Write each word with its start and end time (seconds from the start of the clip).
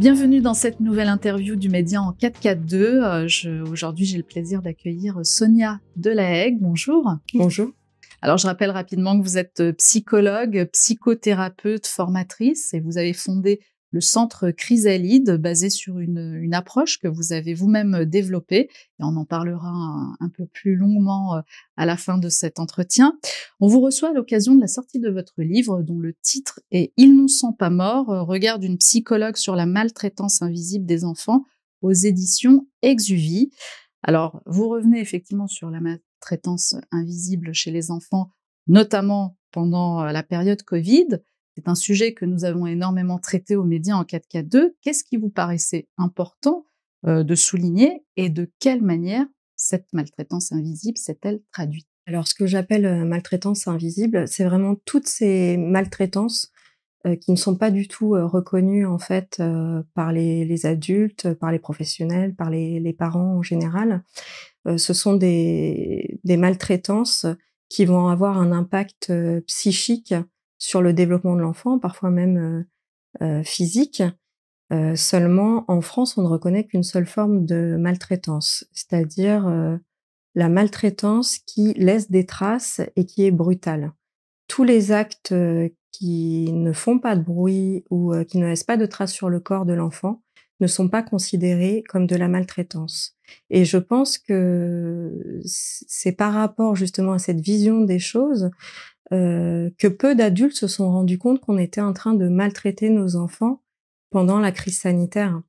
Bienvenue 0.00 0.40
dans 0.40 0.54
cette 0.54 0.80
nouvelle 0.80 1.08
interview 1.08 1.56
du 1.56 1.68
Média 1.68 2.00
en 2.00 2.14
442. 2.14 3.02
Euh, 3.04 3.64
Aujourd'hui, 3.70 4.06
j'ai 4.06 4.16
le 4.16 4.22
plaisir 4.22 4.62
d'accueillir 4.62 5.20
Sonia 5.24 5.78
Delahaye. 5.96 6.56
Bonjour. 6.58 7.16
Bonjour. 7.34 7.68
Alors, 8.22 8.38
je 8.38 8.46
rappelle 8.46 8.70
rapidement 8.70 9.18
que 9.18 9.22
vous 9.22 9.36
êtes 9.36 9.62
psychologue, 9.76 10.70
psychothérapeute, 10.72 11.86
formatrice 11.86 12.72
et 12.72 12.80
vous 12.80 12.96
avez 12.96 13.12
fondé 13.12 13.60
le 13.90 14.00
centre 14.00 14.50
Chrysalide, 14.50 15.36
basé 15.36 15.70
sur 15.70 15.98
une, 15.98 16.38
une 16.40 16.54
approche 16.54 16.98
que 16.98 17.08
vous 17.08 17.32
avez 17.32 17.54
vous-même 17.54 18.04
développée, 18.04 18.68
et 19.00 19.02
on 19.02 19.16
en 19.16 19.24
parlera 19.24 19.68
un, 20.20 20.28
peu 20.28 20.46
plus 20.46 20.76
longuement 20.76 21.36
euh, 21.36 21.40
à 21.76 21.86
la 21.86 21.96
fin 21.96 22.18
de 22.18 22.28
cet 22.28 22.60
entretien. 22.60 23.18
On 23.58 23.66
vous 23.66 23.80
reçoit 23.80 24.10
à 24.10 24.12
l'occasion 24.12 24.54
de 24.54 24.60
la 24.60 24.68
sortie 24.68 25.00
de 25.00 25.10
votre 25.10 25.42
livre, 25.42 25.82
dont 25.82 25.98
le 25.98 26.14
titre 26.22 26.60
est 26.70 26.92
Ils 26.96 27.16
n'en 27.16 27.28
sont 27.28 27.52
pas 27.52 27.70
morts, 27.70 28.10
euh, 28.10 28.22
regard 28.22 28.58
d'une 28.58 28.78
psychologue 28.78 29.36
sur 29.36 29.56
la 29.56 29.66
maltraitance 29.66 30.42
invisible 30.42 30.86
des 30.86 31.04
enfants 31.04 31.44
aux 31.82 31.92
éditions 31.92 32.66
Exuvie. 32.82 33.50
Alors, 34.02 34.42
vous 34.46 34.68
revenez 34.68 35.00
effectivement 35.00 35.46
sur 35.46 35.70
la 35.70 35.80
maltraitance 35.80 36.74
invisible 36.90 37.52
chez 37.52 37.70
les 37.70 37.90
enfants, 37.90 38.30
notamment 38.66 39.36
pendant 39.50 40.02
euh, 40.02 40.12
la 40.12 40.22
période 40.22 40.62
Covid. 40.62 41.18
C'est 41.56 41.68
un 41.68 41.74
sujet 41.74 42.14
que 42.14 42.24
nous 42.24 42.44
avons 42.44 42.66
énormément 42.66 43.18
traité 43.18 43.56
aux 43.56 43.64
médias 43.64 43.96
en 43.96 44.04
4K2. 44.04 44.74
Qu'est-ce 44.82 45.04
qui 45.04 45.16
vous 45.16 45.30
paraissait 45.30 45.88
important 45.98 46.64
euh, 47.06 47.24
de 47.24 47.34
souligner 47.34 48.04
et 48.16 48.28
de 48.28 48.50
quelle 48.60 48.82
manière 48.82 49.26
cette 49.56 49.86
maltraitance 49.92 50.52
invisible 50.52 50.96
s'est-elle 50.96 51.40
traduite? 51.52 51.88
Alors, 52.06 52.28
ce 52.28 52.34
que 52.34 52.46
j'appelle 52.46 52.86
euh, 52.86 53.04
maltraitance 53.04 53.66
invisible, 53.68 54.28
c'est 54.28 54.44
vraiment 54.44 54.76
toutes 54.84 55.08
ces 55.08 55.56
maltraitances 55.56 56.52
euh, 57.06 57.16
qui 57.16 57.32
ne 57.32 57.36
sont 57.36 57.56
pas 57.56 57.70
du 57.70 57.88
tout 57.88 58.10
reconnues 58.10 58.86
en 58.86 58.98
fait 58.98 59.42
par 59.94 60.12
les, 60.12 60.66
adultes, 60.66 61.32
par 61.34 61.50
les 61.50 61.58
professionnels, 61.58 62.34
par 62.34 62.50
les, 62.50 62.94
parents 62.96 63.36
en 63.36 63.42
général. 63.42 64.04
ce 64.66 64.92
sont 64.92 65.14
des, 65.14 66.20
des 66.22 66.36
maltraitances 66.36 67.26
qui 67.68 67.86
vont 67.86 68.08
avoir 68.08 68.38
un 68.38 68.52
impact 68.52 69.12
psychique 69.46 70.14
sur 70.60 70.82
le 70.82 70.92
développement 70.92 71.34
de 71.34 71.40
l'enfant, 71.40 71.80
parfois 71.80 72.10
même 72.10 72.36
euh, 72.36 73.24
euh, 73.24 73.42
physique. 73.42 74.04
Euh, 74.72 74.94
seulement, 74.94 75.64
en 75.66 75.80
France, 75.80 76.16
on 76.16 76.22
ne 76.22 76.28
reconnaît 76.28 76.64
qu'une 76.64 76.84
seule 76.84 77.06
forme 77.06 77.44
de 77.44 77.76
maltraitance, 77.76 78.64
c'est-à-dire 78.72 79.50
la 80.36 80.48
maltraitance 80.48 81.38
qui 81.38 81.74
laisse 81.74 82.08
des 82.08 82.24
traces 82.24 82.80
et 82.94 83.04
qui 83.04 83.24
est 83.24 83.32
brutale. 83.32 83.92
Tous 84.46 84.62
les 84.62 84.92
actes 84.92 85.34
qui 85.90 86.52
ne 86.52 86.72
font 86.72 87.00
pas 87.00 87.16
de 87.16 87.22
bruit 87.24 87.84
ou 87.90 88.14
qui 88.28 88.38
ne 88.38 88.46
laissent 88.46 88.62
pas 88.62 88.76
de 88.76 88.86
traces 88.86 89.12
sur 89.12 89.28
le 89.28 89.40
corps 89.40 89.66
de 89.66 89.72
l'enfant 89.72 90.22
ne 90.60 90.68
sont 90.68 90.88
pas 90.88 91.02
considérés 91.02 91.82
comme 91.88 92.06
de 92.06 92.14
la 92.14 92.28
maltraitance. 92.28 93.16
Et 93.48 93.64
je 93.64 93.78
pense 93.78 94.18
que 94.18 95.40
c'est 95.44 96.12
par 96.12 96.32
rapport 96.32 96.76
justement 96.76 97.14
à 97.14 97.18
cette 97.18 97.40
vision 97.40 97.80
des 97.80 97.98
choses 97.98 98.50
euh, 99.12 99.70
que 99.78 99.88
peu 99.88 100.14
d'adultes 100.14 100.54
se 100.54 100.68
sont 100.68 100.90
rendus 100.90 101.18
compte 101.18 101.40
qu'on 101.40 101.58
était 101.58 101.80
en 101.80 101.92
train 101.92 102.14
de 102.14 102.28
maltraiter 102.28 102.90
nos 102.90 103.16
enfants 103.16 103.60
pendant 104.10 104.38
la 104.38 104.52
crise 104.52 104.78
sanitaire. 104.78 105.40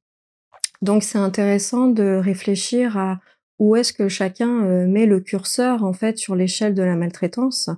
Donc 0.81 1.03
c'est 1.03 1.19
intéressant 1.19 1.87
de 1.87 2.15
réfléchir 2.15 2.97
à 2.97 3.19
où 3.59 3.75
est-ce 3.75 3.93
que 3.93 4.07
chacun 4.07 4.63
euh, 4.63 4.87
met 4.87 5.05
le 5.05 5.19
curseur 5.19 5.83
en 5.83 5.93
fait 5.93 6.17
sur 6.17 6.35
l'échelle 6.35 6.73
de 6.73 6.81
la 6.81 6.95
maltraitance. 6.95 7.69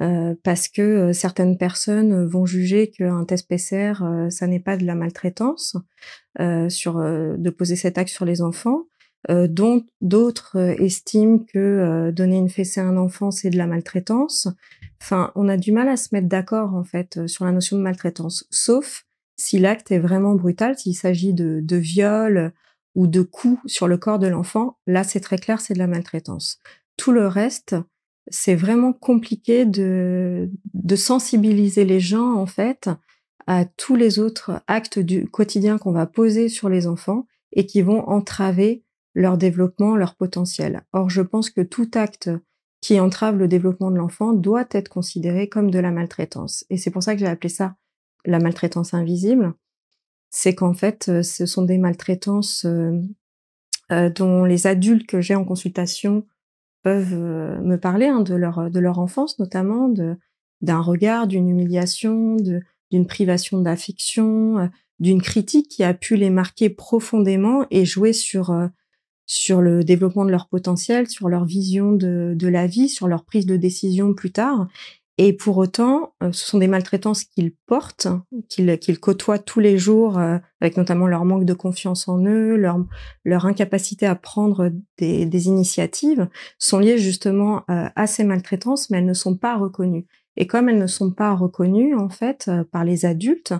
Euh, 0.00 0.34
parce 0.42 0.68
que 0.68 1.12
certaines 1.12 1.58
personnes 1.58 2.24
vont 2.24 2.46
juger 2.46 2.90
qu'un 2.90 3.26
test 3.26 3.46
PCR, 3.46 3.92
ça 4.30 4.46
n'est 4.46 4.58
pas 4.58 4.78
de 4.78 4.86
la 4.86 4.94
maltraitance, 4.94 5.76
sur 6.70 6.94
de 6.94 7.50
poser 7.50 7.76
cet 7.76 7.98
acte 7.98 8.08
sur 8.08 8.24
les 8.24 8.40
enfants, 8.40 8.86
dont 9.28 9.84
d'autres 10.00 10.56
estiment 10.80 11.40
que 11.40 12.10
donner 12.10 12.38
une 12.38 12.48
fessée 12.48 12.80
à 12.80 12.86
un 12.86 12.96
enfant, 12.96 13.30
c'est 13.30 13.50
de 13.50 13.58
la 13.58 13.66
maltraitance. 13.66 14.48
Enfin, 15.02 15.32
on 15.34 15.48
a 15.48 15.56
du 15.56 15.72
mal 15.72 15.88
à 15.88 15.96
se 15.96 16.10
mettre 16.12 16.28
d'accord 16.28 16.74
en 16.74 16.84
fait 16.84 17.16
euh, 17.16 17.26
sur 17.26 17.44
la 17.44 17.50
notion 17.50 17.76
de 17.76 17.82
maltraitance, 17.82 18.46
sauf 18.50 19.04
si 19.36 19.58
l'acte 19.58 19.90
est 19.90 19.98
vraiment 19.98 20.36
brutal, 20.36 20.78
s'il 20.78 20.94
s'agit 20.94 21.34
de, 21.34 21.76
viol 21.76 22.52
ou 22.94 23.08
de 23.08 23.22
coups 23.22 23.58
sur 23.66 23.88
le 23.88 23.96
corps 23.96 24.20
de 24.20 24.28
l'enfant, 24.28 24.78
là 24.86 25.02
c'est 25.02 25.18
très 25.18 25.38
clair, 25.38 25.60
c'est 25.60 25.74
de 25.74 25.80
la 25.80 25.88
maltraitance. 25.88 26.60
Tout 26.96 27.10
le 27.10 27.26
reste, 27.26 27.74
c'est 28.28 28.54
vraiment 28.54 28.92
compliqué 28.92 29.64
de, 29.64 30.48
de 30.72 30.96
sensibiliser 30.96 31.84
les 31.84 31.98
gens 31.98 32.34
en 32.34 32.46
fait 32.46 32.88
à 33.48 33.64
tous 33.64 33.96
les 33.96 34.20
autres 34.20 34.62
actes 34.68 35.00
du 35.00 35.26
quotidien 35.26 35.78
qu'on 35.78 35.90
va 35.90 36.06
poser 36.06 36.48
sur 36.48 36.68
les 36.68 36.86
enfants 36.86 37.26
et 37.50 37.66
qui 37.66 37.82
vont 37.82 38.08
entraver 38.08 38.84
leur 39.14 39.36
développement, 39.36 39.96
leur 39.96 40.14
potentiel. 40.14 40.84
Or, 40.92 41.10
je 41.10 41.22
pense 41.22 41.50
que 41.50 41.60
tout 41.60 41.90
acte 41.94 42.30
qui 42.82 42.98
entrave 42.98 43.38
le 43.38 43.48
développement 43.48 43.90
de 43.90 43.96
l'enfant 43.96 44.32
doit 44.32 44.66
être 44.72 44.88
considéré 44.88 45.48
comme 45.48 45.70
de 45.70 45.78
la 45.78 45.92
maltraitance. 45.92 46.66
Et 46.68 46.76
c'est 46.76 46.90
pour 46.90 47.02
ça 47.02 47.14
que 47.14 47.20
j'ai 47.20 47.26
appelé 47.26 47.48
ça 47.48 47.76
la 48.26 48.40
maltraitance 48.40 48.92
invisible. 48.92 49.54
C'est 50.30 50.54
qu'en 50.54 50.74
fait, 50.74 51.08
euh, 51.08 51.22
ce 51.22 51.46
sont 51.46 51.62
des 51.62 51.78
maltraitances 51.78 52.64
euh, 52.64 53.00
euh, 53.92 54.10
dont 54.10 54.44
les 54.44 54.66
adultes 54.66 55.06
que 55.06 55.20
j'ai 55.20 55.34
en 55.34 55.44
consultation 55.44 56.26
peuvent 56.82 57.14
me 57.14 57.76
parler 57.76 58.06
hein, 58.06 58.22
de 58.22 58.34
leur 58.34 58.68
de 58.68 58.80
leur 58.80 58.98
enfance 58.98 59.38
notamment, 59.38 59.88
d'un 60.60 60.80
regard, 60.80 61.28
d'une 61.28 61.48
humiliation, 61.48 62.36
d'une 62.90 63.06
privation 63.06 63.60
d'affection, 63.60 64.68
d'une 64.98 65.22
critique 65.22 65.68
qui 65.68 65.84
a 65.84 65.94
pu 65.94 66.16
les 66.16 66.30
marquer 66.30 66.70
profondément 66.70 67.66
et 67.70 67.84
jouer 67.84 68.12
sur 68.12 68.68
sur 69.26 69.60
le 69.60 69.84
développement 69.84 70.24
de 70.24 70.30
leur 70.30 70.48
potentiel, 70.48 71.08
sur 71.08 71.28
leur 71.28 71.44
vision 71.44 71.92
de, 71.92 72.34
de 72.36 72.48
la 72.48 72.66
vie, 72.66 72.88
sur 72.88 73.08
leur 73.08 73.24
prise 73.24 73.46
de 73.46 73.56
décision 73.56 74.14
plus 74.14 74.32
tard. 74.32 74.68
Et 75.18 75.34
pour 75.34 75.58
autant, 75.58 76.14
euh, 76.22 76.32
ce 76.32 76.46
sont 76.46 76.58
des 76.58 76.68
maltraitances 76.68 77.24
qu'ils 77.24 77.54
portent, 77.66 78.08
qu'ils 78.48 78.98
côtoient 78.98 79.38
tous 79.38 79.60
les 79.60 79.76
jours, 79.76 80.18
euh, 80.18 80.38
avec 80.60 80.76
notamment 80.76 81.06
leur 81.06 81.24
manque 81.24 81.44
de 81.44 81.52
confiance 81.52 82.08
en 82.08 82.24
eux, 82.24 82.56
leur, 82.56 82.82
leur 83.24 83.44
incapacité 83.44 84.06
à 84.06 84.14
prendre 84.14 84.72
des, 84.98 85.26
des 85.26 85.46
initiatives, 85.48 86.28
sont 86.58 86.78
liées 86.78 86.98
justement 86.98 87.62
euh, 87.70 87.88
à 87.94 88.06
ces 88.06 88.24
maltraitances, 88.24 88.88
mais 88.88 88.98
elles 88.98 89.06
ne 89.06 89.14
sont 89.14 89.36
pas 89.36 89.56
reconnues. 89.56 90.06
Et 90.36 90.46
comme 90.46 90.70
elles 90.70 90.78
ne 90.78 90.86
sont 90.86 91.10
pas 91.10 91.34
reconnues, 91.34 91.94
en 91.94 92.08
fait, 92.08 92.50
par 92.70 92.84
les 92.84 93.04
adultes, 93.04 93.52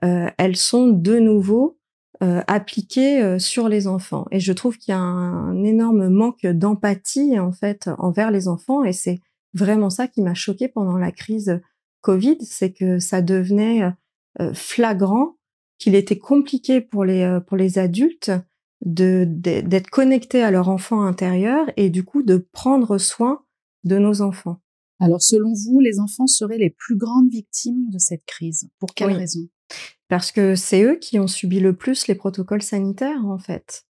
elles 0.00 0.56
sont 0.56 0.88
de 0.88 1.18
nouveau 1.18 1.78
euh, 2.22 2.42
appliquée 2.46 3.22
euh, 3.22 3.38
sur 3.38 3.68
les 3.68 3.86
enfants. 3.86 4.26
Et 4.30 4.38
je 4.38 4.52
trouve 4.52 4.78
qu'il 4.78 4.92
y 4.92 4.96
a 4.96 5.00
un, 5.00 5.64
énorme 5.64 6.08
manque 6.08 6.46
d'empathie 6.46 7.40
en 7.40 7.50
fait 7.50 7.90
envers 7.98 8.30
les 8.30 8.46
enfants. 8.46 8.84
Et 8.84 8.92
c'est 8.92 9.20
vraiment 9.52 9.90
ça 9.90 10.06
qui 10.06 10.22
m'a 10.22 10.34
choqué 10.34 10.68
pendant 10.68 10.96
la 10.96 11.10
crise 11.10 11.60
Covid, 12.02 12.38
c'est 12.42 12.72
que 12.72 12.98
ça 12.98 13.22
devenait 13.22 13.82
euh, 14.40 14.54
flagrant 14.54 15.36
qu'il 15.78 15.94
était 15.94 16.18
compliqué 16.18 16.80
pour 16.80 17.04
les 17.04 17.38
pour 17.46 17.56
les 17.56 17.78
adultes 17.78 18.30
de 18.84 19.24
d'être 19.26 19.90
connectés 19.90 20.42
à 20.42 20.50
leur 20.50 20.68
enfant 20.68 21.02
intérieur 21.02 21.66
et 21.76 21.90
du 21.90 22.04
coup 22.04 22.22
de 22.22 22.36
prendre 22.52 22.98
soin 22.98 23.42
de 23.82 23.98
nos 23.98 24.20
enfants. 24.22 24.60
Alors 25.00 25.22
selon 25.22 25.52
vous, 25.52 25.80
les 25.80 25.98
enfants 25.98 26.26
seraient 26.26 26.58
les 26.58 26.70
plus 26.70 26.96
grandes 26.96 27.28
victimes 27.28 27.90
de 27.90 27.98
cette 27.98 28.24
crise? 28.24 28.68
Pour 28.78 28.94
quelle 28.94 29.12
raison? 29.12 29.48
Parce 30.14 30.30
que 30.30 30.54
c'est 30.54 30.84
eux 30.84 30.94
qui 30.94 31.18
ont 31.18 31.26
subi 31.26 31.58
le 31.58 31.72
plus 31.72 32.06
les 32.06 32.14
protocoles 32.14 32.62
sanitaires 32.62 33.26
en 33.26 33.36
fait. 33.36 33.84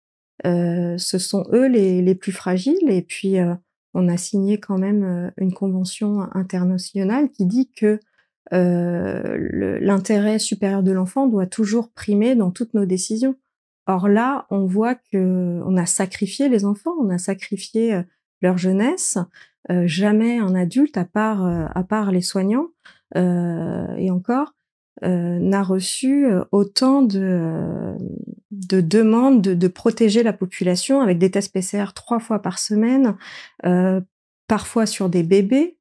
Euh, 0.46 0.96
ce 1.00 1.18
sont 1.18 1.48
eux 1.52 1.66
les, 1.66 2.14
plus 2.14 2.32
fragiles 2.32 2.92
et 2.92 3.02
puis 3.02 3.40
euh, 3.40 3.56
on 3.96 4.08
a 4.08 4.18
signé 4.18 4.60
quand 4.60 4.78
même 4.78 5.04
euh, 5.04 5.32
une 5.38 5.52
convention 5.52 6.28
internationale 6.36 7.32
qui 7.32 7.48
dit 7.48 7.72
que 7.72 8.00
l'intérêt 8.52 10.38
supérieur 10.38 10.84
de 10.84 10.92
l'enfant 10.92 11.26
doit 11.26 11.48
toujours 11.48 11.92
primer 11.92 12.36
dans 12.36 12.52
toutes 12.52 12.76
nos 12.76 12.86
décisions. 12.86 13.36
Or 13.88 14.08
là, 14.08 14.46
on 14.52 14.68
voit 14.68 14.94
que 14.94 15.60
on 15.66 15.76
a 15.76 15.88
sacrifié 15.88 16.50
les 16.50 16.66
enfants, 16.66 16.94
on 17.02 17.10
a 17.10 17.18
sacrifié 17.18 18.00
leur 18.44 18.60
jeunesse. 18.60 19.18
jamais 19.70 20.38
un 20.38 20.54
adulte, 20.54 20.98
à 20.98 21.06
part 21.06 21.44
à 21.44 21.84
part 21.84 22.12
les 22.12 22.22
soignants 22.22 22.68
et 23.16 24.12
encore, 24.12 24.54
euh, 25.04 25.40
n'a 25.40 25.64
reçu 25.64 26.28
euh, 26.28 26.44
autant 26.52 27.02
de, 27.02 27.20
euh, 27.20 27.98
de 28.52 28.82
demandes 28.82 29.42
de, 29.42 29.56
de, 29.56 29.68
protéger 29.68 30.22
la 30.22 30.32
population 30.32 31.02
avec 31.02 31.18
des 31.18 31.32
tests 31.32 31.52
PCR 31.52 31.94
trois 31.96 32.20
fois 32.20 32.40
par 32.40 32.60
semaine, 32.60 33.16
parfois 34.48 34.86
sur 34.86 35.10
des 35.10 35.24
bébés. 35.24 35.80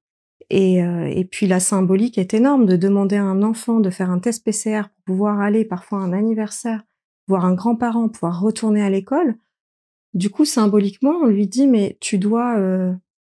Et, 0.48 0.78
et 0.78 1.24
puis 1.30 1.46
la 1.46 1.60
symbolique 1.60 2.18
est 2.18 2.34
énorme 2.34 2.66
de 2.66 2.74
demander 2.74 3.16
à 3.16 3.22
un 3.22 3.44
enfant 3.44 3.78
de 3.78 3.90
faire 3.90 4.10
un 4.10 4.18
test 4.18 4.44
PCR 4.44 4.88
pour 4.88 5.14
pouvoir 5.14 5.40
aller 5.40 5.64
parfois 5.64 5.98
à 5.98 6.02
un 6.02 6.12
anniversaire, 6.12 6.82
voir 7.28 7.44
un 7.44 7.54
grand-parent, 7.54 8.08
pouvoir 8.08 8.40
retourner 8.40 8.82
à 8.82 8.90
l'école. 8.90 9.36
Du 10.12 10.28
coup, 10.28 10.44
symboliquement, 10.44 11.14
on 11.22 11.26
lui 11.26 11.46
dit 11.46 11.68
mais 11.68 11.98
tu 12.00 12.18
dois 12.18 12.56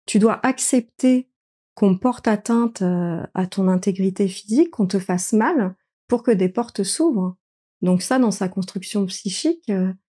tu 0.05 0.19
dois 0.19 0.39
accepter 0.45 1.29
qu'on 1.75 1.97
porte 1.97 2.29
atteinte 2.29 2.83
à 2.83 3.47
ton 3.47 3.69
intégrité 3.69 4.29
physique, 4.29 4.73
qu'on 4.73 4.87
te 4.87 4.99
fasse 4.99 5.33
mal, 5.33 5.75
pour 6.09 6.23
que 6.23 6.31
des 6.31 6.49
portes 6.49 6.83
s'ouvrent. 6.83 7.37
Donc 7.83 8.03
ça, 8.03 8.19
dans 8.19 8.31
sa 8.31 8.49
construction 8.49 9.05
psychique, 9.07 9.71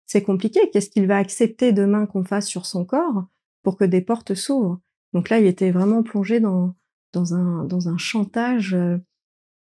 c'est 0.06 0.22
compliqué. 0.22 0.60
Qu'est-ce 0.72 0.90
qu'il 0.90 1.06
va 1.06 1.18
accepter 1.18 1.72
demain 1.72 2.06
qu'on 2.06 2.24
fasse 2.24 2.46
sur 2.46 2.66
son 2.66 2.84
corps 2.84 3.26
pour 3.62 3.76
que 3.76 3.84
des 3.84 4.00
portes 4.00 4.34
s'ouvrent? 4.34 4.80
Donc 5.12 5.28
là, 5.28 5.38
il 5.38 5.46
était 5.46 5.70
vraiment 5.70 6.02
plongé 6.02 6.40
dans, 6.40 6.74
dans, 7.12 7.34
un, 7.34 7.64
dans 7.64 7.88
un 7.88 7.98
chantage 7.98 8.76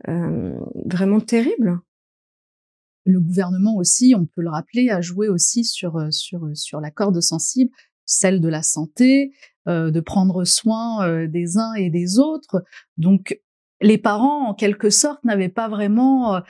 vraiment 0.06 1.20
terrible 1.20 1.80
le 3.08 3.20
gouvernement 3.20 3.76
aussi, 3.76 4.14
on 4.16 4.26
peut 4.26 4.42
le 4.42 4.50
rappeler, 4.50 4.90
a 4.90 5.00
joué 5.00 5.28
aussi 5.28 5.64
sur 5.64 5.96
euh, 5.96 6.10
sur 6.10 6.44
euh, 6.44 6.54
sur 6.54 6.80
la 6.80 6.90
corde 6.90 7.20
sensible, 7.20 7.70
celle 8.04 8.40
de 8.40 8.48
la 8.48 8.62
santé, 8.62 9.32
euh, 9.66 9.90
de 9.90 10.00
prendre 10.00 10.44
soin 10.44 11.26
des 11.26 11.56
uns 11.56 11.74
et 11.74 11.90
des 11.90 12.18
autres. 12.18 12.62
Donc 12.96 13.40
les 13.80 13.98
parents, 13.98 14.48
en 14.48 14.54
quelque 14.54 14.90
sorte, 14.90 15.22
n'avaient 15.24 15.48
pas 15.48 15.68
vraiment 15.68 16.42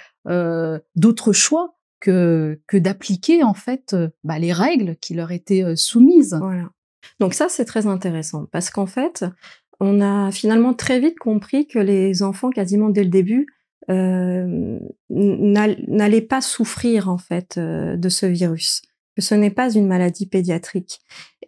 d'autre 0.97 1.33
choix 1.33 1.77
que 2.01 2.61
que 2.67 2.77
d'appliquer 2.77 3.43
en 3.43 3.55
fait 3.55 3.97
bah, 4.25 4.39
les 4.39 4.53
règles 4.53 4.97
qui 4.97 5.15
leur 5.15 5.33
étaient 5.33 5.77
soumises. 5.77 6.39
Voilà. 6.41 6.71
Donc 7.21 7.35
ça, 7.35 7.49
c'est 7.49 7.65
très 7.65 7.87
intéressant 7.87 8.47
parce 8.51 8.71
qu'en 8.71 8.87
fait, 8.87 9.25
on 9.81 10.01
a 10.01 10.31
finalement 10.31 10.75
très 10.75 11.01
vite 11.01 11.19
compris 11.19 11.67
que 11.67 11.79
les 11.79 12.23
enfants, 12.23 12.51
quasiment 12.51 12.89
dès 12.89 13.05
le 13.05 13.11
début, 13.11 13.47
euh, 13.91 14.79
n'allez 15.09 16.21
pas 16.21 16.41
souffrir 16.41 17.09
en 17.09 17.19
fait 17.19 17.57
euh, 17.57 17.97
de 17.97 18.09
ce 18.09 18.27
virus, 18.27 18.83
que 19.19 19.25
ce 19.25 19.35
n'est 19.35 19.51
pas 19.51 19.69
une 19.69 19.89
maladie 19.89 20.27
pédiatrique. 20.27 21.01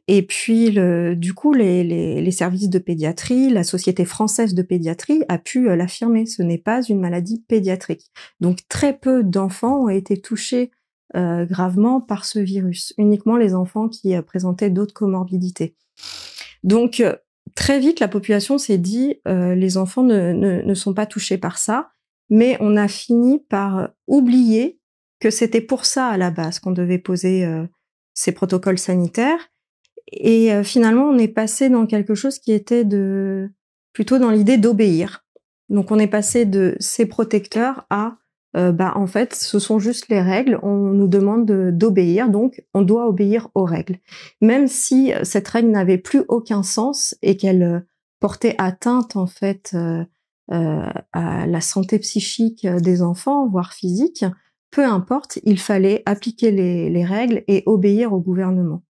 Et 0.08 0.22
puis, 0.22 0.72
le, 0.72 1.14
du 1.14 1.34
coup, 1.34 1.52
les, 1.52 1.84
les, 1.84 2.20
les, 2.20 2.30
services 2.32 2.68
de 2.68 2.80
pédiatrie, 2.80 3.48
la 3.48 3.62
Société 3.62 4.04
française 4.04 4.54
de 4.54 4.62
pédiatrie 4.62 5.22
a 5.28 5.38
pu 5.38 5.68
euh, 5.70 5.76
l'affirmer, 5.76 6.26
ce 6.26 6.42
n'est 6.42 6.58
pas 6.58 6.82
une 6.82 6.98
maladie 6.98 7.44
pédiatrique. 7.46 8.10
Donc, 8.40 8.66
très 8.68 8.92
peu 8.98 9.22
d'enfants 9.22 9.84
ont 9.84 9.88
été 9.88 10.20
touchés 10.20 10.72
euh, 11.14 11.46
gravement 11.46 12.00
par 12.00 12.24
ce 12.24 12.40
virus, 12.40 12.92
uniquement 12.98 13.36
les 13.36 13.54
enfants 13.54 13.88
qui 13.88 14.20
présentaient 14.22 14.70
d'autres 14.70 14.94
comorbidités. 14.94 15.76
Donc, 16.64 17.04
très 17.54 17.78
vite, 17.78 18.00
la 18.00 18.08
population 18.08 18.58
s'est 18.58 18.78
dit, 18.78 19.20
les 19.26 19.76
enfants 19.76 20.02
ne, 20.02 20.32
ne, 20.32 20.62
ne 20.62 20.74
sont 20.74 20.92
pas 20.92 21.06
touchés 21.06 21.38
par 21.38 21.56
ça 21.56 21.92
mais 22.30 22.56
on 22.60 22.76
a 22.76 22.86
fini 22.88 23.40
par 23.40 23.90
oublier 24.06 24.79
que 25.20 25.30
c'était 25.30 25.60
pour 25.60 25.84
ça 25.84 26.08
à 26.08 26.16
la 26.16 26.30
base 26.30 26.58
qu'on 26.58 26.72
devait 26.72 26.98
poser 26.98 27.44
euh, 27.44 27.66
ces 28.14 28.32
protocoles 28.32 28.78
sanitaires. 28.78 29.50
Et 30.12 30.52
euh, 30.52 30.64
finalement, 30.64 31.04
on 31.04 31.18
est 31.18 31.28
passé 31.28 31.68
dans 31.68 31.86
quelque 31.86 32.14
chose 32.14 32.38
qui 32.38 32.52
était 32.52 32.84
de 32.84 33.50
plutôt 33.92 34.18
dans 34.18 34.30
l'idée 34.30 34.56
d'obéir. 34.56 35.24
Donc 35.68 35.90
on 35.90 35.98
est 35.98 36.08
passé 36.08 36.46
de 36.46 36.74
ces 36.80 37.06
protecteurs 37.06 37.86
à 37.90 38.16
euh, 38.56 38.72
bah 38.72 38.92
en 38.96 39.06
fait, 39.06 39.34
ce 39.34 39.60
sont 39.60 39.78
juste 39.78 40.08
les 40.08 40.20
règles. 40.20 40.58
On 40.62 40.76
nous 40.76 41.06
demande 41.06 41.46
d'obéir, 41.46 42.28
donc 42.28 42.64
on 42.74 42.82
doit 42.82 43.06
obéir 43.06 43.48
aux 43.54 43.64
règles, 43.64 43.98
même 44.40 44.66
si 44.66 45.12
cette 45.22 45.46
règle 45.46 45.70
n'avait 45.70 45.98
plus 45.98 46.24
aucun 46.26 46.64
sens 46.64 47.14
et 47.22 47.36
qu'elle 47.36 47.86
portait 48.18 48.56
atteinte 48.58 49.14
en 49.14 49.28
fait 49.28 49.76
euh, 50.52 50.84
à 51.12 51.46
la 51.46 51.60
santé 51.60 52.00
psychique 52.00 52.66
des 52.66 53.02
enfants, 53.02 53.46
voire 53.46 53.72
physique, 53.72 54.24
peu 54.70 54.84
importe, 54.84 55.38
il 55.44 55.58
fallait 55.58 56.02
appliquer 56.06 56.50
les, 56.50 57.04
règles 57.04 57.42
et 57.48 57.62
obéir 57.66 58.12
au 58.12 58.20
gouvernement. 58.20 58.82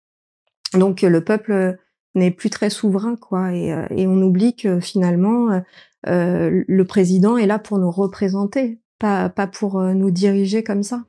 Donc 0.75 1.03
le 1.03 1.25
peuple 1.25 1.79
n'est 2.15 2.31
plus 2.31 2.51
très 2.51 2.71
souverain, 2.71 3.17
quoi, 3.17 3.53
et, 3.53 3.73
euh, 3.73 3.87
on 3.91 4.23
oublie 4.23 4.55
que 4.55 4.81
finalement 4.81 5.63
euh, 6.07 6.65
le 6.67 6.85
président 6.85 7.37
est 7.37 7.47
là 7.47 7.59
pour 7.59 7.79
nous 7.79 7.91
représenter, 7.91 8.81
pas, 8.99 9.31
pour 9.31 9.81
nous 9.81 10.11
diriger 10.11 10.63
comme 10.63 10.83
ça. 10.83 11.05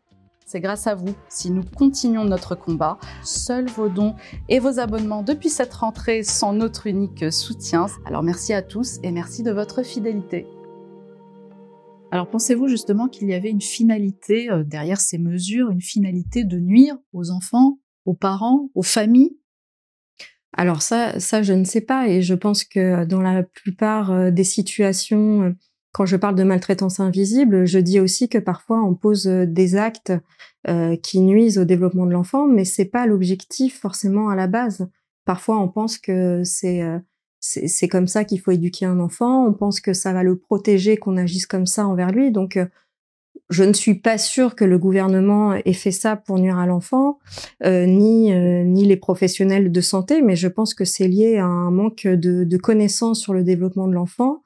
C'est 0.52 0.60
grâce 0.60 0.86
à 0.86 0.96
vous 0.96 1.16
si 1.30 1.50
nous 1.50 1.64
continuons 1.64 2.26
notre 2.26 2.56
combat. 2.56 2.98
Seuls 3.24 3.70
vos 3.70 3.88
dons 3.88 4.16
et 4.50 4.60
vos 4.60 4.80
abonnements 4.80 5.24
depuis 5.24 5.48
cette 5.48 5.74
rentrée 5.74 6.24
sont 6.24 6.52
notre 6.52 6.88
unique 6.88 7.32
soutien. 7.32 7.86
Alors 8.06 8.22
merci 8.22 8.52
à 8.52 8.62
tous 8.62 9.00
et 9.02 9.12
merci 9.12 9.44
de 9.44 9.52
votre 9.52 9.82
fidélité. 9.82 10.46
Alors 12.12 12.30
pensez-vous 12.30 12.68
justement 12.68 13.08
qu'il 13.08 13.30
y 13.30 13.34
avait 13.34 13.50
une 13.50 13.62
finalité 13.62 14.52
euh, 14.52 14.64
derrière 14.64 15.00
ces 15.00 15.18
mesures, 15.18 15.70
une 15.70 15.82
finalité 15.82 16.44
de 16.44 16.60
nuire 16.60 16.98
aux 17.14 17.32
enfants, 17.32 17.80
aux 18.06 18.14
parents, 18.14 18.70
aux 18.76 18.84
familles? 18.84 19.38
Alors 20.54 20.82
ça, 20.82 21.20
ça 21.20 21.42
je 21.42 21.54
ne 21.54 21.64
sais 21.64 21.82
pas 21.82 22.10
et 22.10 22.22
je 22.22 22.34
pense 22.34 22.66
que 22.66 23.06
dans 23.06 23.22
la 23.22 23.44
plupart 23.44 24.12
euh, 24.12 24.32
des 24.32 24.44
situations 24.44 25.44
euh, 25.44 25.52
quand 25.92 26.06
je 26.06 26.16
parle 26.16 26.36
de 26.36 26.44
maltraitance 26.44 27.00
invisible, 27.00 27.66
je 27.66 27.80
dis 27.80 28.00
aussi 28.00 28.30
que 28.30 28.38
parfois 28.38 28.82
on 28.84 28.96
pose 28.96 29.28
euh, 29.28 29.46
des 29.46 29.76
actes 29.76 30.14
euh, 30.68 30.96
qui 30.96 31.20
nuisent 31.20 31.58
au 31.58 31.66
développement 31.66 32.06
de 32.06 32.12
l'enfant, 32.12 32.48
mais 32.48 32.66
c'est 32.66 32.86
pas 32.86 33.06
l'objectif 33.06 33.80
forcément 33.80 34.30
à 34.30 34.36
la 34.36 34.48
base. 34.48 34.88
Parfois, 35.26 35.60
on 35.60 35.68
pense 35.68 35.98
que 35.98 36.44
c'est 36.44 36.82
euh, 36.82 37.00
c'est 37.42 37.88
comme 37.88 38.08
ça 38.08 38.24
qu'il 38.24 38.40
faut 38.40 38.52
éduquer 38.52 38.86
un 38.86 39.00
enfant. 39.00 39.46
On 39.48 39.54
pense 39.54 39.82
que 39.82 39.94
ça 39.94 40.14
va 40.14 40.24
le 40.24 40.38
protéger, 40.38 40.98
qu'on 40.98 41.18
agisse 41.18 41.46
comme 41.46 41.66
ça 41.66 41.88
envers 41.88 42.12
lui. 42.12 42.32
Donc, 42.32 42.60
je 43.50 43.64
ne 43.64 43.74
suis 43.74 43.96
pas 43.96 44.18
sûre 44.18 44.56
que 44.56 44.64
le 44.64 44.78
gouvernement 44.78 45.54
ait 45.54 45.74
fait 45.74 45.92
ça 45.92 46.16
pour 46.16 46.38
nuire 46.38 46.58
à 46.58 46.68
l'enfant, 46.68 47.20
ni 47.66 48.32
ni 48.32 48.86
les 48.86 48.96
professionnels 48.96 49.72
de 49.72 49.82
santé, 49.82 50.22
mais 50.22 50.36
je 50.36 50.48
pense 50.48 50.74
que 50.74 50.86
c'est 50.86 51.08
lié 51.08 51.38
à 51.38 51.46
un 51.46 51.72
manque 51.72 52.08
de, 52.08 52.44
de 52.44 52.58
connaissances 52.58 53.20
sur 53.20 53.34
le 53.34 53.44
développement 53.44 53.88
de 53.88 53.94
l'enfant 53.94 54.44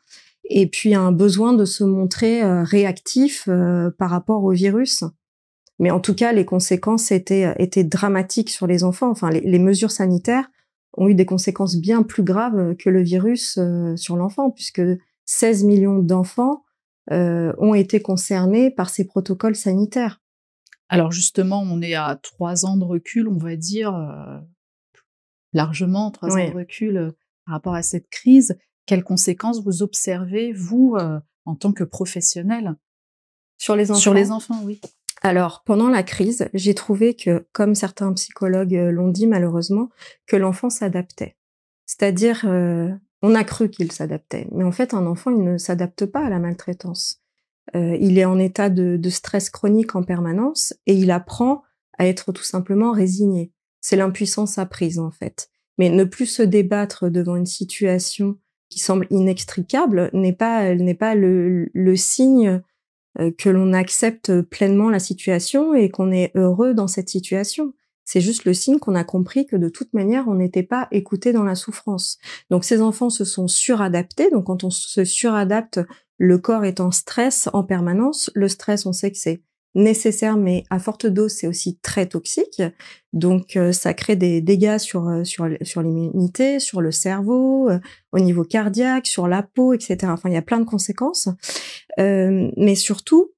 et 0.49 0.67
puis 0.67 0.95
un 0.95 1.11
besoin 1.11 1.53
de 1.53 1.65
se 1.65 1.83
montrer 1.83 2.43
euh, 2.43 2.63
réactif 2.63 3.45
euh, 3.47 3.89
par 3.97 4.09
rapport 4.09 4.43
au 4.43 4.51
virus. 4.51 5.03
Mais 5.79 5.91
en 5.91 5.99
tout 5.99 6.13
cas, 6.13 6.31
les 6.31 6.45
conséquences 6.45 7.11
étaient, 7.11 7.53
étaient 7.59 7.83
dramatiques 7.83 8.49
sur 8.49 8.65
les 8.65 8.83
enfants. 8.83 9.09
Enfin, 9.09 9.29
les, 9.29 9.59
mesures 9.59 9.91
sanitaires 9.91 10.49
ont 10.95 11.07
eu 11.07 11.15
des 11.15 11.25
conséquences 11.25 11.77
bien 11.77 12.03
plus 12.03 12.23
graves 12.23 12.75
que 12.77 12.89
le 12.89 13.01
virus 13.01 13.57
euh, 13.57 13.95
sur 13.95 14.15
l'enfant, 14.15 14.51
puisque 14.51 14.81
16 15.25 15.63
millions 15.63 15.99
d'enfants 15.99 16.63
ont 17.11 17.75
été 17.75 18.01
concernés 18.01 18.71
par 18.71 18.89
ces 18.89 19.05
protocoles 19.05 19.55
sanitaires. 19.55 20.23
Alors 20.89 21.11
justement, 21.11 21.61
on 21.61 21.79
est 21.83 21.93
à 21.93 22.15
trois 22.15 22.65
ans 22.65 22.77
de 22.77 22.83
recul, 22.83 23.27
on 23.27 23.37
va 23.37 23.55
dire, 23.55 23.93
largement 25.53 26.11
trois 26.11 26.31
ans 26.31 26.49
de 26.49 26.55
recul 26.55 27.13
par 27.45 27.53
rapport 27.53 27.73
à 27.75 27.83
cette 27.83 28.09
crise. 28.09 28.57
Quelles 28.85 29.03
conséquences 29.03 29.63
vous 29.63 29.81
observez, 29.81 30.53
vous, 30.53 30.95
euh, 30.99 31.19
en 31.45 31.55
tant 31.55 31.73
que 31.73 31.83
professionnel? 31.83 32.75
Sur 33.57 33.75
les 33.75 33.89
enfants 33.89 33.99
Sur 33.99 34.13
les 34.13 34.31
enfants, 34.31 34.61
oui. 34.63 34.79
Alors, 35.25 35.63
pendant 35.65 35.89
la 35.89 36.03
crise, 36.03 36.47
j'ai 36.53 36.75
trouvé 36.75 37.15
que, 37.15 37.47
comme 37.51 37.73
certains 37.73 38.13
psychologues 38.13 38.75
euh, 38.75 38.91
l'ont 38.91 39.07
dit 39.07 39.25
malheureusement, 39.25 39.89
que 40.27 40.35
l'enfant 40.35 40.69
s'adaptait. 40.69 41.35
C'est-à-dire, 41.87 42.45
euh, 42.45 42.91
on 43.23 43.33
a 43.33 43.43
cru 43.43 43.71
qu'il 43.71 43.91
s'adaptait. 43.91 44.47
Mais 44.51 44.63
en 44.63 44.71
fait, 44.71 44.93
un 44.93 45.07
enfant, 45.07 45.31
il 45.31 45.43
ne 45.43 45.57
s'adapte 45.57 46.05
pas 46.05 46.23
à 46.23 46.29
la 46.29 46.37
maltraitance. 46.37 47.23
il 47.73 48.19
est 48.19 48.25
en 48.25 48.37
état 48.37 48.69
de, 48.69 48.97
de, 48.97 49.09
stress 49.09 49.49
chronique 49.49 49.95
en 49.95 50.03
permanence 50.03 50.75
et 50.85 50.93
il 50.93 51.09
apprend 51.09 51.63
à 51.97 52.05
être 52.05 52.31
tout 52.31 52.43
simplement 52.43 52.91
résigné. 52.91 53.51
C'est 53.81 53.95
l'impuissance 53.95 54.59
apprise, 54.59 54.99
en 54.99 55.09
fait. 55.09 55.49
Mais 55.79 55.89
ne 55.89 56.03
plus 56.03 56.27
se 56.27 56.43
débattre 56.43 57.09
devant 57.09 57.35
une 57.35 57.47
situation 57.47 58.37
qui 58.69 58.77
semble 58.77 59.07
inextricable 59.09 60.11
n'est 60.13 60.33
pas 60.33 60.75
n'est 60.75 60.93
pas 60.93 61.15
le, 61.15 61.71
le 61.73 61.95
signe 61.95 62.47
euh, 62.47 62.59
que 63.37 63.49
l'on 63.49 63.73
accepte 63.73 64.41
pleinement 64.41 64.89
la 64.89 64.99
situation 64.99 65.73
et 65.73 65.89
qu'on 65.89 66.11
est 66.11 66.31
heureux 66.35 66.73
dans 66.73 66.87
cette 66.87 67.09
situation. 67.09 67.73
C'est 68.05 68.21
juste 68.21 68.45
le 68.45 68.53
signe 68.53 68.77
qu'on 68.77 68.93
a 68.93 69.03
compris 69.03 69.47
que 69.47 69.55
de 69.55 69.67
toute 69.67 69.93
manière, 69.93 70.27
on 70.27 70.35
n'était 70.35 70.63
pas 70.63 70.87
écouté 70.91 71.33
dans 71.33 71.43
la 71.43 71.55
souffrance. 71.55 72.19
Donc 72.51 72.63
ces 72.63 72.81
enfants 72.81 73.09
se 73.09 73.25
sont 73.25 73.47
suradaptés. 73.47 74.29
Donc 74.29 74.45
quand 74.45 74.63
on 74.63 74.69
se 74.69 75.03
suradapte, 75.03 75.79
le 76.17 76.37
corps 76.37 76.65
est 76.65 76.79
en 76.79 76.91
stress 76.91 77.49
en 77.51 77.63
permanence. 77.63 78.31
Le 78.35 78.47
stress, 78.47 78.85
on 78.85 78.93
sait 78.93 79.11
que 79.11 79.17
c'est 79.17 79.41
nécessaire, 79.75 80.37
mais 80.37 80.63
à 80.69 80.79
forte 80.79 81.05
dose, 81.05 81.33
c'est 81.33 81.47
aussi 81.47 81.77
très 81.81 82.07
toxique. 82.07 82.61
Donc, 83.13 83.55
euh, 83.57 83.71
ça 83.71 83.93
crée 83.93 84.15
des 84.15 84.41
dégâts 84.41 84.77
sur 84.77 85.07
euh, 85.07 85.23
sur 85.23 85.47
sur 85.61 85.81
l'immunité, 85.81 86.59
sur 86.59 86.81
le 86.81 86.91
cerveau, 86.91 87.69
euh, 87.69 87.79
au 88.11 88.19
niveau 88.19 88.43
cardiaque, 88.43 89.05
sur 89.05 89.27
la 89.27 89.43
peau, 89.43 89.73
etc. 89.73 89.97
Enfin, 90.07 90.29
il 90.29 90.33
y 90.33 90.37
a 90.37 90.41
plein 90.41 90.59
de 90.59 90.65
conséquences. 90.65 91.29
mais 91.97 92.75
surtout, 92.75 93.31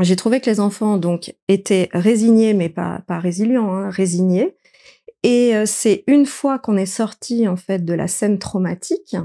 j'ai 0.00 0.16
trouvé 0.16 0.40
que 0.40 0.50
les 0.50 0.60
enfants 0.60 0.98
donc 0.98 1.34
étaient 1.48 1.88
résignés, 1.92 2.54
mais 2.54 2.68
pas 2.68 3.02
pas 3.06 3.18
résilients, 3.18 3.72
hein, 3.72 3.90
résignés. 3.90 4.56
Et 5.22 5.54
c'est 5.64 6.04
une 6.06 6.26
fois 6.26 6.58
qu'on 6.58 6.76
est 6.76 6.86
sorti 6.86 7.48
en 7.48 7.56
fait 7.56 7.82
de 7.84 7.94
la 7.94 8.08
scène 8.08 8.38
traumatique, 8.38 9.16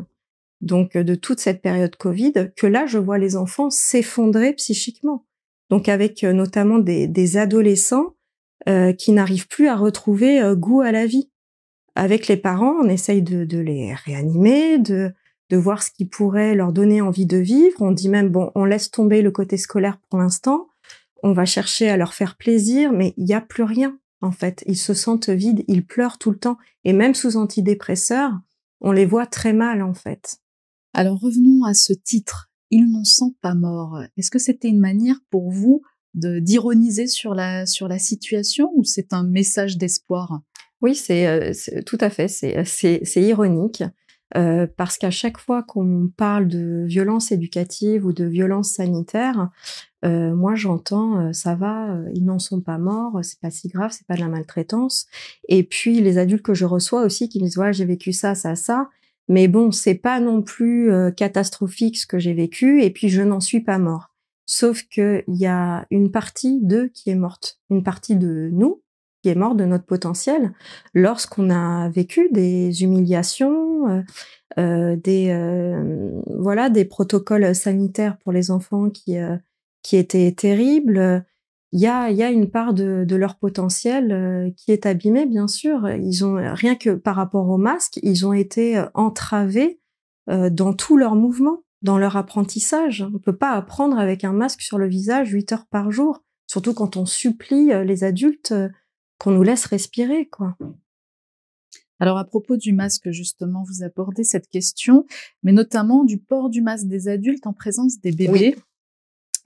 donc 0.62 0.96
de 0.96 1.16
toute 1.16 1.42
cette 1.42 1.62
période 1.62 1.96
Covid, 1.98 2.52
que 2.56 2.68
là, 2.68 2.86
je 2.86 2.98
vois 2.98 3.18
les 3.18 3.36
enfants 3.36 3.70
s'effondrer 3.70 4.54
psychiquement 4.54 5.26
donc 5.70 5.90
avec 5.90 6.24
euh, 6.24 6.34
notamment 6.34 6.80
des, 6.80 7.38
adolescents 7.38 8.16
euh, 8.68 8.94
qui 8.94 9.12
n'arrivent 9.12 9.48
plus 9.48 9.68
à 9.68 9.76
retrouver 9.76 10.42
euh, 10.42 10.56
goût 10.56 10.82
à 10.82 10.92
la 10.92 11.06
vie. 11.06 11.30
Avec 11.96 12.28
les 12.28 12.38
parents, 12.38 12.76
on 12.82 12.88
essaye 12.88 13.22
de, 13.22 13.60
les 13.60 13.94
réanimer, 13.94 14.78
de, 14.78 15.12
de 15.50 15.58
voir 15.58 15.84
ce 15.84 15.92
qui 15.92 16.06
pourrait 16.06 16.56
leur 16.56 16.72
donner 16.72 17.02
envie 17.02 17.26
de 17.26 17.38
vivre. 17.38 17.82
On 17.82 17.92
dit 17.92 18.10
même, 18.10 18.30
bon, 18.30 18.52
on 18.56 18.66
laisse 18.66 18.92
tomber 18.92 19.22
le 19.22 19.32
côté 19.32 19.58
scolaire 19.58 20.00
pour 20.10 20.20
l'instant, 20.20 20.68
on 21.24 21.34
va 21.34 21.46
chercher 21.46 21.90
à 21.90 21.98
leur 21.98 22.14
faire 22.14 22.38
plaisir, 22.38 22.92
mais 22.94 23.14
il 23.18 23.26
n'y 23.26 23.34
a 23.34 23.42
plus 23.42 23.64
rien 23.64 23.98
en 24.22 24.32
fait. 24.32 24.64
Ils 24.66 24.78
se 24.78 24.94
sentent 24.94 25.30
vides, 25.30 25.64
ils 25.68 25.86
pleurent 25.86 26.18
tout 26.18 26.32
le 26.32 26.38
temps, 26.38 26.58
et 26.84 26.94
même 26.94 27.16
sous 27.16 27.38
antidépresseurs, 27.38 28.34
on 28.82 28.92
les 28.92 29.06
voit 29.06 29.26
très 29.26 29.54
mal 29.54 29.82
en 29.82 29.94
fait. 29.94 30.38
Alors 30.94 31.20
revenons 31.20 31.66
à 31.66 31.74
ce 31.74 31.94
titre, 31.94 32.49
Ils 32.72 32.90
n'en 32.92 33.04
sont 33.04 33.34
pas 33.42 33.56
morts. 33.56 34.02
Est-ce 34.18 34.32
que 34.32 34.40
c'était 34.40 34.70
une 34.70 34.80
manière 34.80 35.20
pour 35.30 35.50
vous 35.52 35.82
d'ironiser 36.14 37.08
sur 37.08 37.36
la 37.36 37.66
sur 37.66 37.88
la 37.88 38.00
situation 38.00 38.72
ou 38.76 38.84
c'est 38.84 39.14
un 39.14 39.24
message 39.24 39.78
d'espoir? 39.78 40.42
Oui, 40.82 40.96
c'est 40.96 41.28
euh, 41.28 41.82
tout 41.86 41.98
à 42.02 42.10
fait, 42.10 42.28
c'est 42.28 42.64
c'est 42.66 43.22
ironique. 43.22 43.84
Euh, 44.38 44.68
parce 44.78 45.00
qu'à 45.00 45.10
chaque 45.10 45.40
fois 45.40 45.64
qu'on 45.64 46.08
parle 46.16 46.48
de 46.48 46.84
violence 46.86 47.32
éducative 47.32 48.06
ou 48.06 48.14
de 48.14 48.26
violence 48.26 48.74
sanitaire, 48.74 49.50
euh, 50.06 50.36
moi 50.36 50.54
j'entends 50.54 51.20
euh, 51.20 51.34
ça 51.34 51.56
va, 51.56 51.96
euh, 51.96 52.10
ils 52.14 52.24
n'en 52.24 52.38
sont 52.38 52.62
pas 52.62 52.78
morts, 52.78 53.20
c'est 53.24 53.40
pas 53.40 53.50
si 53.50 53.70
grave, 53.70 53.92
c'est 53.92 54.06
pas 54.06 54.16
de 54.16 54.22
la 54.22 54.28
maltraitance. 54.28 55.08
Et 55.48 55.64
puis 55.64 56.00
les 56.00 56.20
adultes 56.20 56.44
que 56.44 56.54
je 56.54 56.66
reçois 56.66 57.04
aussi 57.04 57.28
qui 57.28 57.40
me 57.40 57.46
disent 57.46 57.58
ouais 57.58 57.74
j'ai 57.74 57.86
vécu 57.86 58.14
ça, 58.14 58.36
ça, 58.36 58.56
ça, 58.56 58.90
mais 59.30 59.48
bon 59.48 59.72
c'est 59.72 59.96
pas 59.96 60.20
non 60.20 60.42
plus 60.42 60.92
catastrophique 61.16 61.98
ce 61.98 62.08
que 62.08 62.20
j'ai 62.20 62.34
vécu 62.34 62.84
et 62.84 62.90
puis 62.90 63.10
je 63.10 63.22
n'en 63.22 63.40
suis 63.40 63.62
pas 63.62 63.78
mort. 63.78 64.10
Sauf 64.46 64.84
que 64.90 65.24
il 65.28 65.36
y 65.36 65.46
a 65.46 65.86
une 65.92 66.12
partie 66.12 66.60
d'eux 66.64 66.88
qui 66.88 67.12
est 67.12 67.16
morte, 67.16 67.60
une 67.70 67.84
partie 67.84 68.16
de 68.16 68.50
nous 68.52 68.82
qui 69.22 69.30
est 69.30 69.36
mort 69.36 69.56
de 69.56 69.66
notre 69.66 69.86
potentiel 69.86 70.54
lorsqu'on 70.94 71.50
a 71.50 71.90
vécu 71.90 72.30
des 72.32 72.84
humiliations, 72.84 73.88
euh, 73.90 74.02
euh 74.58 74.96
des 74.96 75.30
euh, 75.30 76.20
voilà 76.38 76.70
des 76.70 76.86
protocoles 76.86 77.54
sanitaires 77.54 78.18
pour 78.18 78.32
les 78.32 78.52
enfants 78.52 78.90
qui 78.90 79.20
euh, 79.20 79.38
qui 79.84 79.98
étaient 79.98 80.32
terribles. 80.32 81.26
Il 81.72 81.80
y 81.80 81.88
a 81.88 82.10
y 82.12 82.24
a 82.24 82.32
une 82.32 82.50
part 82.50 82.74
de, 82.74 83.06
de 83.08 83.16
leur 83.16 83.38
potentiel 83.38 84.54
qui 84.58 84.72
est 84.72 84.86
abîmée 84.86 85.26
bien 85.26 85.48
sûr. 85.48 85.88
Ils 85.90 86.26
ont 86.26 86.38
rien 86.56 86.76
que 86.76 86.92
par 86.92 87.16
rapport 87.16 87.48
au 87.50 87.58
masque, 87.58 88.00
ils 88.02 88.26
ont 88.26 88.34
été 88.34 88.84
entravés 88.94 89.80
dans 90.28 90.74
tous 90.74 90.98
leurs 90.98 91.16
mouvements, 91.16 91.64
dans 91.82 91.98
leur 91.98 92.18
apprentissage. 92.18 93.06
On 93.14 93.20
peut 93.20 93.38
pas 93.38 93.52
apprendre 93.52 94.00
avec 94.00 94.24
un 94.24 94.34
masque 94.34 94.62
sur 94.62 94.78
le 94.78 94.88
visage 94.88 95.30
8 95.30 95.52
heures 95.52 95.68
par 95.68 95.92
jour, 95.92 96.24
surtout 96.48 96.74
quand 96.74 96.98
on 96.98 97.06
supplie 97.06 97.70
les 97.86 98.04
adultes 98.04 98.54
qu'on 99.20 99.32
nous 99.32 99.44
laisse 99.44 99.66
respirer, 99.66 100.28
quoi. 100.28 100.58
Alors 102.00 102.18
à 102.18 102.26
propos 102.26 102.56
du 102.56 102.74
masque, 102.74 103.12
justement, 103.12 103.64
vous 103.64 103.84
abordez 103.84 104.24
cette 104.24 104.48
question, 104.48 105.06
mais 105.44 105.52
notamment 105.52 106.06
du 106.06 106.18
port 106.18 106.50
du 106.50 106.62
masque 106.62 106.88
des 106.88 107.10
adultes 107.10 107.46
en 107.46 107.54
présence 107.54 108.00
des 108.00 108.12
bébés 108.12 108.56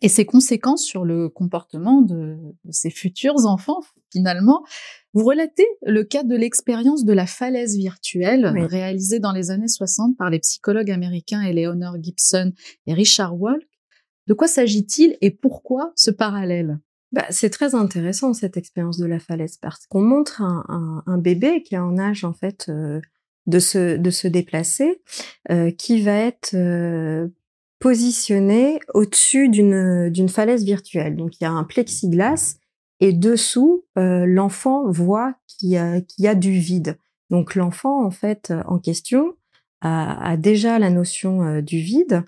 et 0.04 0.10
ses 0.10 0.26
conséquences 0.26 0.84
sur 0.84 1.06
le 1.06 1.30
comportement 1.30 2.02
de, 2.02 2.38
ces 2.70 2.90
futurs 2.90 3.46
enfants, 3.46 3.80
finalement. 4.12 4.64
Vous 5.14 5.24
relatez 5.24 5.66
le 5.86 6.04
cas 6.04 6.24
de 6.24 6.36
l'expérience 6.36 7.06
de 7.06 7.14
la 7.14 7.26
falaise 7.26 7.78
virtuelle 7.78 8.46
réalisée 8.48 9.20
dans 9.20 9.32
les 9.32 9.50
années 9.50 9.70
60 9.70 10.18
par 10.18 10.30
les 10.30 10.40
psychologues 10.40 10.92
américains 10.92 11.42
Eleanor 11.42 11.96
Gibson 12.02 12.52
et 12.86 12.94
Richard 12.94 13.40
Walk. 13.40 13.64
De 14.28 14.34
quoi 14.34 14.48
s'agit-il 14.48 15.18
et 15.22 15.32
pourquoi 15.32 15.94
ce 15.96 16.12
parallèle? 16.12 16.80
Bah, 17.14 17.26
c'est 17.30 17.50
très 17.50 17.74
intéressant 17.74 18.34
cette 18.34 18.58
expérience 18.58 18.98
de 18.98 19.06
la 19.06 19.20
falaise 19.20 19.58
parce 19.62 19.86
qu'on 19.88 20.02
montre 20.02 20.42
un, 20.42 21.04
un, 21.06 21.18
bébé 21.18 21.64
qui 21.64 21.76
a 21.76 21.86
en 21.86 21.98
âge 21.98 22.26
en 22.26 22.34
fait 22.34 22.66
euh, 22.70 23.00
de 23.46 23.60
se 23.60 23.98
de 23.98 24.10
se 24.10 24.28
déplacer, 24.28 25.02
euh, 25.52 25.72
qui 25.72 26.02
va 26.02 26.16
être 26.16 26.56
euh, 26.56 27.28
positionné 27.84 28.80
au-dessus 28.94 29.50
d'une 29.50 30.30
falaise 30.30 30.64
virtuelle. 30.64 31.18
Donc 31.18 31.34
il 31.36 31.44
y 31.44 31.48
a 31.48 31.52
un 31.52 31.66
plexiglas 31.66 32.56
et 33.02 33.12
dessous 33.12 33.84
l'enfant 33.98 34.90
voit 34.90 35.36
qu'il 35.48 35.72
y 35.72 36.28
a 36.28 36.36
du 36.36 36.54
vide. 36.54 36.98
Donc 37.30 37.56
l'enfant 37.56 38.06
en 38.06 38.10
fait 38.10 38.54
en 38.68 38.80
question 38.80 39.36
a, 39.82 40.38
déjà 40.38 40.80
la 40.80 40.90
notion 40.92 41.60
du 41.60 41.80
vide 41.80 42.24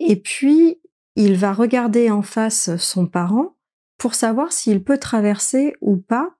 et 0.00 0.16
puis 0.16 0.80
il 1.14 1.36
va 1.36 1.52
regarder 1.52 2.10
en 2.10 2.22
face 2.22 2.74
son 2.76 3.06
parent 3.06 3.54
pour 3.98 4.16
savoir 4.16 4.52
s'il 4.52 4.82
peut 4.82 4.98
traverser 4.98 5.74
ou 5.80 5.98
pas 5.98 6.34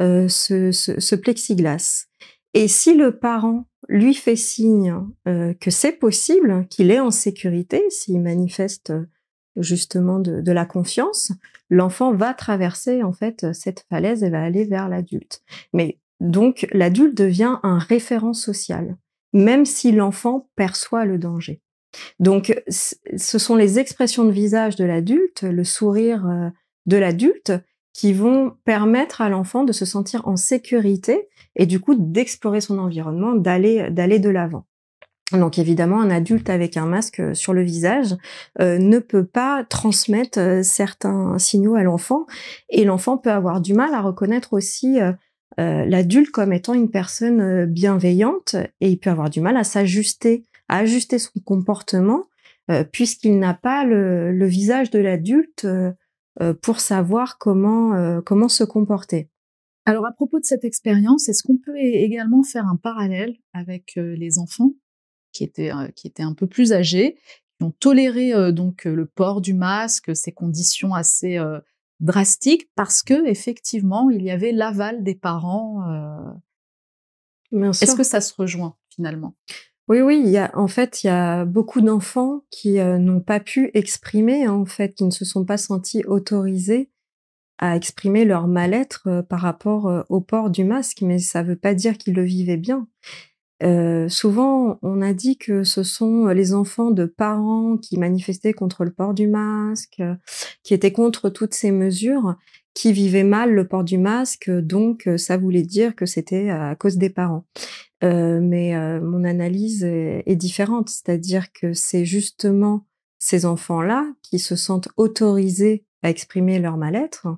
euh, 0.00 0.28
ce, 0.28 0.70
ce, 0.70 1.00
ce, 1.00 1.16
plexiglas. 1.16 2.06
Et 2.54 2.68
si 2.68 2.94
le 2.94 3.18
parent 3.18 3.66
lui 3.88 4.14
fait 4.14 4.36
signe 4.36 4.94
euh, 5.26 5.54
que 5.54 5.70
c'est 5.70 5.92
possible, 5.92 6.66
qu'il 6.68 6.90
est 6.90 7.00
en 7.00 7.10
sécurité, 7.10 7.84
s'il 7.90 8.20
manifeste 8.20 8.90
euh, 8.90 9.06
justement 9.56 10.18
de, 10.18 10.52
la 10.52 10.64
confiance, 10.64 11.32
l'enfant 11.68 12.14
va 12.14 12.34
traverser 12.34 13.02
en 13.02 13.12
fait 13.12 13.52
cette 13.52 13.84
falaise 13.90 14.22
et 14.22 14.30
va 14.30 14.42
aller 14.42 14.64
vers 14.64 14.88
l'adulte. 14.88 15.42
Mais 15.72 15.98
donc 16.20 16.66
l'adulte 16.72 17.16
devient 17.16 17.58
un 17.62 17.78
référent 17.78 18.32
social, 18.32 18.96
même 19.32 19.66
si 19.66 19.92
l'enfant 19.92 20.48
perçoit 20.56 21.04
le 21.04 21.18
danger. 21.18 21.60
Donc 22.18 22.62
ce 22.68 23.38
sont 23.38 23.56
les 23.56 23.78
expressions 23.78 24.24
de 24.24 24.32
visage 24.32 24.76
de 24.76 24.84
l'adulte, 24.84 25.42
le 25.42 25.64
sourire 25.64 26.26
euh, 26.26 26.48
de 26.86 26.96
l'adulte 26.96 27.52
qui 27.92 28.12
vont 28.12 28.54
permettre 28.64 29.20
à 29.20 29.28
l'enfant 29.28 29.64
de 29.64 29.72
se 29.72 29.84
sentir 29.84 30.26
en 30.26 30.36
sécurité 30.36 31.28
et 31.56 31.66
du 31.66 31.80
coup 31.80 31.94
d'explorer 31.94 32.60
son 32.60 32.78
environnement, 32.78 33.34
d'aller 33.34 33.90
d'aller 33.90 34.18
de 34.18 34.30
l'avant. 34.30 34.64
Donc 35.32 35.58
évidemment, 35.58 36.00
un 36.00 36.10
adulte 36.10 36.50
avec 36.50 36.76
un 36.76 36.86
masque 36.86 37.22
sur 37.34 37.54
le 37.54 37.62
visage 37.62 38.16
euh, 38.60 38.78
ne 38.78 38.98
peut 38.98 39.24
pas 39.24 39.64
transmettre 39.64 40.38
euh, 40.38 40.62
certains 40.62 41.38
signaux 41.38 41.74
à 41.74 41.82
l'enfant 41.82 42.26
et 42.68 42.84
l'enfant 42.84 43.16
peut 43.16 43.30
avoir 43.30 43.60
du 43.60 43.74
mal 43.74 43.94
à 43.94 44.02
reconnaître 44.02 44.52
aussi 44.52 45.00
euh, 45.00 45.12
l'adulte 45.56 46.30
comme 46.30 46.52
étant 46.52 46.74
une 46.74 46.90
personne 46.90 47.66
bienveillante 47.66 48.56
et 48.80 48.90
il 48.90 48.98
peut 48.98 49.10
avoir 49.10 49.30
du 49.30 49.40
mal 49.40 49.56
à 49.56 49.64
s'ajuster, 49.64 50.44
à 50.68 50.78
ajuster 50.78 51.18
son 51.18 51.40
comportement 51.44 52.26
puisqu'il 52.90 53.38
n'a 53.38 53.54
pas 53.54 53.84
le, 53.84 54.32
le, 54.32 54.46
visage 54.46 54.90
de 54.90 54.98
l'adulte 54.98 55.64
euh, 55.64 55.92
pour 56.62 56.80
savoir 56.80 57.38
comment 57.38 57.94
euh, 57.94 58.20
comment 58.20 58.48
se 58.48 58.64
comporter. 58.64 59.28
Alors 59.84 60.06
à 60.06 60.12
propos 60.12 60.38
de 60.38 60.44
cette 60.44 60.64
expérience, 60.64 61.28
est-ce 61.28 61.42
qu'on 61.42 61.58
peut 61.58 61.76
également 61.76 62.42
faire 62.42 62.66
un 62.66 62.76
parallèle 62.76 63.36
avec 63.52 63.96
euh, 63.96 64.14
les 64.16 64.38
enfants 64.38 64.72
qui 65.32 65.44
étaient 65.44 65.70
qui 65.94 66.06
étaient 66.06 66.22
un 66.22 66.34
peu 66.34 66.46
plus 66.46 66.72
âgés, 66.72 67.16
qui 67.58 67.64
ont 67.64 67.70
toléré 67.70 68.52
donc 68.52 68.84
le 68.84 69.06
port 69.06 69.40
du 69.40 69.54
masque, 69.54 70.14
ces 70.14 70.30
conditions 70.30 70.92
assez 70.92 71.38
drastiques 72.00 72.70
parce 72.74 73.02
que 73.02 73.26
effectivement 73.26 74.10
il 74.10 74.22
y 74.22 74.30
avait 74.30 74.52
l'aval 74.52 75.02
des 75.02 75.14
parents. 75.14 75.82
Est-ce 77.50 77.96
que 77.96 78.02
ça 78.02 78.20
se 78.20 78.34
rejoint 78.34 78.76
finalement? 78.90 79.34
Oui, 79.92 80.00
oui, 80.00 80.22
il 80.24 80.30
y 80.30 80.38
a, 80.38 80.50
en 80.54 80.68
fait, 80.68 81.04
il 81.04 81.08
y 81.08 81.10
a 81.10 81.44
beaucoup 81.44 81.82
d'enfants 81.82 82.44
qui 82.50 82.78
euh, 82.80 82.96
n'ont 82.96 83.20
pas 83.20 83.40
pu 83.40 83.70
exprimer, 83.74 84.48
en 84.48 84.64
fait, 84.64 84.94
qui 84.94 85.04
ne 85.04 85.10
se 85.10 85.26
sont 85.26 85.44
pas 85.44 85.58
sentis 85.58 86.02
autorisés 86.06 86.90
à 87.58 87.76
exprimer 87.76 88.24
leur 88.24 88.48
mal-être 88.48 89.02
euh, 89.08 89.22
par 89.22 89.40
rapport 89.40 89.88
euh, 89.88 90.02
au 90.08 90.22
port 90.22 90.48
du 90.48 90.64
masque, 90.64 91.02
mais 91.02 91.18
ça 91.18 91.42
ne 91.42 91.48
veut 91.48 91.56
pas 91.56 91.74
dire 91.74 91.98
qu'ils 91.98 92.14
le 92.14 92.22
vivaient 92.22 92.56
bien. 92.56 92.88
souvent, 94.08 94.78
on 94.80 95.02
a 95.02 95.12
dit 95.12 95.36
que 95.36 95.62
ce 95.62 95.82
sont 95.82 96.28
les 96.28 96.54
enfants 96.54 96.90
de 96.90 97.04
parents 97.04 97.76
qui 97.76 97.98
manifestaient 97.98 98.54
contre 98.54 98.84
le 98.84 98.92
port 98.92 99.12
du 99.12 99.28
masque, 99.28 100.02
qui 100.62 100.72
étaient 100.72 100.90
contre 100.90 101.28
toutes 101.28 101.54
ces 101.54 101.70
mesures, 101.70 102.36
qui 102.72 102.94
vivaient 102.94 103.24
mal 103.24 103.52
le 103.52 103.68
port 103.68 103.84
du 103.84 103.98
masque, 103.98 104.50
donc 104.50 105.06
ça 105.18 105.36
voulait 105.36 105.62
dire 105.62 105.94
que 105.94 106.06
c'était 106.06 106.48
à 106.48 106.74
cause 106.76 106.96
des 106.96 107.10
parents. 107.10 107.44
Euh, 108.02 108.40
mais 108.40 108.74
euh, 108.74 109.00
mon 109.00 109.24
analyse 109.24 109.84
est, 109.84 110.24
est 110.26 110.36
différente, 110.36 110.88
c'est-à-dire 110.88 111.52
que 111.52 111.72
c'est 111.72 112.04
justement 112.04 112.86
ces 113.18 113.46
enfants-là 113.46 114.12
qui 114.22 114.38
se 114.38 114.56
sentent 114.56 114.88
autorisés 114.96 115.84
à 116.02 116.10
exprimer 116.10 116.58
leur 116.58 116.76
mal-être, 116.76 117.28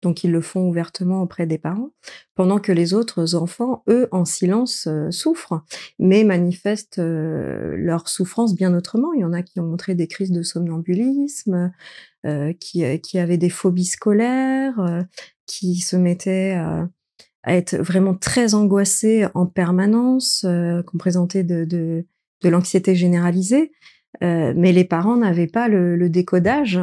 donc 0.00 0.24
ils 0.24 0.32
le 0.32 0.40
font 0.40 0.66
ouvertement 0.66 1.20
auprès 1.22 1.46
des 1.46 1.58
parents, 1.58 1.90
pendant 2.34 2.58
que 2.58 2.72
les 2.72 2.94
autres 2.94 3.34
enfants, 3.34 3.82
eux, 3.88 4.08
en 4.12 4.24
silence, 4.24 4.86
euh, 4.86 5.10
souffrent, 5.10 5.62
mais 5.98 6.24
manifestent 6.24 7.00
leur 7.00 8.08
souffrance 8.08 8.54
bien 8.54 8.74
autrement. 8.74 9.12
Il 9.12 9.20
y 9.20 9.24
en 9.24 9.34
a 9.34 9.42
qui 9.42 9.60
ont 9.60 9.66
montré 9.66 9.94
des 9.94 10.08
crises 10.08 10.32
de 10.32 10.42
somnambulisme, 10.42 11.72
qui, 12.58 13.00
qui 13.00 13.18
avaient 13.18 13.36
des 13.36 13.50
phobies 13.50 13.84
scolaires, 13.84 15.04
qui 15.46 15.76
se 15.76 15.96
mettaient 15.96 16.52
à 16.52 16.88
être 17.52 17.76
vraiment 17.76 18.14
très 18.14 18.54
angoissés 18.54 19.26
en 19.34 19.46
permanence, 19.46 20.44
euh, 20.46 20.82
qu'on 20.82 20.98
présentait 20.98 21.44
de, 21.44 21.64
de, 21.64 22.06
de 22.42 22.48
l'anxiété 22.48 22.94
généralisée, 22.94 23.72
euh, 24.22 24.54
mais 24.56 24.72
les 24.72 24.84
parents 24.84 25.16
n'avaient 25.16 25.46
pas 25.46 25.68
le, 25.68 25.96
le 25.96 26.08
décodage 26.08 26.80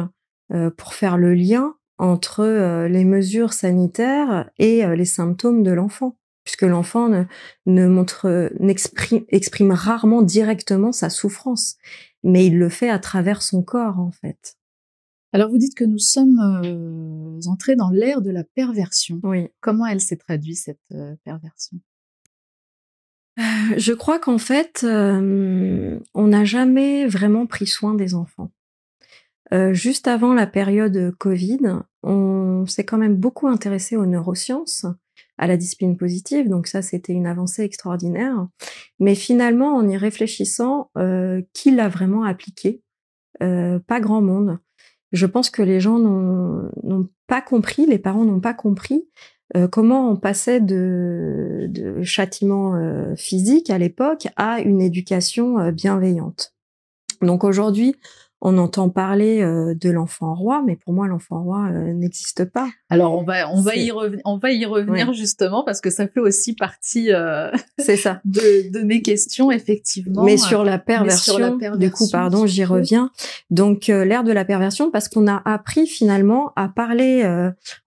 euh, 0.52 0.70
pour 0.70 0.94
faire 0.94 1.16
le 1.16 1.34
lien 1.34 1.74
entre 1.98 2.40
euh, 2.40 2.88
les 2.88 3.04
mesures 3.04 3.52
sanitaires 3.52 4.50
et 4.58 4.84
euh, 4.84 4.94
les 4.94 5.04
symptômes 5.04 5.62
de 5.62 5.70
l'enfant, 5.70 6.18
puisque 6.44 6.62
l'enfant 6.62 7.08
ne, 7.08 7.24
ne 7.66 7.86
montre, 7.86 8.50
n'exprime 8.60 9.24
exprime 9.28 9.72
rarement 9.72 10.22
directement 10.22 10.92
sa 10.92 11.10
souffrance, 11.10 11.76
mais 12.22 12.46
il 12.46 12.58
le 12.58 12.68
fait 12.68 12.90
à 12.90 12.98
travers 12.98 13.40
son 13.40 13.62
corps 13.62 13.98
en 13.98 14.10
fait. 14.10 14.56
Alors 15.32 15.50
vous 15.50 15.58
dites 15.58 15.74
que 15.74 15.84
nous 15.84 15.98
sommes 15.98 16.38
entrés 17.46 17.74
dans 17.74 17.90
l'ère 17.90 18.20
de 18.20 18.30
la 18.30 18.44
perversion. 18.44 19.18
Oui. 19.22 19.48
Comment 19.60 19.86
elle 19.86 20.00
s'est 20.00 20.16
traduite 20.16 20.58
cette 20.58 20.94
perversion? 21.24 21.78
Je 23.38 23.94
crois 23.94 24.18
qu'en 24.18 24.36
fait, 24.36 24.84
on 24.84 26.26
n'a 26.26 26.44
jamais 26.44 27.06
vraiment 27.06 27.46
pris 27.46 27.66
soin 27.66 27.94
des 27.94 28.14
enfants. 28.14 28.50
juste 29.72 30.08
avant 30.08 30.34
la 30.34 30.46
période 30.46 31.14
Covid, 31.18 31.60
on 32.02 32.64
s'est 32.66 32.84
quand 32.84 32.98
même 32.98 33.16
beaucoup 33.16 33.48
intéressé 33.48 33.96
aux 33.96 34.06
neurosciences, 34.06 34.86
à 35.38 35.46
la 35.46 35.56
discipline 35.56 35.96
positive, 35.96 36.48
donc 36.48 36.66
ça 36.66 36.82
c'était 36.82 37.12
une 37.12 37.26
avancée 37.26 37.62
extraordinaire. 37.62 38.48
Mais 38.98 39.14
finalement, 39.14 39.76
en 39.76 39.88
y 39.88 39.96
réfléchissant, 39.96 40.90
qui 41.52 41.70
l'a 41.70 41.88
vraiment 41.88 42.24
appliqué? 42.24 42.82
Pas 43.40 44.00
grand 44.00 44.22
monde 44.22 44.58
je 45.12 45.26
pense 45.26 45.50
que 45.50 45.62
les 45.62 45.80
gens 45.80 45.98
n'ont 45.98 47.08
pas 47.26 47.42
compris, 47.42 47.86
les 47.86 47.98
parents 47.98 48.24
n'ont 48.24 48.40
pas 48.40 48.54
compris 48.54 49.06
euh, 49.56 49.68
comment 49.68 50.10
on 50.10 50.16
passait 50.16 50.60
de, 50.60 51.66
de 51.68 52.02
châtiment 52.02 52.74
euh, 52.74 53.14
physique 53.16 53.68
à 53.68 53.78
l'époque 53.78 54.28
à 54.36 54.60
une 54.60 54.80
éducation 54.80 55.58
euh, 55.58 55.70
bienveillante. 55.70 56.54
Donc 57.20 57.44
aujourd'hui, 57.44 57.94
on 58.44 58.58
entend 58.58 58.88
parler 58.90 59.40
euh, 59.40 59.74
de 59.74 59.88
l'enfant 59.88 60.34
roi, 60.34 60.62
mais 60.66 60.74
pour 60.74 60.92
moi, 60.92 61.06
l'enfant 61.06 61.44
roi 61.44 61.68
euh, 61.70 61.92
n'existe 61.92 62.44
pas. 62.44 62.68
Alors 62.90 63.16
on 63.16 63.22
va 63.22 63.48
on 63.50 63.62
va 63.62 63.76
y 63.76 63.92
revenir 63.92 64.20
on 64.24 64.36
va 64.36 64.50
y 64.50 64.64
revenir 64.64 65.12
justement 65.12 65.62
parce 65.64 65.80
que 65.80 65.90
ça 65.90 66.08
fait 66.08 66.20
aussi 66.20 66.54
partie. 66.54 67.12
Euh, 67.12 67.50
c'est 67.78 67.96
ça. 67.96 68.20
De, 68.32 68.72
de, 68.72 68.82
mes 68.82 69.00
questions 69.02 69.50
effectivement. 69.50 70.24
Mais 70.24 70.36
sur 70.36 70.64
la 70.64 70.78
perversion. 70.78 71.34
Sur 71.34 71.38
la 71.38 71.50
perversion 71.52 71.78
du 71.78 71.90
coup, 71.90 72.08
pardon, 72.10 72.46
j'y 72.46 72.64
reviens. 72.64 73.10
Donc 73.50 73.86
l'ère 73.86 74.24
de 74.24 74.32
la 74.32 74.44
perversion 74.44 74.90
parce 74.90 75.08
qu'on 75.08 75.28
a 75.28 75.40
appris 75.44 75.86
finalement 75.86 76.52
à 76.56 76.68
parler 76.68 77.24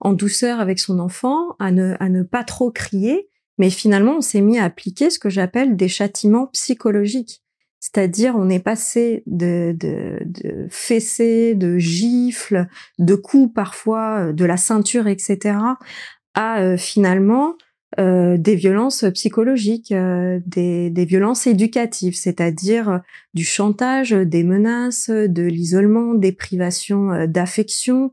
en 0.00 0.12
douceur 0.12 0.60
avec 0.60 0.78
son 0.78 0.98
enfant, 0.98 1.56
à 1.58 1.70
ne 1.70 1.96
à 2.00 2.08
ne 2.08 2.22
pas 2.22 2.44
trop 2.44 2.70
crier. 2.70 3.28
Mais 3.58 3.70
finalement, 3.70 4.18
on 4.18 4.20
s'est 4.20 4.40
mis 4.40 4.58
à 4.58 4.64
appliquer 4.64 5.10
ce 5.10 5.18
que 5.18 5.30
j'appelle 5.30 5.76
des 5.76 5.88
châtiments 5.88 6.46
psychologiques. 6.48 7.42
C'est-à-dire, 7.86 8.34
on 8.36 8.48
est 8.48 8.58
passé 8.58 9.22
de, 9.26 9.74
de, 9.78 10.18
de 10.24 10.66
fessées, 10.70 11.54
de 11.54 11.78
gifles, 11.78 12.66
de 12.98 13.14
coups 13.14 13.54
parfois, 13.54 14.18
euh, 14.18 14.32
de 14.32 14.44
la 14.44 14.56
ceinture, 14.56 15.06
etc., 15.06 15.56
à 16.34 16.60
euh, 16.60 16.76
finalement 16.76 17.54
euh, 18.00 18.38
des 18.38 18.56
violences 18.56 19.04
psychologiques, 19.14 19.94
des, 19.94 20.90
des, 20.90 21.04
violences 21.04 21.46
éducatives, 21.46 22.16
c'est-à-dire 22.16 23.02
du 23.34 23.44
chantage, 23.44 24.10
des 24.10 24.42
menaces, 24.42 25.08
de 25.08 25.42
l'isolement, 25.44 26.14
des 26.14 26.32
privations 26.32 27.26
d'affection, 27.26 28.10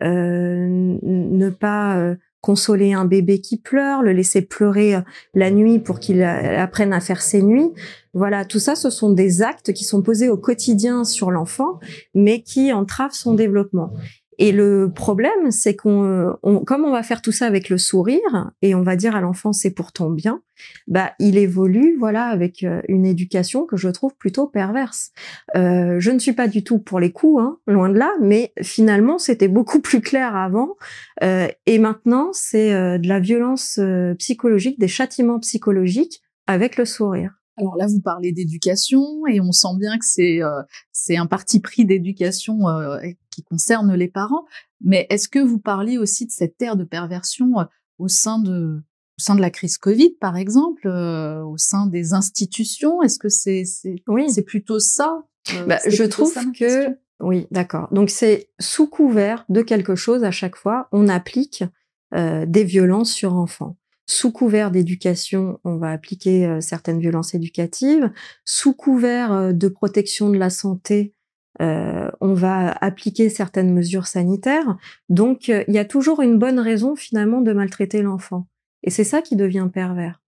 ne 0.00 1.50
pas 1.50 2.14
consoler 2.46 2.92
un 2.92 3.06
bébé 3.06 3.40
qui 3.40 3.56
pleure, 3.56 4.02
le 4.02 4.12
laisser 4.12 4.40
pleurer 4.40 4.94
euh, 4.94 5.00
la 5.34 5.50
nuit 5.50 5.80
pour 5.80 5.98
qu'il 5.98 6.22
euh, 6.22 6.62
apprenne 6.62 6.92
à 6.92 7.00
faire 7.00 7.20
ses 7.20 7.42
nuits. 7.42 7.72
Voilà, 8.14 8.44
tout 8.44 8.60
ça, 8.60 8.76
ce 8.76 8.88
sont 8.88 9.10
des 9.10 9.42
actes 9.42 9.72
qui 9.72 9.82
sont 9.82 10.00
posés 10.00 10.28
au 10.28 10.36
quotidien 10.36 11.02
sur 11.02 11.32
l'enfant, 11.32 11.80
mais 12.14 12.42
qui 12.42 12.72
entravent 12.72 13.16
son 13.16 13.34
développement. 13.34 13.92
Et 14.38 14.52
le 14.52 14.92
problème, 14.94 15.50
c'est 15.50 15.76
qu'on, 15.76 16.36
comme 16.66 16.84
on 16.84 16.92
va 16.92 17.02
faire 17.02 17.22
tout 17.22 17.32
ça 17.32 17.46
avec 17.46 17.68
le 17.68 17.78
sourire 17.78 18.50
et 18.62 18.74
on 18.74 18.82
va 18.82 18.96
dire 18.96 19.16
à 19.16 19.20
l'enfant 19.20 19.52
c'est 19.52 19.70
pour 19.70 19.92
ton 19.92 20.10
bien, 20.10 20.42
bah 20.86 21.12
il 21.18 21.38
évolue 21.38 21.96
voilà 21.98 22.26
avec 22.26 22.62
euh, 22.62 22.82
une 22.88 23.06
éducation 23.06 23.66
que 23.66 23.76
je 23.76 23.88
trouve 23.88 24.14
plutôt 24.16 24.46
perverse. 24.46 25.12
Euh, 25.54 25.96
je 26.00 26.10
ne 26.10 26.18
suis 26.18 26.32
pas 26.32 26.48
du 26.48 26.64
tout 26.64 26.78
pour 26.78 27.00
les 27.00 27.12
coups, 27.12 27.42
hein, 27.42 27.58
loin 27.66 27.88
de 27.88 27.98
là, 27.98 28.12
mais 28.20 28.52
finalement 28.62 29.18
c'était 29.18 29.48
beaucoup 29.48 29.80
plus 29.80 30.00
clair 30.00 30.36
avant 30.36 30.76
euh, 31.22 31.48
et 31.66 31.78
maintenant 31.78 32.30
c'est 32.32 32.74
euh, 32.74 32.98
de 32.98 33.08
la 33.08 33.20
violence 33.20 33.78
euh, 33.78 34.14
psychologique, 34.14 34.78
des 34.78 34.88
châtiments 34.88 35.40
psychologiques 35.40 36.20
avec 36.46 36.76
le 36.76 36.84
sourire. 36.84 37.32
Alors 37.58 37.76
là, 37.76 37.86
vous 37.86 38.00
parlez 38.00 38.32
d'éducation 38.32 39.26
et 39.26 39.40
on 39.40 39.50
sent 39.50 39.76
bien 39.78 39.98
que 39.98 40.04
c'est 40.04 40.42
euh, 40.42 40.62
c'est 40.92 41.16
un 41.16 41.26
parti 41.26 41.60
pris 41.60 41.86
d'éducation 41.86 42.68
euh, 42.68 42.98
qui 43.36 43.42
concerne 43.42 43.94
les 43.94 44.08
parents. 44.08 44.44
Mais 44.80 45.06
est-ce 45.10 45.28
que 45.28 45.38
vous 45.38 45.58
parliez 45.58 45.98
aussi 45.98 46.26
de 46.26 46.30
cette 46.30 46.60
ère 46.62 46.76
de 46.76 46.84
perversion 46.84 47.60
euh, 47.60 47.64
au 47.98 48.08
sein 48.08 48.38
de 48.38 48.82
au 49.18 49.22
sein 49.22 49.34
de 49.34 49.40
la 49.40 49.48
crise 49.48 49.78
Covid, 49.78 50.10
par 50.20 50.36
exemple, 50.36 50.86
au 50.88 51.56
sein 51.56 51.86
des 51.86 52.12
institutions? 52.12 53.00
Est-ce 53.00 53.18
que 53.18 53.30
c'est 53.30 53.64
c'est 53.64 54.02
oui. 54.08 54.28
c'est 54.28 54.42
plutôt 54.42 54.78
ça 54.78 55.22
bah, 55.66 55.78
Je 55.86 56.04
trouve 56.04 56.34
que 56.52 56.98
oui, 57.20 57.46
d'accord. 57.50 57.88
Donc 57.92 58.10
c'est 58.10 58.50
sous 58.60 58.86
couvert 58.86 59.46
de 59.48 59.62
quelque 59.62 59.94
chose 59.94 60.22
à 60.22 60.30
chaque 60.30 60.56
fois, 60.56 60.88
on 60.92 61.08
applique 61.08 61.64
des 62.12 62.64
violences 62.64 63.10
sur 63.10 63.34
enfants. 63.34 63.78
Sous 64.08 64.30
couvert 64.30 64.70
d'éducation, 64.70 65.58
on 65.64 65.78
va 65.78 65.90
appliquer 65.90 66.46
euh, 66.46 66.60
certaines 66.60 67.00
violences 67.00 67.34
éducatives. 67.34 68.12
Sous 68.44 68.72
couvert 68.72 69.32
euh, 69.32 69.52
de 69.52 69.66
protection 69.66 70.30
de 70.30 70.38
la 70.38 70.48
santé, 70.48 71.12
euh, 71.60 72.10
on 72.20 72.34
va 72.34 72.72
appliquer 72.72 73.28
certaines 73.28 73.72
mesures 73.72 74.06
sanitaires. 74.06 74.76
Donc, 75.08 75.48
il 75.48 75.72
y 75.72 75.78
a 75.78 75.84
toujours 75.84 76.22
une 76.22 76.38
bonne 76.38 76.58
raison 76.58 76.96
finalement 76.96 77.40
de 77.40 77.52
maltraiter 77.52 78.02
l'enfant. 78.02 78.46
Et 78.82 78.90
c'est 78.90 79.04
ça 79.04 79.22
qui 79.22 79.36
devient 79.36 79.68
pervers. 79.72 80.22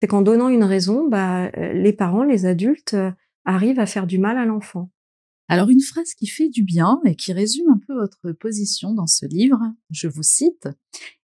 C'est 0.00 0.08
qu'en 0.08 0.22
donnant 0.22 0.48
une 0.48 0.64
raison, 0.64 1.08
bah, 1.08 1.50
les 1.50 1.92
parents, 1.92 2.24
les 2.24 2.46
adultes 2.46 2.96
arrivent 3.44 3.80
à 3.80 3.86
faire 3.86 4.06
du 4.06 4.18
mal 4.18 4.38
à 4.38 4.44
l'enfant. 4.44 4.90
Alors 5.48 5.68
une 5.68 5.82
phrase 5.82 6.14
qui 6.14 6.26
fait 6.26 6.48
du 6.48 6.62
bien 6.62 7.00
et 7.04 7.14
qui 7.14 7.32
résume 7.32 7.68
un 7.68 7.78
peu 7.86 7.94
votre 7.94 8.32
position 8.32 8.94
dans 8.94 9.06
ce 9.06 9.26
livre, 9.26 9.60
je 9.90 10.08
vous 10.08 10.22
cite, 10.22 10.68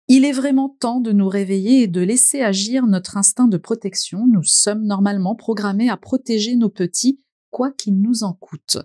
il 0.09 0.25
est 0.25 0.33
vraiment 0.33 0.69
temps 0.69 1.01
de 1.01 1.13
nous 1.13 1.29
réveiller 1.29 1.83
et 1.83 1.87
de 1.89 2.01
laisser 2.01 2.41
agir 2.41 2.87
notre 2.87 3.17
instinct 3.17 3.49
de 3.49 3.57
protection. 3.57 4.27
Nous 4.27 4.45
sommes 4.45 4.85
normalement 4.85 5.35
programmés 5.35 5.89
à 5.89 5.97
protéger 5.97 6.55
nos 6.55 6.69
petits, 6.69 7.21
quoi 7.51 7.73
qu'il 7.73 8.01
nous 8.01 8.23
en 8.23 8.33
coûte. 8.33 8.79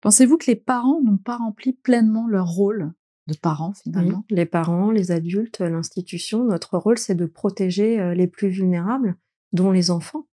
Pensez-vous 0.00 0.38
que 0.38 0.46
les 0.46 0.56
parents 0.56 1.00
n'ont 1.02 1.18
pas 1.18 1.36
rempli 1.36 1.72
pleinement 1.72 2.26
leur 2.26 2.46
rôle 2.46 2.92
de 3.26 3.34
parents 3.34 3.72
finalement? 3.72 4.24
Les 4.30 4.46
parents, 4.46 4.90
les 4.90 5.10
adultes, 5.10 5.60
l'institution, 5.60 6.44
notre 6.44 6.78
rôle 6.78 6.98
c'est 6.98 7.14
de 7.14 7.26
protéger 7.26 8.14
les 8.14 8.26
plus 8.26 8.48
vulnérables, 8.48 9.16
dont 9.52 9.70
les 9.70 9.90
enfants, 9.90 10.26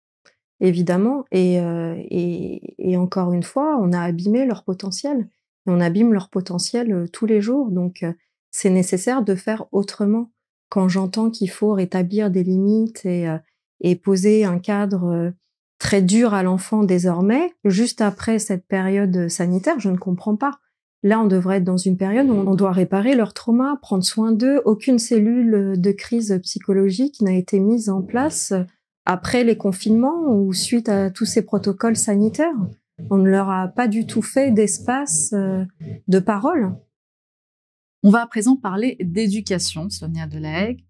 évidemment. 0.61 1.25
Et, 1.31 1.61
euh, 1.61 1.95
et, 1.97 2.75
et 2.79 2.97
encore 2.97 3.33
une 3.33 3.43
fois, 3.43 3.79
on 3.81 3.93
a 3.93 4.01
abîmé 4.01 4.45
leur 4.47 4.65
potentiel. 4.65 5.29
Et 5.67 5.71
on 5.71 5.81
abîme 5.81 6.13
leur 6.13 6.29
potentiel 6.29 6.93
euh, 6.93 7.09
tous 7.09 7.27
les 7.27 7.41
jours. 7.41 7.71
Donc 7.71 8.05
c'est 8.51 8.71
nécessaire 8.71 9.23
de 9.23 9.35
faire 9.35 9.67
autrement. 9.73 10.31
Quand 10.69 10.89
j'entends 10.89 11.31
qu'il 11.31 11.51
faut 11.51 11.73
rétablir 11.73 12.31
des 12.31 12.45
limites 12.45 13.07
et, 13.07 13.29
euh, 13.29 13.39
et 13.81 13.97
poser 13.97 14.45
un 14.45 14.59
cadre 14.59 15.33
très 15.79 16.03
dur 16.03 16.35
à 16.35 16.43
l'enfant 16.43 16.85
désormais, 16.85 17.53
juste 17.65 18.01
après 18.01 18.39
cette 18.39 18.67
période 18.67 19.29
sanitaire, 19.29 19.79
je 19.81 19.91
ne 19.91 19.97
comprends 19.97 20.37
pas. 20.37 20.61
Là, 21.03 21.21
on 21.21 21.27
devrait 21.27 21.59
être 21.59 21.65
dans 21.65 21.77
une 21.77 21.99
période 21.99 22.31
où 22.31 22.33
on 22.33 22.55
doit 22.55 22.73
réparer 22.73 23.15
leur 23.15 23.35
trauma, 23.35 23.79
prendre 23.83 24.03
soin 24.03 24.33
d'eux. 24.33 24.63
Aucune 24.65 24.99
cellule 24.99 25.75
de 25.77 25.93
crise 25.93 26.41
psychologique 26.43 27.21
n'a 27.21 27.35
été 27.35 27.61
mise 27.61 27.91
en 27.91 28.01
place 28.01 28.55
après 29.05 29.45
les 29.45 29.59
confinements 29.59 30.33
ou 30.33 30.55
suite 30.55 30.89
à 30.89 31.11
tous 31.11 31.27
ces 31.27 31.43
protocoles 31.43 31.97
sanitaires. 31.97 32.57
On 33.11 33.19
ne 33.19 33.29
leur 33.29 33.51
a 33.51 33.69
pas 33.69 33.87
du 33.87 34.07
tout 34.07 34.23
fait 34.23 34.51
d'espace 34.51 35.35
euh, 35.35 35.65
de 36.09 36.19
parole. 36.21 36.75
On 38.03 38.11
va 38.11 38.23
à 38.23 38.27
présent 38.27 38.57
parler 38.57 38.97
d'éducation, 39.01 39.91
Sonia 39.91 40.27
Delahaye. 40.27 40.85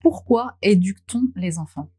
Pourquoi 0.00 0.56
éduque-t-on 0.62 1.24
les 1.36 1.58
enfants? 1.58 1.90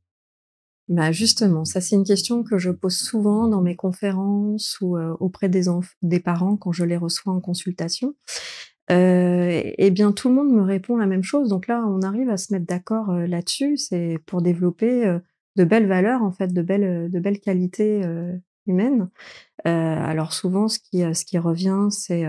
Bah 0.87 1.11
justement, 1.11 1.63
ça 1.63 1.79
c'est 1.79 1.95
une 1.95 2.03
question 2.03 2.43
que 2.43 2.57
je 2.57 2.69
pose 2.69 2.97
souvent 2.97 3.47
dans 3.47 3.61
mes 3.61 3.75
conférences 3.75 4.77
ou 4.81 4.97
auprès 4.97 5.47
des, 5.47 5.65
des 6.01 6.19
parents 6.19 6.57
quand 6.57 6.71
je 6.71 6.83
les 6.83 6.97
reçois 6.97 7.33
en 7.33 7.39
consultation. 7.39 8.15
Euh, 8.91 9.61
eh 9.77 9.91
bien, 9.91 10.11
tout 10.11 10.27
le 10.27 10.35
monde 10.35 10.51
me 10.51 10.61
répond 10.61 10.97
la 10.97 11.05
même 11.05 11.23
chose. 11.23 11.49
Donc 11.49 11.67
là, 11.67 11.85
on 11.87 12.01
arrive 12.01 12.29
à 12.29 12.37
se 12.37 12.51
mettre 12.53 12.65
d'accord 12.65 13.13
là-dessus. 13.13 13.77
C'est 13.77 14.17
pour 14.25 14.41
développer 14.41 15.17
de 15.55 15.63
belles 15.63 15.87
valeurs, 15.87 16.23
en 16.23 16.31
fait, 16.31 16.53
de 16.53 16.61
belles, 16.61 17.09
de 17.09 17.19
belles 17.19 17.39
qualités 17.39 18.01
humaines. 18.67 19.09
alors 19.63 20.33
souvent, 20.33 20.67
ce 20.67 20.79
qui, 20.79 20.99
ce 21.13 21.25
qui 21.25 21.37
revient, 21.37 21.87
c'est 21.89 22.25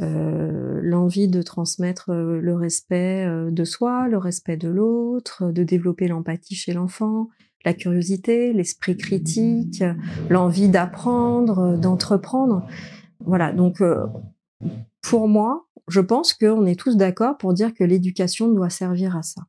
euh, 0.00 0.80
l'envie 0.82 1.28
de 1.28 1.42
transmettre 1.42 2.12
le 2.12 2.54
respect 2.54 3.26
de 3.50 3.64
soi, 3.64 4.08
le 4.08 4.18
respect 4.18 4.56
de 4.56 4.68
l'autre, 4.68 5.50
de 5.50 5.64
développer 5.64 6.06
l'empathie 6.06 6.54
chez 6.54 6.74
l'enfant, 6.74 7.28
la 7.64 7.74
curiosité, 7.74 8.52
l'esprit 8.52 8.96
critique, 8.96 9.82
l'envie 10.28 10.68
d'apprendre, 10.68 11.76
d'entreprendre. 11.76 12.66
Voilà, 13.24 13.52
donc 13.52 13.82
pour 15.00 15.28
moi, 15.28 15.66
je 15.88 16.00
pense 16.00 16.34
qu'on 16.34 16.66
est 16.66 16.78
tous 16.78 16.96
d'accord 16.96 17.38
pour 17.38 17.54
dire 17.54 17.72
que 17.74 17.84
l'éducation 17.84 18.48
doit 18.48 18.70
servir 18.70 19.16
à 19.16 19.22
ça. 19.22 19.42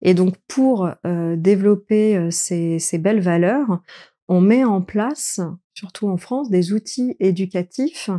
Et 0.00 0.14
donc 0.14 0.36
pour 0.46 0.88
développer 1.04 2.30
ces, 2.30 2.78
ces, 2.78 2.98
belles 2.98 3.20
valeurs, 3.20 3.82
on 4.28 4.40
met 4.40 4.62
en 4.64 4.80
place, 4.80 5.40
surtout 5.74 6.08
en 6.08 6.16
France, 6.18 6.50
des 6.50 6.72
outils 6.72 7.16
éducatifs 7.18 8.10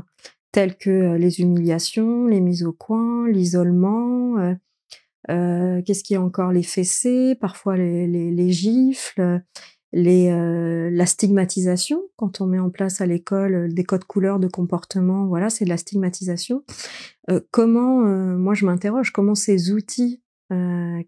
telles 0.51 0.77
que 0.77 1.15
les 1.15 1.41
humiliations, 1.41 2.25
les 2.25 2.41
mises 2.41 2.63
au 2.63 2.73
coin, 2.73 3.27
l'isolement, 3.29 4.37
euh, 4.39 4.55
qu'est-ce 5.27 6.03
qu'il 6.03 6.13
y 6.15 6.17
a 6.17 6.21
encore? 6.21 6.51
Les 6.51 6.63
fessées, 6.63 7.35
parfois 7.35 7.77
les, 7.77 8.07
les, 8.07 8.31
les 8.31 8.51
gifles, 8.51 9.41
les, 9.91 10.29
euh, 10.29 10.89
la 10.91 11.05
stigmatisation. 11.05 12.01
Quand 12.15 12.41
on 12.41 12.45
met 12.45 12.59
en 12.59 12.69
place 12.69 13.01
à 13.01 13.05
l'école 13.05 13.73
des 13.73 13.83
codes 13.83 14.05
couleurs 14.05 14.39
de 14.39 14.47
comportement, 14.47 15.27
voilà, 15.27 15.49
c'est 15.49 15.65
de 15.65 15.69
la 15.69 15.77
stigmatisation. 15.77 16.63
Euh, 17.29 17.41
comment, 17.51 18.01
moi 18.37 18.53
je 18.53 18.65
m'interroge, 18.65 19.11
comment 19.11 19.35
ces 19.35 19.71
outils 19.71 20.21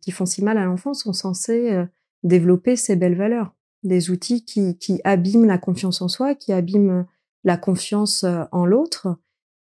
qui 0.02 0.12
font 0.12 0.28
si 0.28 0.43
mal 0.43 0.58
à 0.58 0.65
l'enfant 0.65 0.93
sont 0.93 1.13
censés 1.13 1.84
développer 2.24 2.76
ces 2.76 2.95
belles 2.95 3.17
valeurs? 3.17 3.56
Des 3.84 4.12
outils 4.12 4.45
qui, 4.45 4.78
qui 4.78 5.02
abîment 5.04 5.45
la 5.45 5.58
confiance 5.58 6.04
en 6.04 6.08
soi, 6.08 6.36
qui 6.36 6.54
abîment 6.54 7.08
la 7.43 7.58
confiance 7.58 8.24
en 8.52 8.65
l'autre 8.67 9.17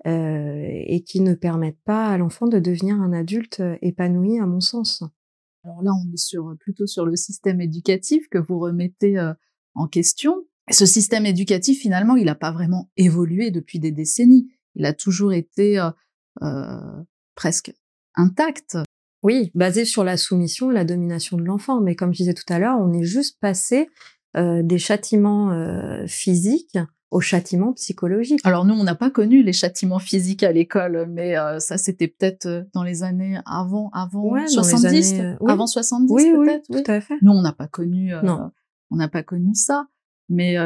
euh, 0.07 0.63
et 0.69 1.03
qui 1.03 1.21
ne 1.21 1.35
permettent 1.35 1.83
pas 1.85 2.09
à 2.09 2.19
l'enfant 2.19 2.47
de 2.47 2.59
devenir 2.59 2.97
un 3.01 3.13
adulte 3.13 3.61
euh, 3.61 3.77
épanoui, 3.83 4.39
à 4.39 4.47
mon 4.47 4.61
sens. 4.61 5.03
Alors 5.65 5.83
là, 5.83 5.91
on 5.93 6.13
est 6.13 6.19
sur, 6.19 6.55
plutôt 6.61 6.87
sur 6.87 7.05
le 7.05 7.17
système 7.17 7.61
éducatif 7.61 8.29
que 8.29 8.39
vous 8.39 8.59
remettez 8.59 9.19
euh, 9.19 9.33
en 9.75 9.89
question. 9.89 10.45
Ce 10.71 10.87
système 10.87 11.27
éducatif, 11.27 11.81
finalement, 11.81 12.17
il 12.17 12.27
n'a 12.27 12.35
pas 12.35 12.53
vraiment 12.53 12.91
évolué 12.97 13.51
depuis 13.51 13.79
des 13.79 13.91
décennies. 13.91 14.51
Il 14.75 14.85
a 14.85 14.93
toujours 14.93 15.33
été 15.33 15.81
euh, 16.43 17.03
presque 17.35 17.73
intact. 18.15 18.77
Oui, 19.23 19.51
basé 19.55 19.85
sur 19.85 20.05
la 20.05 20.17
soumission 20.17 20.71
et 20.71 20.75
la 20.75 20.85
domination 20.85 21.37
de 21.37 21.43
l'enfant. 21.43 21.81
Mais 21.81 21.97
comme 21.97 22.13
je 22.13 22.19
disais 22.19 22.35
tout 22.35 22.53
à 22.53 22.59
l'heure, 22.59 22.79
on 22.79 22.93
est 22.93 23.05
juste 23.05 23.39
passé 23.41 23.89
euh, 24.37 24.63
des 24.63 24.79
châtiments 24.79 25.51
euh, 25.53 26.07
physiques 26.07 26.79
au 27.11 27.21
châtiment 27.21 27.73
psychologique. 27.73 28.41
Alors 28.45 28.65
nous, 28.65 28.75
on 28.75 28.85
n'a 28.85 28.95
pas 28.95 29.11
connu 29.11 29.43
les 29.43 29.53
châtiments 29.53 29.99
physiques 29.99 30.43
à 30.43 30.53
l'école, 30.53 31.07
mais 31.09 31.39
euh, 31.39 31.59
ça 31.59 31.79
c'était 31.79 32.09
peut-être 32.09 32.47
euh, 32.47 32.63
dans 32.75 32.83
les 32.83 33.03
années 33.03 33.39
avant, 33.47 33.91
avant 33.93 34.47
70, 34.47 35.15
euh, 35.15 35.37
avant 35.47 35.67
70 35.67 36.13
oui, 36.13 36.31
peut-être. 36.33 36.67
Oui, 36.69 36.83
tout 36.83 36.91
à 36.91 37.01
fait. 37.01 37.15
Nous, 37.23 37.33
on 37.33 37.41
n'a 37.41 37.53
pas 37.53 37.67
connu, 37.67 38.15
on 38.15 38.97
n'a 38.97 39.09
pas 39.09 39.23
connu 39.23 39.55
ça. 39.55 39.89
Mais 40.29 40.57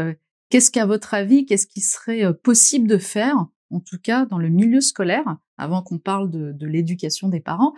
qu'est-ce 0.48 0.70
qu'à 0.70 0.86
votre 0.86 1.14
avis, 1.14 1.46
qu'est-ce 1.46 1.68
qui 1.68 1.80
serait 1.80 2.34
possible 2.34 2.88
de 2.88 2.98
faire, 2.98 3.36
en 3.70 3.80
tout 3.80 3.98
cas 4.02 4.26
dans 4.26 4.38
le 4.38 4.48
milieu 4.48 4.80
scolaire, 4.80 5.36
avant 5.58 5.82
qu'on 5.82 5.98
parle 5.98 6.30
de, 6.30 6.50
de 6.52 6.66
l'éducation 6.66 7.28
des 7.28 7.40
parents, 7.40 7.72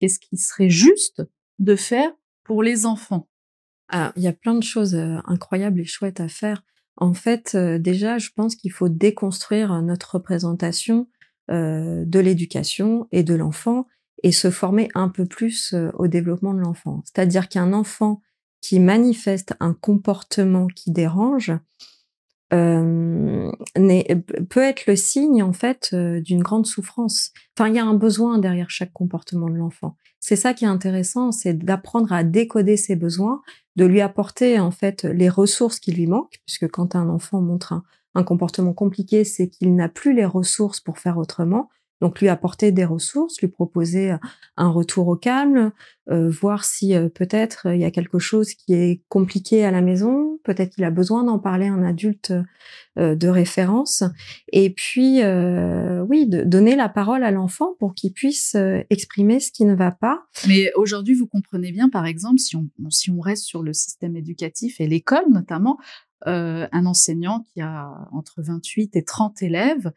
qu'est-ce 0.00 0.18
qui 0.18 0.38
serait 0.38 0.70
juste 0.70 1.22
de 1.58 1.76
faire 1.76 2.10
pour 2.44 2.62
les 2.62 2.86
enfants? 2.86 3.28
Ah, 3.90 4.12
il 4.16 4.22
y 4.22 4.28
a 4.28 4.32
plein 4.32 4.54
de 4.54 4.62
choses 4.62 4.94
incroyables 5.26 5.80
et 5.80 5.84
chouettes 5.84 6.20
à 6.20 6.28
faire. 6.28 6.62
En 6.96 7.14
fait, 7.14 7.52
euh, 7.54 7.78
déjà, 7.78 8.18
je 8.18 8.30
pense 8.34 8.56
qu'il 8.56 8.72
faut 8.72 8.88
déconstruire 8.88 9.82
notre 9.82 10.14
représentation 10.14 11.08
euh, 11.50 12.04
de 12.04 12.18
l'éducation 12.18 13.06
et 13.12 13.22
de 13.22 13.34
l'enfant 13.34 13.86
et 14.22 14.32
se 14.32 14.50
former 14.50 14.88
un 14.94 15.08
peu 15.08 15.26
plus 15.26 15.74
euh, 15.74 15.90
au 15.94 16.08
développement 16.08 16.54
de 16.54 16.60
l'enfant. 16.60 17.02
C'est-à-dire 17.04 17.48
qu'un 17.48 17.72
enfant 17.72 18.22
qui 18.60 18.80
manifeste 18.80 19.54
un 19.60 19.74
comportement 19.74 20.66
qui 20.66 20.90
dérange 20.90 21.52
euh, 22.52 23.50
peut 24.48 24.62
être 24.62 24.86
le 24.86 24.96
signe 24.96 25.42
en 25.42 25.52
fait 25.52 25.94
d'une 25.94 26.42
grande 26.42 26.66
souffrance. 26.66 27.32
Enfin, 27.56 27.68
il 27.68 27.74
y 27.74 27.78
a 27.78 27.84
un 27.84 27.94
besoin 27.94 28.38
derrière 28.38 28.70
chaque 28.70 28.92
comportement 28.92 29.48
de 29.48 29.56
l'enfant. 29.56 29.96
C'est 30.20 30.36
ça 30.36 30.54
qui 30.54 30.64
est 30.64 30.68
intéressant, 30.68 31.32
c'est 31.32 31.54
d'apprendre 31.54 32.12
à 32.12 32.24
décoder 32.24 32.76
ses 32.76 32.96
besoins, 32.96 33.42
de 33.76 33.84
lui 33.84 34.00
apporter 34.00 34.58
en 34.58 34.70
fait 34.70 35.04
les 35.04 35.28
ressources 35.28 35.78
qui 35.78 35.92
lui 35.92 36.06
manquent, 36.06 36.40
puisque 36.46 36.68
quand 36.68 36.96
un 36.96 37.08
enfant 37.08 37.40
montre 37.40 37.82
un 38.16 38.24
comportement 38.24 38.72
compliqué, 38.72 39.24
c'est 39.24 39.48
qu'il 39.48 39.76
n'a 39.76 39.88
plus 39.88 40.14
les 40.14 40.24
ressources 40.24 40.80
pour 40.80 40.98
faire 40.98 41.18
autrement. 41.18 41.68
Donc 42.00 42.20
lui 42.20 42.28
apporter 42.28 42.72
des 42.72 42.84
ressources, 42.84 43.40
lui 43.40 43.48
proposer 43.48 44.14
un 44.56 44.68
retour 44.68 45.08
au 45.08 45.16
calme, 45.16 45.72
euh, 46.08 46.30
voir 46.30 46.64
si 46.64 46.94
euh, 46.94 47.08
peut-être 47.08 47.66
il 47.74 47.80
y 47.80 47.84
a 47.84 47.90
quelque 47.90 48.20
chose 48.20 48.54
qui 48.54 48.74
est 48.74 49.02
compliqué 49.08 49.64
à 49.64 49.72
la 49.72 49.82
maison, 49.82 50.38
peut-être 50.44 50.74
qu'il 50.74 50.84
a 50.84 50.90
besoin 50.92 51.24
d'en 51.24 51.40
parler 51.40 51.66
à 51.66 51.72
un 51.72 51.82
adulte 51.82 52.32
euh, 52.96 53.16
de 53.16 53.26
référence, 53.26 54.04
et 54.52 54.70
puis 54.70 55.16
oui, 55.16 56.26
de 56.26 56.44
donner 56.44 56.76
la 56.76 56.88
parole 56.88 57.24
à 57.24 57.32
l'enfant 57.32 57.74
pour 57.80 57.94
qu'il 57.94 58.12
puisse 58.12 58.56
exprimer 58.90 59.40
ce 59.40 59.50
qui 59.50 59.64
ne 59.64 59.74
va 59.74 59.90
pas. 59.90 60.22
Mais 60.46 60.70
aujourd'hui, 60.76 61.14
vous 61.14 61.26
comprenez 61.26 61.72
bien, 61.72 61.88
par 61.88 62.06
exemple, 62.06 62.38
si 62.38 62.54
on, 62.54 62.68
si 62.90 63.10
on 63.10 63.20
reste 63.20 63.44
sur 63.44 63.62
le 63.62 63.72
système 63.72 64.16
éducatif 64.16 64.80
et 64.80 64.86
l'école 64.86 65.24
notamment, 65.30 65.78
un 66.24 66.86
enseignant 66.86 67.44
qui 67.52 67.60
a 67.60 68.08
entre 68.12 68.42
28 68.42 68.96
et 68.96 69.04
30 69.04 69.42
élèves, 69.42 69.92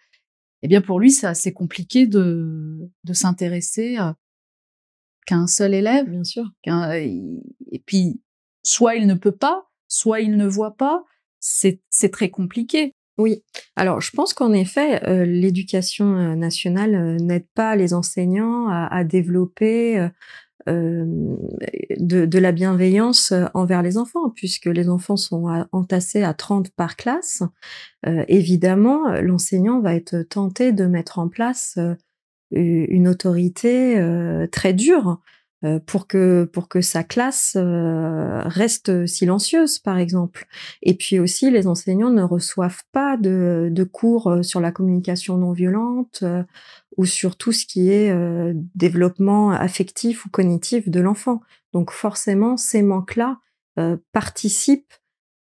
eh 0.62 0.68
bien 0.68 0.82
pour 0.82 1.00
lui 1.00 1.12
c'est 1.12 1.28
assez 1.28 1.54
compliqué 1.54 2.08
de, 2.08 2.90
de 3.04 3.14
s'intéresser 3.14 3.98
qu'à 5.26 5.36
un 5.36 5.48
seul 5.48 5.74
élève. 5.74 6.10
Bien 6.10 6.24
sûr. 6.24 6.46
Et 6.66 7.84
puis 7.86 8.22
soit 8.64 8.96
il 8.96 9.08
ne 9.08 9.16
peut 9.16 9.36
pas, 9.36 9.70
soit 9.88 10.22
il 10.22 10.36
ne 10.38 10.48
voit 10.48 10.76
pas. 10.76 11.04
C'est 11.40 12.12
très 12.12 12.30
compliqué. 12.30 12.94
Oui. 13.18 13.44
Alors, 13.76 14.00
je 14.00 14.12
pense 14.12 14.34
qu'en 14.34 14.54
effet, 14.54 15.06
euh, 15.06 15.26
l'éducation 15.26 16.36
nationale 16.38 16.96
euh, 16.96 17.18
n'aide 17.18 17.48
pas 17.54 17.76
les 17.76 17.94
enseignants 17.94 18.70
à, 18.70 18.88
à 18.90 19.04
développer 19.04 20.00
euh, 20.00 20.08
euh, 20.08 20.10
de, 20.68 22.26
de, 22.26 22.40
la 22.40 22.52
bienveillance 22.52 23.32
euh, 23.32 23.46
envers 23.54 23.82
les 23.82 23.98
enfants, 23.98 24.30
puisque 24.30 24.66
les 24.66 24.90
enfants 24.90 25.18
sont 25.18 25.46
entassés 25.72 26.24
à 26.24 26.34
30 26.34 26.72
par 26.72 26.96
classe. 26.96 27.44
Euh, 28.06 28.24
évidemment, 28.28 29.10
l'enseignant 29.22 29.80
va 29.82 29.96
être 29.96 30.22
tenté 30.24 30.72
de 30.72 30.86
mettre 30.86 31.20
en 31.20 31.28
place 31.28 31.78
euh, 31.78 31.96
une 32.52 33.08
autorité 33.08 34.04
très 34.52 34.74
dure 34.74 35.22
pour 35.86 36.08
que 36.08 36.46
pour 36.46 36.70
que 36.70 36.80
sa 36.80 37.04
classe 37.04 37.58
reste 37.58 39.06
silencieuse 39.06 39.78
par 39.78 39.98
exemple 39.98 40.48
et 40.82 40.94
puis 40.94 41.20
aussi 41.20 41.52
les 41.52 41.68
enseignants 41.68 42.12
ne 42.12 42.24
reçoivent 42.24 42.84
pas 42.94 43.18
de, 43.18 43.68
de 43.70 43.84
cours 43.84 44.38
sur 44.42 44.62
la 44.62 44.72
communication 44.72 45.38
non 45.38 45.52
violente 45.52 46.24
ou 47.00 47.06
sur 47.06 47.38
tout 47.38 47.54
ce 47.54 47.66
qui 47.66 47.90
est 47.92 48.12
euh, 48.12 48.52
développement 48.76 49.52
affectif 49.52 50.26
ou 50.26 50.30
cognitif 50.30 50.90
de 50.90 51.00
l'enfant. 51.00 51.40
Donc 51.72 51.92
forcément, 51.92 52.58
ces 52.58 52.82
manques-là 52.82 53.40
euh, 53.80 53.96
participent 54.12 54.94
euh, 54.94 54.99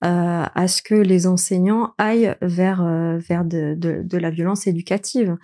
à 0.07 0.67
ce 0.67 0.81
que 0.83 0.95
les 0.95 1.25
enseignants 1.25 1.93
aillent 1.97 2.35
vers 2.41 2.83
vers 3.17 3.43
de, 3.43 3.73
de, 3.75 4.01
de, 4.03 4.17
la 4.17 4.29
violence 4.29 4.67
éducative. 4.67 5.35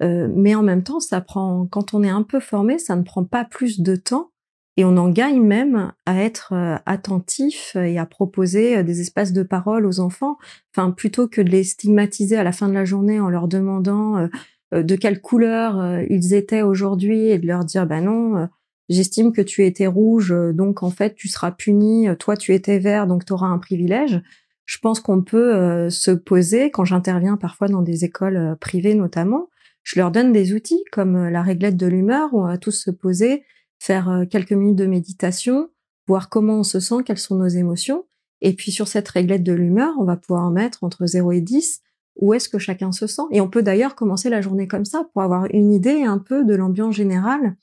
mais 0.00 0.54
en 0.54 0.62
même 0.62 0.82
temps, 0.82 1.00
ça 1.00 1.20
prend 1.20 1.66
quand 1.66 1.92
on 1.92 2.02
est 2.02 2.08
un 2.08 2.22
peu 2.22 2.40
formé, 2.40 2.78
ça 2.78 2.96
ne 2.96 3.02
prend 3.02 3.24
pas 3.24 3.44
plus 3.44 3.80
de 3.80 3.94
temps 3.94 4.30
et 4.78 4.84
on 4.84 4.96
en 4.96 5.10
gagne 5.10 5.40
même 5.42 5.92
à 6.06 6.22
être 6.22 6.54
attentif 6.86 7.76
et 7.76 7.98
à 7.98 8.06
proposer 8.06 8.82
des 8.84 9.00
espaces 9.00 9.32
de 9.32 9.42
parole 9.42 9.84
aux 9.84 10.00
enfants. 10.00 10.38
Enfin, 10.74 10.90
plutôt 10.90 11.28
que 11.28 11.42
de 11.42 11.50
les 11.50 11.64
stigmatiser 11.64 12.36
à 12.36 12.44
la 12.44 12.52
fin 12.52 12.68
de 12.68 12.74
la 12.74 12.84
journée 12.84 13.20
en 13.20 13.28
leur 13.28 13.48
demandant 13.48 14.28
euh, 14.74 14.82
de 14.82 14.96
quelle 14.96 15.20
couleur 15.20 15.78
euh, 15.80 16.02
ils 16.10 16.34
étaient 16.34 16.62
aujourd'hui 16.62 17.28
et 17.28 17.38
de 17.38 17.46
leur 17.46 17.64
dire 17.64 17.86
bah 17.86 18.00
non 18.00 18.36
euh, 18.36 18.46
j'estime 18.88 19.32
que 19.32 19.42
tu 19.42 19.64
étais 19.64 19.86
rouge 19.86 20.34
donc 20.54 20.82
en 20.82 20.90
fait 20.90 21.14
tu 21.14 21.28
seras 21.28 21.50
puni 21.50 22.08
toi 22.18 22.36
tu 22.36 22.54
étais 22.54 22.78
vert 22.78 23.06
donc 23.06 23.24
tu 23.24 23.32
auras 23.32 23.48
un 23.48 23.58
privilège. 23.58 24.20
Je 24.64 24.78
pense 24.78 25.00
qu'on 25.00 25.22
peut 25.22 25.88
se 25.90 26.10
poser 26.10 26.70
quand 26.70 26.84
j'interviens 26.84 27.36
parfois 27.36 27.68
dans 27.68 27.82
des 27.82 28.04
écoles 28.04 28.56
privées 28.60 28.94
notamment 28.94 29.48
je 29.82 30.00
leur 30.00 30.10
donne 30.10 30.32
des 30.32 30.52
outils 30.52 30.82
comme 30.90 31.28
la 31.28 31.42
réglette 31.42 31.76
de 31.76 31.86
l'humeur 31.86 32.34
où 32.34 32.40
on 32.40 32.46
va 32.46 32.58
tous 32.58 32.72
se 32.72 32.90
poser 32.90 33.44
faire 33.78 34.24
quelques 34.30 34.52
minutes 34.52 34.76
de 34.76 34.86
méditation 34.86 35.70
voir 36.06 36.28
comment 36.28 36.60
on 36.60 36.64
se 36.64 36.80
sent 36.80 36.96
quelles 37.04 37.18
sont 37.18 37.36
nos 37.36 37.48
émotions. 37.48 38.04
Et 38.40 38.52
puis 38.52 38.70
sur 38.70 38.88
cette 38.88 39.08
réglette 39.08 39.42
de 39.42 39.52
l'humeur 39.52 39.94
on 39.98 40.04
va 40.04 40.16
pouvoir 40.16 40.44
en 40.44 40.50
mettre 40.50 40.84
entre 40.84 41.06
0 41.06 41.32
et 41.32 41.40
10 41.40 41.82
où 42.16 42.32
est-ce 42.32 42.48
que 42.48 42.58
chacun 42.58 42.92
se 42.92 43.06
sent? 43.06 43.22
Et 43.30 43.40
on 43.40 43.48
peut 43.48 43.62
d'ailleurs 43.62 43.94
commencer 43.94 44.30
la 44.30 44.40
journée 44.40 44.66
comme 44.66 44.84
ça 44.84 45.06
pour 45.12 45.22
avoir 45.22 45.46
une 45.52 45.72
idée 45.72 46.02
un 46.02 46.18
peu 46.18 46.44
de 46.44 46.54
l'ambiance 46.54 46.94
générale 46.94 47.56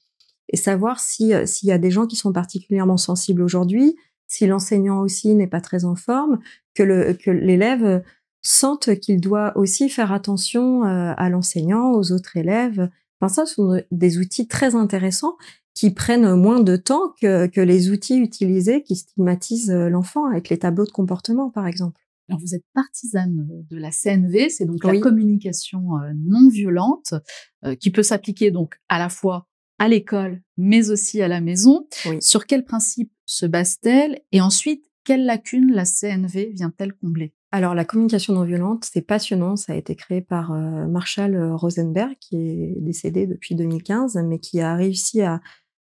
et 0.50 0.58
savoir 0.58 1.00
si 1.00 1.34
euh, 1.34 1.46
s'il 1.46 1.70
y 1.70 1.72
a 1.72 1.78
des 1.78 1.92
gens 1.92 2.08
qui 2.08 2.16
sont 2.16 2.34
particulièrement 2.34 2.98
sensibles 2.98 3.42
aujourd'hui, 3.42 3.96
si 4.28 4.48
l'enseignant 4.48 5.02
aussi 5.02 5.36
n'est 5.36 5.48
pas 5.48 5.62
très 5.62 5.86
en 5.86 5.96
forme, 5.96 6.40
que 6.74 6.84
le 6.84 7.14
que 7.14 7.32
l'élève 7.32 8.04
sente 8.42 9.00
qu'il 9.00 9.22
doit 9.22 9.58
aussi 9.58 9.90
faire 9.90 10.12
attention 10.12 10.84
euh, 10.84 11.14
à 11.16 11.30
l'enseignant, 11.30 11.92
aux 11.92 12.12
autres 12.12 12.38
élèves. 12.38 12.90
Enfin, 13.20 13.34
ça 13.34 13.46
ce 13.46 13.56
sont 13.56 13.82
des 13.92 14.18
outils 14.18 14.48
très 14.48 14.76
intéressants 14.76 15.38
qui 15.74 15.92
prennent 15.92 16.36
moins 16.36 16.60
de 16.60 16.76
temps 16.76 17.14
que, 17.20 17.48
que 17.48 17.62
les 17.62 17.90
outils 17.90 18.18
utilisés 18.18 18.84
qui 18.84 18.96
stigmatisent 18.96 19.72
euh, 19.72 19.90
l'enfant 19.90 20.26
avec 20.26 20.50
les 20.50 20.60
tableaux 20.60 20.86
de 20.86 20.92
comportement, 20.92 21.50
par 21.50 21.66
exemple. 21.68 22.00
Alors 22.30 22.40
vous 22.40 22.56
êtes 22.56 22.64
partisane 22.74 23.48
de 23.70 23.78
la 23.78 23.92
CNV, 23.92 24.50
c'est 24.50 24.66
donc 24.66 24.84
la 24.84 24.98
communication 25.00 25.82
non 26.16 26.48
violente 26.48 27.14
euh, 27.66 27.76
qui 27.76 27.92
peut 27.92 28.04
s'appliquer 28.04 28.50
donc 28.50 28.76
à 28.88 28.98
la 28.98 29.10
fois 29.10 29.48
à 29.84 29.90
l'école 29.90 30.42
mais 30.56 30.92
aussi 30.92 31.22
à 31.22 31.28
la 31.28 31.42
maison. 31.42 31.88
Sur 32.22 32.48
quel 32.48 32.64
principe 32.64 33.12
se 33.26 33.46
base-t-elle? 33.46 34.22
Et 34.32 34.40
ensuite, 34.40 34.86
quelle 35.04 35.26
lacune 35.26 35.74
la 35.74 35.84
CNV 35.84 36.52
vient-elle 36.54 36.94
combler? 36.94 37.34
Alors 37.52 37.76
la 37.76 37.84
communication 37.84 38.34
non 38.34 38.46
violente, 38.46 38.86
c'est 38.90 39.02
passionnant. 39.02 39.58
Ça 39.58 39.74
a 39.74 39.76
été 39.76 39.96
créé 39.96 40.22
par 40.22 40.54
euh, 40.54 40.88
Marshall 40.88 41.36
Rosenberg, 41.54 42.16
qui 42.20 42.38
est 42.38 42.76
décédé 42.80 43.28
depuis 43.28 43.56
2015, 43.56 44.18
mais 44.26 44.40
qui 44.40 44.62
a 44.62 44.74
réussi 44.76 45.22
à, 45.22 45.42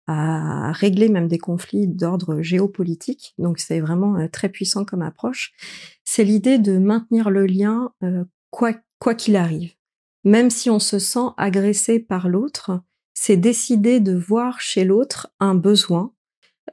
à 0.07 0.72
régler 0.72 1.11
même 1.11 1.28
des 1.28 1.38
conflits 1.38 1.87
d'ordre 1.87 2.40
géopolitique. 2.40 3.35
Donc 3.37 3.59
c'est 3.59 3.81
vraiment 3.81 4.16
euh, 4.16 4.26
très 4.26 4.48
puissant 4.48 4.87
comme 4.87 5.02
approche. 5.02 5.52
C'est 6.05 6.24
l'idée 6.24 6.59
de 6.59 6.78
maintenir 6.78 7.28
le 7.28 7.44
lien 7.44 7.92
euh, 8.02 8.24
quoi 8.50 8.72
quoi 8.98 9.14
qu'il 9.14 9.37
arrive. 9.37 9.74
Même 10.24 10.48
si 10.48 10.70
on 10.70 10.78
se 10.78 10.98
sent 10.98 11.28
agressé 11.37 11.98
par 11.98 12.28
l'autre, 12.28 12.81
c'est 13.14 13.37
décider 13.37 14.01
de 14.01 14.14
voir 14.14 14.61
chez 14.61 14.85
l'autre 14.85 15.33
un 15.40 15.55
besoin, 15.55 16.12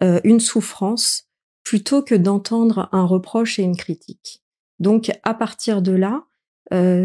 euh, 0.04 0.20
une 0.24 0.40
souffrance, 0.40 1.30
plutôt 1.64 2.02
que 2.02 2.16
d'entendre 2.16 2.90
un 2.92 3.06
reproche 3.06 3.60
et 3.60 3.64
une 3.64 3.78
critique. 3.78 4.44
Donc 4.80 5.12
à 5.24 5.34
partir 5.34 5.82
de 5.82 5.92
là, 5.92 6.26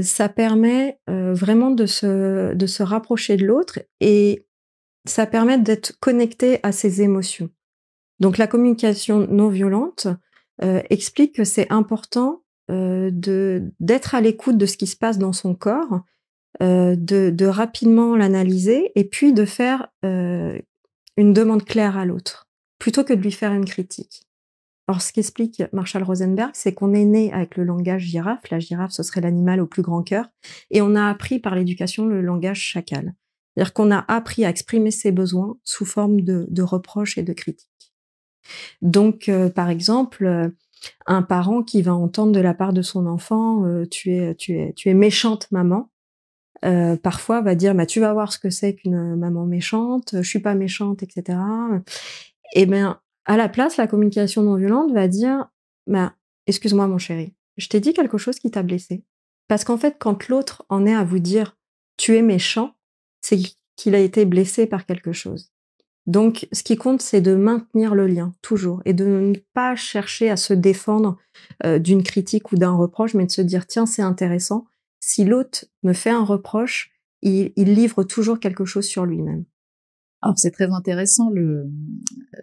ça 0.03 0.29
permet 0.29 1.01
vraiment 1.07 1.70
de 1.70 1.87
se, 1.87 2.53
de 2.53 2.66
se 2.66 2.83
rapprocher 2.83 3.38
de 3.38 3.47
l'autre 3.47 3.79
et 4.01 4.47
ça 5.07 5.27
permet 5.27 5.59
d'être 5.59 5.99
connecté 6.01 6.61
à 6.62 6.73
ses 6.73 7.03
émotions. 7.03 7.51
Donc 8.20 8.38
la 8.38 8.47
communication 8.47 9.27
non 9.31 9.49
violente 9.49 10.07
euh, 10.62 10.83
explique 10.90 11.35
que 11.35 11.44
c'est 11.44 11.70
important 11.70 12.42
euh, 12.70 13.11
d'être 13.81 14.14
à 14.14 14.20
l'écoute 14.20 14.57
de 14.57 14.66
ce 14.66 14.77
qui 14.77 14.87
se 14.87 14.97
passe 14.97 15.18
dans 15.18 15.33
son 15.33 15.55
corps, 15.55 16.03
euh, 16.62 16.95
de, 16.97 17.31
de, 17.31 17.47
rapidement 17.47 18.17
l'analyser 18.17 18.93
et 18.95 19.05
puis 19.05 19.33
de 19.33 19.45
faire 19.45 19.88
euh, 20.05 20.59
une 21.17 21.33
demande 21.33 21.64
claire 21.64 21.97
à 21.97 22.05
l'autre, 22.05 22.49
plutôt 22.79 23.05
que 23.05 23.12
de 23.12 23.21
lui 23.21 23.33
faire 23.33 23.53
une 23.53 23.64
critique. 23.64 24.23
Or, 24.87 25.01
ce 25.01 25.12
qu'explique 25.12 25.62
Marshall 25.73 26.03
Rosenberg, 26.03 26.51
c'est 26.53 26.75
qu'on 26.75 26.93
est 26.93 27.07
né 27.07 27.33
avec 27.33 27.57
le 27.57 27.64
langage 27.64 28.03
girafe. 28.03 28.51
La 28.51 28.59
girafe, 28.59 28.93
ce 28.93 29.03
serait 29.03 29.23
l'animal 29.23 29.61
au 29.61 29.67
plus 29.67 29.83
grand 29.83 30.03
cœur. 30.03 30.27
Et 30.71 30.83
on 30.83 30.95
a 30.95 31.09
appris 31.09 31.38
par 31.38 31.55
l'éducation 31.55 32.07
le 32.07 32.21
langage 32.21 32.61
chacal. 32.61 33.14
C'est-à-dire 33.55 33.73
qu'on 33.73 33.90
a 33.90 34.05
appris 34.09 34.45
à 34.45 34.51
exprimer 34.51 34.90
ses 34.90 35.11
besoins 35.11 35.57
sous 35.64 35.87
forme 35.87 36.21
de, 36.21 36.47
de 36.51 36.62
reproches 36.62 37.17
et 37.17 37.23
de 37.23 37.33
critiques. 37.33 37.69
Donc, 38.83 39.29
euh, 39.29 39.49
par 39.49 39.71
exemple, 39.71 40.27
euh, 40.27 40.49
un 41.07 41.23
parent 41.23 41.62
qui 41.62 41.81
va 41.81 41.95
entendre 41.95 42.33
de 42.33 42.40
la 42.40 42.53
part 42.53 42.75
de 42.75 42.83
son 42.83 43.07
enfant 43.07 43.64
euh, 43.64 43.87
tu 43.90 44.12
es 44.12 44.35
tu 44.35 44.59
es 44.59 44.75
tu 44.75 44.90
es 44.90 44.95
méchante 44.95 45.51
maman 45.51 45.88
parfois 47.03 47.43
va 47.43 47.55
dire 47.55 47.75
bah 47.75 47.85
tu 47.85 48.01
vas 48.01 48.12
voir 48.12 48.33
ce 48.33 48.38
que 48.38 48.49
c'est 48.49 48.75
qu'une 48.75 49.17
maman 49.17 49.45
méchante 49.45 50.14
je 50.14 50.29
suis 50.29 50.38
pas 50.38 50.55
méchante 50.55 51.03
etc 51.03 51.38
et 52.55 52.62
eh 52.62 52.67
bien 52.67 53.01
à 53.27 53.37
la 53.37 53.51
place 53.51 53.77
la 53.77 53.87
communication 53.87 54.43
non 54.43 54.57
violente 54.57 54.93
va 54.93 55.07
dire 55.07 55.51
bah 55.87 56.14
excuse-moi 56.47 56.87
mon 56.87 56.97
chéri 56.97 57.35
je 57.59 57.69
t'ai 57.69 57.81
dit 57.81 57.93
quelque 57.93 58.17
chose 58.17 58.38
qui 58.38 58.51
t'a 58.51 58.62
blessé 58.62 59.05
parce 59.47 59.64
qu'en 59.64 59.77
fait 59.77 59.97
quand 59.99 60.29
l'autre 60.29 60.64
en 60.71 60.87
est 60.87 60.95
à 60.95 61.05
vous 61.05 61.19
dire 61.19 61.59
tu 61.99 62.17
es 62.17 62.23
méchant 62.23 62.75
c'est 63.21 63.38
qu'il 63.77 63.95
a 63.95 63.99
été 63.99 64.25
blessé 64.25 64.67
par 64.67 64.87
quelque 64.87 65.12
chose. 65.12 65.51
Donc, 66.07 66.47
ce 66.53 66.62
qui 66.62 66.77
compte, 66.77 67.01
c'est 67.01 67.23
de 67.23 67.35
maintenir 67.35 67.95
le 67.95 68.07
lien, 68.07 68.35
toujours, 68.43 68.83
et 68.85 68.93
de 68.93 69.05
ne 69.07 69.35
pas 69.55 69.75
chercher 69.75 70.29
à 70.29 70.37
se 70.37 70.53
défendre 70.53 71.17
euh, 71.64 71.79
d'une 71.79 72.03
critique 72.03 72.53
ou 72.53 72.57
d'un 72.57 72.73
reproche, 72.75 73.14
mais 73.14 73.25
de 73.25 73.31
se 73.31 73.40
dire, 73.40 73.67
tiens, 73.67 73.87
c'est 73.87 74.03
intéressant, 74.03 74.67
si 75.07 75.25
l'autre 75.25 75.67
me 75.83 75.93
fait 75.93 76.11
un 76.11 76.25
reproche, 76.25 76.90
il 77.21 77.53
livre 77.57 78.05
toujours 78.05 78.40
quelque 78.40 78.64
chose 78.64 78.87
sur 78.87 79.05
lui-même. 79.05 79.45
Alors 80.23 80.38
c'est 80.38 80.51
très 80.51 80.73
intéressant 80.73 81.29
le 81.29 81.71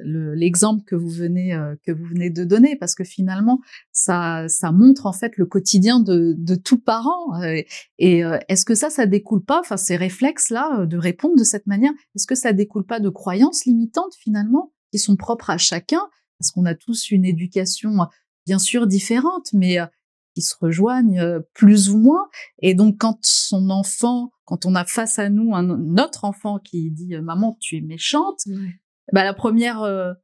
l'exemple 0.04 0.84
que 0.84 0.95
vous 0.95 1.10
venez 1.10 1.56
euh, 1.56 1.76
que 1.84 1.91
vous 1.91 2.06
venez 2.06 2.30
de 2.30 2.43
donner 2.43 2.76
parce 2.76 2.93
que 2.93 3.04
finalement 3.04 3.60
ça 3.91 4.45
ça 4.47 4.71
montre 4.71 5.08
en 5.08 5.13
fait 5.13 5.36
le 5.38 5.47
quotidien 5.47 6.00
de 6.00 6.36
de 6.38 6.54
tout 6.54 6.78
parent 6.78 7.41
euh, 7.41 7.62
et 7.97 8.24
euh, 8.24 8.38
est-ce 8.47 8.65
que 8.65 8.76
ça 8.76 8.91
ça 8.91 9.08
découle 9.08 9.43
pas 9.43 9.60
enfin 9.60 9.78
ces 9.78 9.95
réflexes 9.95 10.52
là 10.52 10.86
de 10.86 10.97
répondre 10.97 11.36
de 11.36 11.43
cette 11.43 11.65
manière 11.65 11.91
est-ce 12.15 12.28
que 12.28 12.36
ça 12.36 12.54
découle 12.54 12.86
pas 12.86 13.00
de 13.00 13.10
croyances 13.10 13.65
limitantes 13.65 14.13
finalement 14.15 14.71
qui 14.91 15.00
sont 15.00 15.15
propres 15.15 15.50
à 15.50 15.58
chacun? 15.58 16.02
Parce 16.38 16.52
qu'on 16.52 16.65
a 16.65 16.76
tous 16.76 17.10
une 17.10 17.26
éducation 17.26 17.91
bien 18.45 18.60
sûr 18.60 18.86
différente 18.86 19.50
mais 19.54 19.80
qui 20.33 20.41
se 20.41 20.55
rejoignent 20.59 21.41
plus 21.53 21.89
ou 21.89 21.97
moins. 21.97 22.29
Et 22.59 22.73
donc, 22.73 22.97
quand 22.99 23.17
son 23.21 23.69
enfant, 23.69 24.31
quand 24.45 24.65
on 24.65 24.75
a 24.75 24.85
face 24.85 25.19
à 25.19 25.29
nous 25.29 25.55
un 25.55 25.97
autre 25.97 26.25
enfant 26.25 26.59
qui 26.59 26.91
dit 26.91 27.15
"Maman, 27.21 27.57
tu 27.59 27.77
es 27.77 27.81
méchante", 27.81 28.41
bah 29.13 29.23
la 29.23 29.33
première 29.33 30.15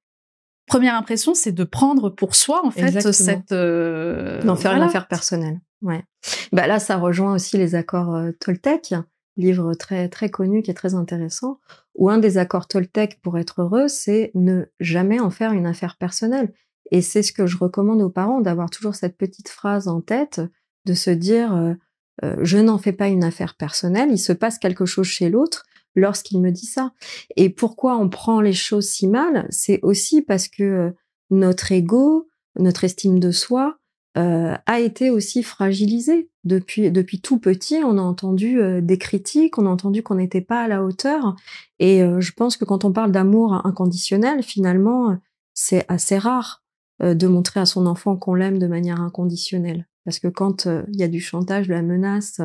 première 0.67 0.95
impression, 0.95 1.33
c'est 1.33 1.51
de 1.53 1.63
prendre 1.63 2.09
pour 2.09 2.35
soi 2.35 2.65
en 2.65 2.71
fait 2.71 2.99
cette 3.11 3.53
d'en 3.53 4.55
faire 4.55 4.73
une 4.73 4.83
affaire 4.83 5.07
personnelle. 5.07 5.59
Ouais. 5.81 6.03
Bah 6.51 6.67
là, 6.67 6.79
ça 6.79 6.97
rejoint 6.97 7.33
aussi 7.35 7.57
les 7.57 7.75
accords 7.75 8.19
Toltec, 8.39 8.95
livre 9.37 9.73
très 9.75 10.09
très 10.09 10.29
connu 10.29 10.61
qui 10.61 10.71
est 10.71 10.73
très 10.73 10.95
intéressant. 10.95 11.59
Où 11.95 12.09
un 12.09 12.17
des 12.17 12.37
accords 12.37 12.67
Toltec 12.67 13.19
pour 13.21 13.37
être 13.37 13.61
heureux, 13.61 13.87
c'est 13.87 14.31
ne 14.35 14.65
jamais 14.79 15.19
en 15.19 15.29
faire 15.29 15.51
une 15.53 15.65
affaire 15.65 15.97
personnelle. 15.97 16.53
Et 16.91 17.01
c'est 17.01 17.23
ce 17.23 17.33
que 17.33 17.47
je 17.47 17.57
recommande 17.57 18.01
aux 18.01 18.09
parents, 18.09 18.41
d'avoir 18.41 18.69
toujours 18.69 18.95
cette 18.95 19.17
petite 19.17 19.49
phrase 19.49 19.87
en 19.87 20.01
tête, 20.01 20.41
de 20.85 20.93
se 20.93 21.09
dire 21.09 21.53
euh, 21.55 21.73
euh, 22.23 22.35
je 22.41 22.57
n'en 22.57 22.77
fais 22.77 22.93
pas 22.93 23.07
une 23.07 23.23
affaire 23.23 23.55
personnelle, 23.55 24.09
il 24.11 24.17
se 24.17 24.33
passe 24.33 24.57
quelque 24.57 24.85
chose 24.85 25.05
chez 25.05 25.29
l'autre 25.29 25.65
lorsqu'il 25.95 26.41
me 26.41 26.51
dit 26.51 26.65
ça. 26.65 26.93
Et 27.35 27.49
pourquoi 27.49 27.97
on 27.97 28.09
prend 28.09 28.41
les 28.41 28.53
choses 28.53 28.87
si 28.87 29.07
mal 29.07 29.47
C'est 29.49 29.79
aussi 29.83 30.21
parce 30.21 30.47
que 30.47 30.63
euh, 30.63 30.91
notre 31.29 31.71
ego, 31.71 32.29
notre 32.57 32.83
estime 32.83 33.19
de 33.19 33.31
soi 33.31 33.77
a 34.19 34.79
été 34.79 35.11
aussi 35.11 35.43
fragilisé 35.43 36.31
depuis 36.43 36.89
depuis 36.89 37.21
tout 37.21 37.37
petit. 37.37 37.83
On 37.85 37.99
a 37.99 38.01
entendu 38.01 38.59
des 38.81 38.97
critiques, 38.97 39.59
on 39.59 39.67
a 39.67 39.69
entendu 39.69 40.01
qu'on 40.01 40.15
n'était 40.15 40.41
pas 40.41 40.63
à 40.63 40.67
la 40.67 40.83
hauteur. 40.83 41.35
Et 41.77 41.99
je 41.99 42.31
pense 42.31 42.57
que 42.57 42.65
quand 42.65 42.83
on 42.83 42.91
parle 42.91 43.11
d'amour 43.11 43.63
inconditionnel, 43.63 44.41
finalement, 44.41 45.15
c'est 45.53 45.85
assez 45.87 46.17
rare. 46.17 46.63
Euh, 47.03 47.13
de 47.13 47.27
montrer 47.27 47.59
à 47.59 47.67
son 47.67 47.85
enfant 47.85 48.17
qu'on 48.17 48.33
l'aime 48.33 48.57
de 48.57 48.65
manière 48.65 48.99
inconditionnelle. 48.99 49.87
Parce 50.03 50.17
que 50.17 50.27
quand 50.27 50.65
euh, 50.65 50.81
il 50.91 50.99
y 50.99 51.03
a 51.03 51.07
du 51.07 51.19
chantage, 51.19 51.67
de 51.67 51.73
la 51.73 51.83
menace, 51.83 52.41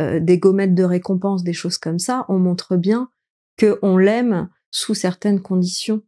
euh, 0.00 0.18
des 0.18 0.38
gommettes 0.38 0.74
de 0.74 0.82
récompense, 0.82 1.44
des 1.44 1.52
choses 1.52 1.78
comme 1.78 2.00
ça, 2.00 2.26
on 2.28 2.40
montre 2.40 2.76
bien 2.76 3.10
qu'on 3.60 3.96
l'aime 3.96 4.48
sous 4.72 4.94
certaines 4.94 5.40
conditions. 5.40 6.02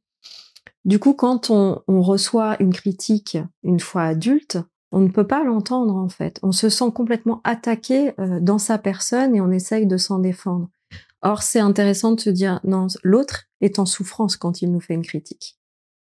Du 0.85 0.99
coup, 0.99 1.15
quand 1.15 1.51
on, 1.51 1.83
reçoit 1.87 2.57
une 2.61 2.73
critique 2.73 3.39
une 3.63 3.79
fois 3.79 4.03
adulte, 4.03 4.59
on 4.91 5.01
ne 5.01 5.09
peut 5.09 5.27
pas 5.27 5.45
l'entendre 5.45 5.95
en 5.95 6.09
fait. 6.09 6.41
On 6.43 6.53
se 6.53 6.69
sent 6.69 6.91
complètement 6.93 7.41
attaqué 7.45 8.13
dans 8.41 8.59
sa 8.59 8.77
personne 8.77 9.35
et 9.35 9.41
on 9.41 9.51
essaye 9.51 9.87
de 9.87 9.97
s'en 9.97 10.19
défendre. 10.19 10.69
Or, 11.23 11.43
c'est 11.43 11.61
intéressant 11.61 12.13
de 12.13 12.21
se 12.21 12.31
dire 12.31 12.61
non, 12.65 12.89
l'autre 13.03 13.45
est 13.61 13.79
en 13.79 13.87
souffrance 13.87 14.37
quand 14.37 14.63
il 14.63 14.73
nous 14.73 14.81
fait 14.81 14.95
une 14.95 15.05
critique. 15.05 15.59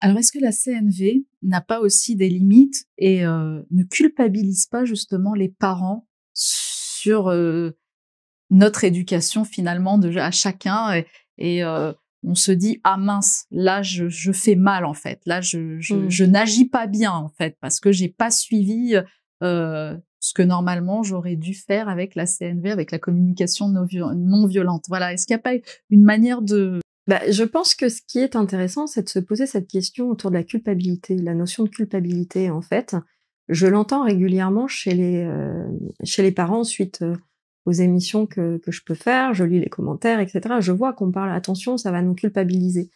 Alors, 0.01 0.19
est-ce 0.19 0.33
que 0.33 0.39
la 0.39 0.53
CNV 0.53 1.25
n'a 1.43 1.61
pas 1.61 1.81
aussi 1.81 2.17
des 2.17 2.29
limites 2.29 2.85
et 2.99 3.25
euh, 3.25 3.63
ne 3.71 3.83
culpabilise 3.85 4.67
pas 4.67 4.85
justement 4.85 5.35
les 5.35 5.49
parents 5.49 6.07
sur 6.35 7.29
euh, 7.29 7.71
notre 8.51 8.85
éducation 8.85 9.45
finalement 9.45 9.99
de, 9.99 10.15
à 10.19 10.31
chacun 10.31 11.03
et, 11.39 11.65
euh, 11.65 11.93
on 12.29 12.35
se 12.35 12.51
dit 12.51 12.81
ah 12.83 12.97
mince 12.97 13.45
là 13.53 13.83
je, 13.83 14.09
je 14.09 14.33
fais 14.33 14.57
mal 14.57 14.85
en 14.85 14.95
fait. 14.95 15.21
Là 15.27 15.41
je, 15.41 15.79
je, 15.79 15.95
mmh. 15.95 16.11
je 16.11 16.25
n'agis 16.25 16.69
pas 16.69 16.89
bien 16.89 17.13
en 17.13 17.29
fait 17.29 17.57
parce 17.61 17.79
que 17.79 17.93
j'ai 17.93 18.09
pas 18.09 18.31
suivi 18.31 18.97
ce 19.41 20.35
que 20.35 20.43
normalement 20.43 21.05
j'aurais 21.05 21.37
dû 21.37 21.55
faire 21.55 21.89
avec 21.89 22.17
la 22.17 22.27
CNV 22.27 22.71
avec 22.71 22.91
la 22.91 22.99
communication 22.99 23.69
non 23.69 24.47
violente 24.47 24.85
voilà. 24.89 25.13
Est-ce 25.13 25.27
qu'il 25.27 25.37
n'y 25.37 25.41
a 25.41 25.43
pas 25.43 25.55
une 25.91 26.03
manière 26.03 26.43
de 26.43 26.81
bah, 27.07 27.21
je 27.31 27.45
pense 27.45 27.75
que 27.75 27.88
ce 27.88 28.01
qui 28.07 28.19
est 28.19 28.35
intéressant, 28.35 28.87
c'est 28.87 29.03
de 29.03 29.09
se 29.09 29.19
poser 29.19 29.47
cette 29.47 29.69
question 29.69 30.11
autour 30.11 30.31
de 30.31 30.37
la 30.37 30.42
culpabilité, 30.42 31.16
la 31.16 31.35
notion 31.35 31.64
de 31.64 31.69
culpabilité 31.69 32.51
en 32.51 32.62
fait. 32.62 32.97
Je 33.49 33.69
l'entends 33.69 34.03
régulièrement 34.03 34.66
chez 34.66 34.92
les 34.92 35.25
euh, 35.25 35.69
chez 36.03 36.23
les 36.23 36.33
parents 36.33 36.64
suite 36.64 37.03
euh, 37.03 37.14
aux 37.64 37.73
émissions 37.73 38.27
que, 38.27 38.59
que 38.59 38.73
je 38.73 38.83
peux 38.85 38.95
faire, 38.95 39.35
je 39.35 39.45
lis 39.45 39.61
les 39.61 39.69
commentaires, 39.69 40.19
etc. 40.19 40.57
Je 40.61 40.73
vois 40.73 40.92
qu'on 40.92 41.12
parle 41.12 41.31
attention, 41.31 41.77
ça 41.77 41.92
va 41.92 42.03
nous 42.03 42.14
culpabiliser. 42.14 42.90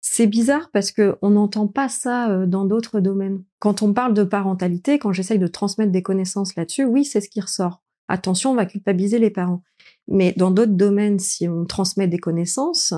C'est 0.00 0.26
bizarre 0.26 0.70
parce 0.72 0.92
que 0.92 1.16
on 1.22 1.30
n'entend 1.30 1.66
pas 1.68 1.88
ça 1.88 2.30
euh, 2.30 2.46
dans 2.46 2.64
d'autres 2.64 3.00
domaines. 3.00 3.44
Quand 3.60 3.82
on 3.82 3.92
parle 3.92 4.14
de 4.14 4.24
parentalité, 4.24 4.98
quand 4.98 5.12
j'essaye 5.12 5.38
de 5.38 5.46
transmettre 5.46 5.92
des 5.92 6.02
connaissances 6.02 6.56
là-dessus, 6.56 6.84
oui, 6.84 7.04
c'est 7.04 7.20
ce 7.20 7.28
qui 7.28 7.40
ressort. 7.40 7.82
Attention, 8.08 8.50
on 8.50 8.54
va 8.54 8.66
culpabiliser 8.66 9.18
les 9.18 9.30
parents. 9.30 9.62
Mais 10.08 10.34
dans 10.36 10.50
d'autres 10.50 10.72
domaines, 10.72 11.18
si 11.18 11.48
on 11.48 11.64
transmet 11.64 12.06
des 12.06 12.18
connaissances, 12.18 12.94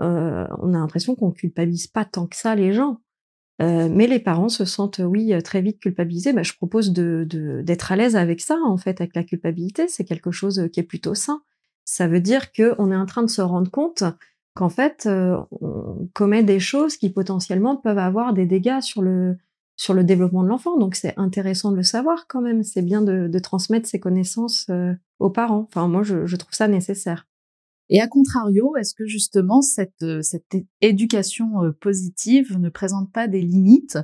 euh, 0.00 0.46
on 0.58 0.74
a 0.74 0.78
l'impression 0.78 1.14
qu'on 1.14 1.30
culpabilise 1.30 1.86
pas 1.86 2.04
tant 2.04 2.26
que 2.26 2.36
ça 2.36 2.54
les 2.54 2.72
gens. 2.72 3.00
Euh, 3.62 3.88
mais 3.90 4.06
les 4.06 4.20
parents 4.20 4.48
se 4.48 4.64
sentent, 4.64 5.00
oui, 5.04 5.34
très 5.42 5.60
vite 5.60 5.80
culpabilisés. 5.80 6.32
Bah, 6.32 6.42
je 6.42 6.54
propose 6.54 6.92
d'être 6.92 7.92
à 7.92 7.96
l'aise 7.96 8.16
avec 8.16 8.40
ça, 8.40 8.56
en 8.64 8.78
fait, 8.78 9.00
avec 9.00 9.14
la 9.14 9.22
culpabilité. 9.22 9.86
C'est 9.86 10.04
quelque 10.04 10.30
chose 10.30 10.68
qui 10.72 10.80
est 10.80 10.84
plutôt 10.84 11.14
sain. 11.14 11.42
Ça 11.84 12.08
veut 12.08 12.20
dire 12.20 12.52
qu'on 12.52 12.90
est 12.90 12.96
en 12.96 13.06
train 13.06 13.22
de 13.22 13.28
se 13.28 13.42
rendre 13.42 13.70
compte 13.70 14.04
qu'en 14.54 14.68
fait, 14.68 15.04
euh, 15.06 15.38
on 15.60 16.08
commet 16.14 16.42
des 16.42 16.60
choses 16.60 16.96
qui 16.96 17.10
potentiellement 17.10 17.76
peuvent 17.76 17.98
avoir 17.98 18.32
des 18.32 18.46
dégâts 18.46 18.80
sur 18.80 19.02
le 19.02 19.36
sur 19.76 19.94
le 19.94 20.04
développement 20.04 20.42
de 20.42 20.48
l'enfant. 20.48 20.76
Donc 20.76 20.94
c'est 20.94 21.14
intéressant 21.16 21.70
de 21.70 21.76
le 21.76 21.82
savoir 21.82 22.26
quand 22.28 22.42
même. 22.42 22.62
C'est 22.62 22.82
bien 22.82 23.00
de, 23.00 23.38
transmettre 23.38 23.88
ces 23.88 23.98
connaissances 23.98 24.66
euh, 24.68 24.92
aux 25.18 25.30
parents. 25.30 25.66
Enfin 25.68 25.88
moi 25.88 26.02
je, 26.02 26.36
trouve 26.36 26.52
ça 26.52 26.68
nécessaire. 26.68 27.26
Et 27.90 28.00
à 28.00 28.08
contrario, 28.08 28.76
est-ce 28.76 28.94
que 28.94 29.04
justement 29.04 29.60
cette, 29.60 30.22
cette 30.22 30.56
éducation 30.80 31.50
positive 31.80 32.56
ne 32.58 32.70
présente 32.70 33.12
pas 33.12 33.28
des 33.28 33.42
limites? 33.42 33.98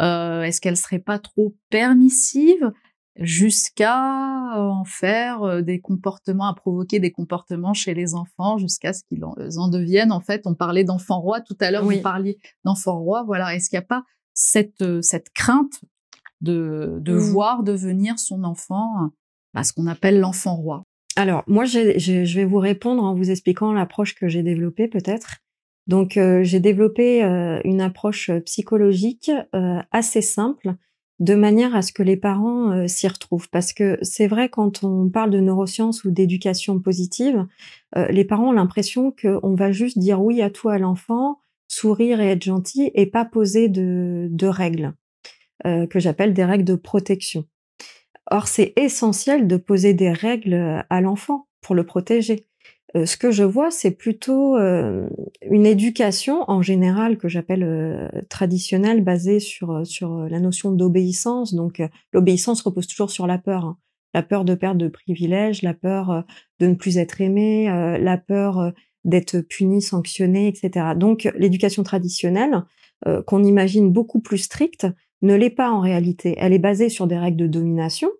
Euh, 0.00 0.42
Est-ce 0.42 0.60
qu'elle 0.60 0.76
serait 0.76 0.98
pas 0.98 1.18
trop 1.18 1.54
permissive 1.70 2.72
jusqu'à 3.16 3.98
en 4.56 4.84
faire 4.84 5.42
euh, 5.42 5.60
des 5.60 5.80
comportements, 5.80 6.46
à 6.46 6.54
provoquer 6.54 6.98
des 6.98 7.10
comportements 7.10 7.74
chez 7.74 7.92
les 7.92 8.14
enfants, 8.14 8.56
jusqu'à 8.56 8.94
ce 8.94 9.02
qu'ils 9.04 9.24
en, 9.24 9.34
en, 9.36 9.68
deviennent? 9.68 10.12
En 10.12 10.20
fait, 10.20 10.42
on 10.46 10.54
parlait 10.54 10.84
d'enfants 10.84 11.20
rois 11.20 11.42
tout 11.42 11.56
à 11.60 11.70
l'heure, 11.70 11.84
vous 11.84 12.00
parliez 12.00 12.38
d'enfants 12.64 12.98
rois. 12.98 13.22
Voilà, 13.24 13.54
est-ce 13.54 13.68
qu'il 13.68 13.78
n'y 13.78 13.84
a 13.84 13.86
pas 13.86 14.04
cette, 14.32 14.80
euh, 14.80 15.02
cette 15.02 15.30
crainte 15.30 15.84
de, 16.40 16.98
de 17.00 17.12
mmh. 17.12 17.18
voir 17.18 17.62
devenir 17.62 18.18
son 18.18 18.44
enfant 18.44 19.10
bah, 19.52 19.62
ce 19.62 19.74
qu'on 19.74 19.86
appelle 19.86 20.18
l'enfant 20.18 20.56
roi? 20.56 20.84
Alors, 21.16 21.44
moi, 21.46 21.64
je, 21.64 22.34
vais 22.34 22.44
vous 22.44 22.58
répondre 22.58 23.02
en 23.02 23.14
vous 23.14 23.30
expliquant 23.30 23.72
l'approche 23.72 24.14
que 24.14 24.28
j'ai 24.28 24.42
développée 24.42 24.88
peut-être. 24.88 25.38
Donc, 25.86 26.16
euh, 26.16 26.42
j'ai 26.42 26.60
développé 26.60 27.24
euh, 27.24 27.60
une 27.64 27.80
approche 27.80 28.30
psychologique 28.44 29.30
assez 29.90 30.22
simple 30.22 30.76
de 31.22 31.36
manière 31.36 31.76
à 31.76 31.82
ce 31.82 31.92
que 31.92 32.02
les 32.02 32.16
parents 32.16 32.72
euh, 32.72 32.88
s'y 32.88 33.06
retrouvent. 33.06 33.48
Parce 33.48 33.72
que 33.72 33.96
c'est 34.02 34.26
vrai, 34.26 34.48
quand 34.48 34.82
on 34.82 35.08
parle 35.08 35.30
de 35.30 35.38
neurosciences 35.38 36.02
ou 36.04 36.10
d'éducation 36.10 36.80
positive, 36.80 37.46
euh, 37.96 38.08
les 38.08 38.24
parents 38.24 38.48
ont 38.48 38.52
l'impression 38.52 39.12
qu'on 39.12 39.54
va 39.54 39.70
juste 39.70 39.98
dire 39.98 40.20
oui 40.20 40.42
à 40.42 40.50
tout 40.50 40.68
à 40.68 40.78
l'enfant, 40.78 41.38
sourire 41.68 42.20
et 42.20 42.30
être 42.30 42.42
gentil, 42.42 42.90
et 42.94 43.06
pas 43.06 43.24
poser 43.24 43.68
de, 43.68 44.26
de 44.30 44.46
règles, 44.48 44.94
euh, 45.64 45.86
que 45.86 46.00
j'appelle 46.00 46.34
des 46.34 46.44
règles 46.44 46.64
de 46.64 46.74
protection. 46.74 47.44
Or, 48.32 48.48
c'est 48.48 48.72
essentiel 48.76 49.46
de 49.46 49.58
poser 49.58 49.92
des 49.92 50.10
règles 50.10 50.82
à 50.88 51.00
l'enfant 51.02 51.48
pour 51.60 51.74
le 51.74 51.84
protéger. 51.84 52.46
Euh, 52.96 53.04
ce 53.04 53.18
que 53.18 53.30
je 53.30 53.44
vois, 53.44 53.70
c'est 53.70 53.90
plutôt 53.90 54.56
euh, 54.56 55.06
une 55.50 55.66
éducation 55.66 56.42
en 56.48 56.62
général 56.62 57.18
que 57.18 57.28
j'appelle 57.28 57.62
euh, 57.62 58.08
traditionnelle, 58.30 59.04
basée 59.04 59.38
sur 59.38 59.86
sur 59.86 60.28
la 60.30 60.40
notion 60.40 60.72
d'obéissance. 60.72 61.52
Donc, 61.52 61.82
l'obéissance 62.14 62.62
repose 62.62 62.86
toujours 62.86 63.10
sur 63.10 63.26
la 63.26 63.36
peur, 63.36 63.66
hein. 63.66 63.76
la 64.14 64.22
peur 64.22 64.46
de 64.46 64.54
perdre 64.54 64.80
de 64.80 64.88
privilèges, 64.88 65.60
la 65.60 65.74
peur 65.74 66.24
de 66.58 66.66
ne 66.66 66.74
plus 66.74 66.96
être 66.96 67.20
aimé, 67.20 67.66
la 68.00 68.16
peur 68.16 68.72
d'être 69.04 69.40
puni, 69.40 69.82
sanctionné, 69.82 70.48
etc. 70.48 70.94
Donc, 70.96 71.30
l'éducation 71.36 71.82
traditionnelle, 71.82 72.62
qu'on 73.26 73.44
imagine 73.44 73.90
beaucoup 73.90 74.20
plus 74.20 74.38
stricte, 74.38 74.86
ne 75.22 75.34
l'est 75.34 75.50
pas 75.50 75.70
en 75.70 75.80
réalité. 75.80 76.34
Elle 76.38 76.52
est 76.52 76.58
basée 76.58 76.88
sur 76.88 77.06
des 77.06 77.16
règles 77.16 77.38
de 77.38 77.46
domination, 77.46 78.10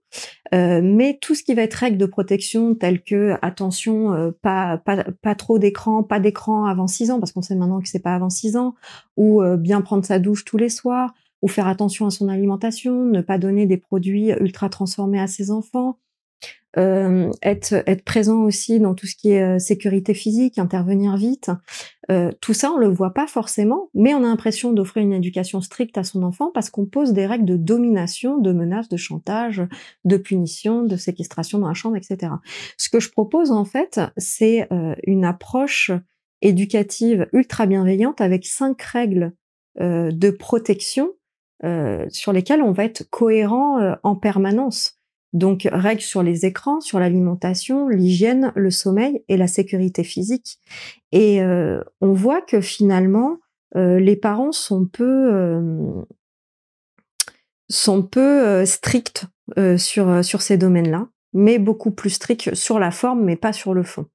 euh, 0.55 0.81
mais 0.83 1.19
tout 1.21 1.35
ce 1.35 1.43
qui 1.43 1.55
va 1.55 1.63
être 1.63 1.75
règles 1.75 1.99
de 1.99 2.07
protection 2.07 2.75
telles 2.75 3.03
que 3.03 3.35
attention, 3.43 4.13
euh, 4.13 4.31
pas, 4.43 4.79
pas, 4.79 5.05
pas 5.21 5.35
trop 5.35 5.59
d'écran, 5.59 6.03
pas 6.03 6.21
d'écran 6.21 6.65
avant 6.65 6.87
6 6.87 7.11
ans, 7.11 7.19
parce 7.19 7.33
qu'on 7.33 7.43
sait 7.43 7.57
maintenant 7.57 7.81
que 7.81 7.89
c'est 7.89 8.03
pas 8.03 8.15
avant 8.15 8.31
6 8.31 8.57
ans, 8.57 8.75
ou 9.17 9.43
euh, 9.43 9.57
bien 9.57 9.81
prendre 9.81 10.05
sa 10.05 10.19
douche 10.19 10.45
tous 10.45 10.57
les 10.57 10.69
soirs, 10.69 11.13
ou 11.43 11.49
faire 11.49 11.67
attention 11.67 12.07
à 12.07 12.11
son 12.11 12.29
alimentation, 12.29 13.05
ne 13.05 13.21
pas 13.21 13.39
donner 13.39 13.67
des 13.67 13.77
produits 13.77 14.31
ultra 14.31 14.69
transformés 14.69 15.21
à 15.21 15.27
ses 15.27 15.51
enfants, 15.51 15.99
euh, 16.79 17.31
être, 17.43 17.83
être 17.87 18.03
présent 18.03 18.45
aussi 18.45 18.81
dans 18.81 18.95
tout 18.95 19.07
ce 19.07 19.15
qui 19.15 19.31
est 19.31 19.43
euh, 19.43 19.59
sécurité 19.59 20.15
physique, 20.15 20.59
intervenir 20.59 21.17
vite. 21.17 21.51
Euh, 22.11 22.33
tout 22.41 22.55
ça, 22.55 22.71
on 22.73 22.79
le 22.79 22.89
voit 22.89 23.13
pas 23.13 23.27
forcément, 23.27 23.91
mais 23.95 24.15
on 24.15 24.19
a 24.19 24.29
l'impression 24.29 24.73
d'offrir 24.73 25.03
une 25.03 25.13
éducation 25.13 25.61
stricte 25.61 25.99
à 25.99 26.05
son 26.05 26.23
enfant 26.23 26.51
parce 26.53 26.71
qu'on 26.71 26.87
pose 26.87 27.13
des 27.13 27.27
règles 27.27 27.45
de 27.45 27.57
domination, 27.57 28.39
de 28.39 28.53
menaces, 28.53 28.89
de 28.89 28.97
chantage, 28.97 29.63
de 30.05 30.17
punition, 30.17 30.83
de 30.83 30.97
séquestration 30.97 31.59
dans 31.59 31.69
la 31.69 31.75
chambre, 31.75 31.97
etc. 31.97 32.33
Ce 32.79 32.89
que 32.89 33.01
je 33.01 33.11
propose 33.11 33.51
en 33.51 33.65
fait, 33.65 34.01
c'est 34.17 34.73
euh, 34.73 34.95
une 35.05 35.25
approche 35.25 35.91
éducative 36.41 37.29
ultra 37.33 37.67
bienveillante 37.67 38.21
avec 38.21 38.47
cinq 38.47 38.81
règles 38.83 39.33
euh, 39.81 40.11
de 40.11 40.31
protection 40.31 41.13
sur 42.09 42.33
lesquelles 42.33 42.61
on 42.61 42.73
va 42.73 42.83
être 42.83 43.09
cohérent 43.09 43.95
en 44.03 44.17
permanence. 44.17 45.01
Donc, 45.33 45.67
règles 45.73 46.03
sur 46.03 46.23
les 46.23 46.45
écrans, 46.45 46.81
sur 46.81 46.99
l'alimentation, 46.99 47.89
l'hygiène, 47.89 48.53
le 48.55 48.71
sommeil 48.71 49.25
et 49.29 49.37
la 49.37 49.47
sécurité 49.47 50.05
physique. 50.05 50.59
Et 51.11 51.43
euh, 51.43 51.83
on 52.01 52.13
voit 52.13 52.43
que 52.43 52.61
finalement, 52.61 53.39
euh, 53.77 53.99
les 53.99 54.17
parents 54.17 54.53
sont 54.53 54.85
peu, 54.85 55.33
euh, 55.33 56.03
sont 57.71 58.03
peu 58.03 58.65
stricts 58.67 59.27
sur, 59.77 60.25
sur 60.25 60.41
ces 60.43 60.57
domaines-là, 60.57 61.09
mais 61.33 61.59
beaucoup 61.59 61.91
plus 61.91 62.11
stricts 62.11 62.55
sur 62.55 62.79
la 62.79 62.91
forme, 62.91 63.25
mais 63.25 63.37
pas 63.37 63.53
sur 63.53 63.75
le 63.75 63.83
fond. 63.83 64.07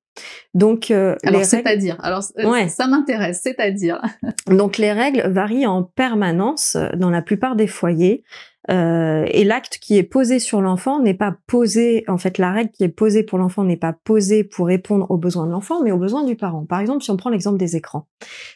Donc, 0.54 0.92
alors 0.92 1.44
c'est-à-dire, 1.44 1.98
alors 2.02 2.24
ça 2.24 2.88
m'intéresse, 2.88 3.42
c'est-à-dire. 3.44 4.02
Donc 4.48 4.78
les 4.78 4.92
règles 4.92 5.28
varient 5.28 5.68
en 5.68 5.84
permanence 5.84 6.78
dans 6.96 7.10
la 7.10 7.22
plupart 7.22 7.56
des 7.56 7.68
foyers. 7.68 8.24
Euh, 8.70 9.26
et 9.30 9.44
l'acte 9.46 9.78
qui 9.80 9.98
est 9.98 10.04
posé 10.04 10.40
sur 10.40 10.62
l'enfant 10.62 11.00
n'est 11.00 11.14
pas 11.14 11.36
posé, 11.48 12.04
en 12.08 12.18
fait, 12.18 12.38
la 12.38 12.52
règle 12.52 12.72
qui 12.72 12.84
est 12.84 12.90
posée 12.90 13.24
pour 13.24 13.38
l'enfant 13.38 13.64
n'est 13.64 13.78
pas 13.78 13.94
posée 13.94 14.44
pour 14.44 14.68
répondre 14.68 15.10
aux 15.10 15.18
besoins 15.18 15.46
de 15.46 15.52
l'enfant, 15.52 15.82
mais 15.84 15.92
aux 15.92 15.98
besoins 15.98 16.24
du 16.24 16.36
parent. 16.36 16.66
Par 16.66 16.80
exemple, 16.80 17.04
si 17.04 17.12
on 17.12 17.18
prend 17.18 17.30
l'exemple 17.30 17.58
des 17.58 17.76
écrans. 17.76 18.08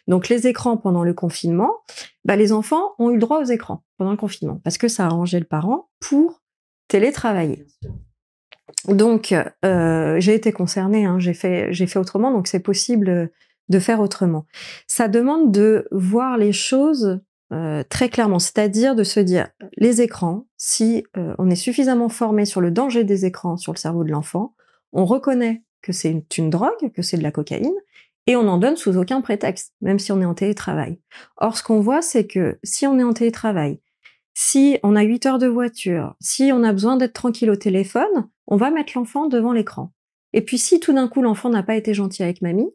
Donc, 0.08 0.28
les 0.28 0.48
écrans 0.48 0.78
pendant 0.78 1.04
le 1.04 1.14
confinement, 1.14 1.72
bah, 2.26 2.36
les 2.36 2.52
enfants 2.52 2.94
ont 3.00 3.10
eu 3.10 3.14
le 3.14 3.20
droit 3.20 3.40
aux 3.40 3.46
écrans 3.46 3.84
pendant 3.98 4.12
le 4.12 4.18
confinement 4.18 4.60
parce 4.64 4.78
que 4.78 4.88
ça 4.88 5.04
a 5.04 5.08
arrangé 5.08 5.40
le 5.40 5.46
parent 5.46 5.90
pour 6.00 6.42
télétravailler. 6.88 7.66
Donc, 8.88 9.34
euh, 9.66 10.20
j'ai 10.20 10.34
été 10.34 10.52
concernée, 10.52 11.06
hein, 11.06 11.20
j'ai 11.20 11.34
fait, 11.34 11.74
fait 11.74 12.00
autrement, 12.00 12.32
donc 12.32 12.48
c'est 12.48 12.60
possible 12.60 13.30
de 13.70 13.80
faire 13.80 14.00
autrement. 14.00 14.46
Ça 14.88 15.08
demande 15.08 15.52
de 15.52 15.88
voir 15.92 16.38
les 16.38 16.52
choses 16.52 17.22
euh, 17.54 17.84
très 17.90 18.08
clairement, 18.08 18.40
c'est-à-dire 18.40 18.96
de 18.96 19.04
se 19.04 19.20
dire 19.20 19.50
les 19.76 20.02
écrans, 20.02 20.48
si 20.56 21.06
euh, 21.18 21.36
on 21.38 21.50
est 21.50 21.56
suffisamment 21.56 22.08
formé 22.08 22.46
sur 22.46 22.62
le 22.62 22.72
danger 22.72 23.04
des 23.04 23.26
écrans 23.26 23.58
sur 23.58 23.74
le 23.74 23.78
cerveau 23.78 24.06
de 24.06 24.12
l'enfant, 24.12 24.56
on 24.94 25.04
reconnaît 25.04 25.64
que 25.82 25.92
c'est 25.92 26.38
une, 26.38 26.50
drogue, 26.50 26.92
que 26.96 27.02
c'est 27.02 27.18
de 27.18 27.24
la 27.24 27.32
cocaïne, 27.32 27.76
et 28.26 28.38
on 28.38 28.48
en 28.48 28.58
donne 28.58 28.78
sous 28.78 28.98
aucun 28.98 29.20
prétexte, 29.20 29.74
même 29.82 30.00
si 30.00 30.14
on 30.14 30.22
est 30.22 30.26
en 30.26 30.34
télétravail. 30.34 31.00
Or, 31.38 31.58
ce 31.58 31.64
qu'on 31.64 31.82
voit, 31.82 32.02
c'est 32.02 32.26
que 32.26 32.58
si 32.64 32.88
on 32.88 32.98
est 33.00 33.04
en 33.04 33.14
télétravail, 33.14 33.82
si 34.34 34.78
on 34.84 34.96
a 34.96 35.02
8 35.02 35.26
heures 35.26 35.40
de 35.40 35.48
voiture, 35.48 36.16
si 36.22 36.52
on 36.54 36.64
a 36.64 36.72
besoin 36.72 36.96
d'être 36.96 37.14
tranquille 37.14 37.50
au 37.50 37.58
téléphone, 37.58 38.30
on 38.52 38.58
va 38.58 38.70
mettre 38.70 38.94
l'enfant 38.96 39.28
devant 39.28 39.54
l'écran. 39.54 39.92
Et 40.34 40.42
puis 40.42 40.60
si 40.60 40.80
tout 40.80 40.94
d'un 40.94 41.08
coup 41.08 41.24
l'enfant 41.24 41.50
n'a 41.50 41.64
pas 41.64 41.76
été 41.76 41.96
gentil 41.96 42.22
avec 42.22 42.44
mamie, 42.44 42.72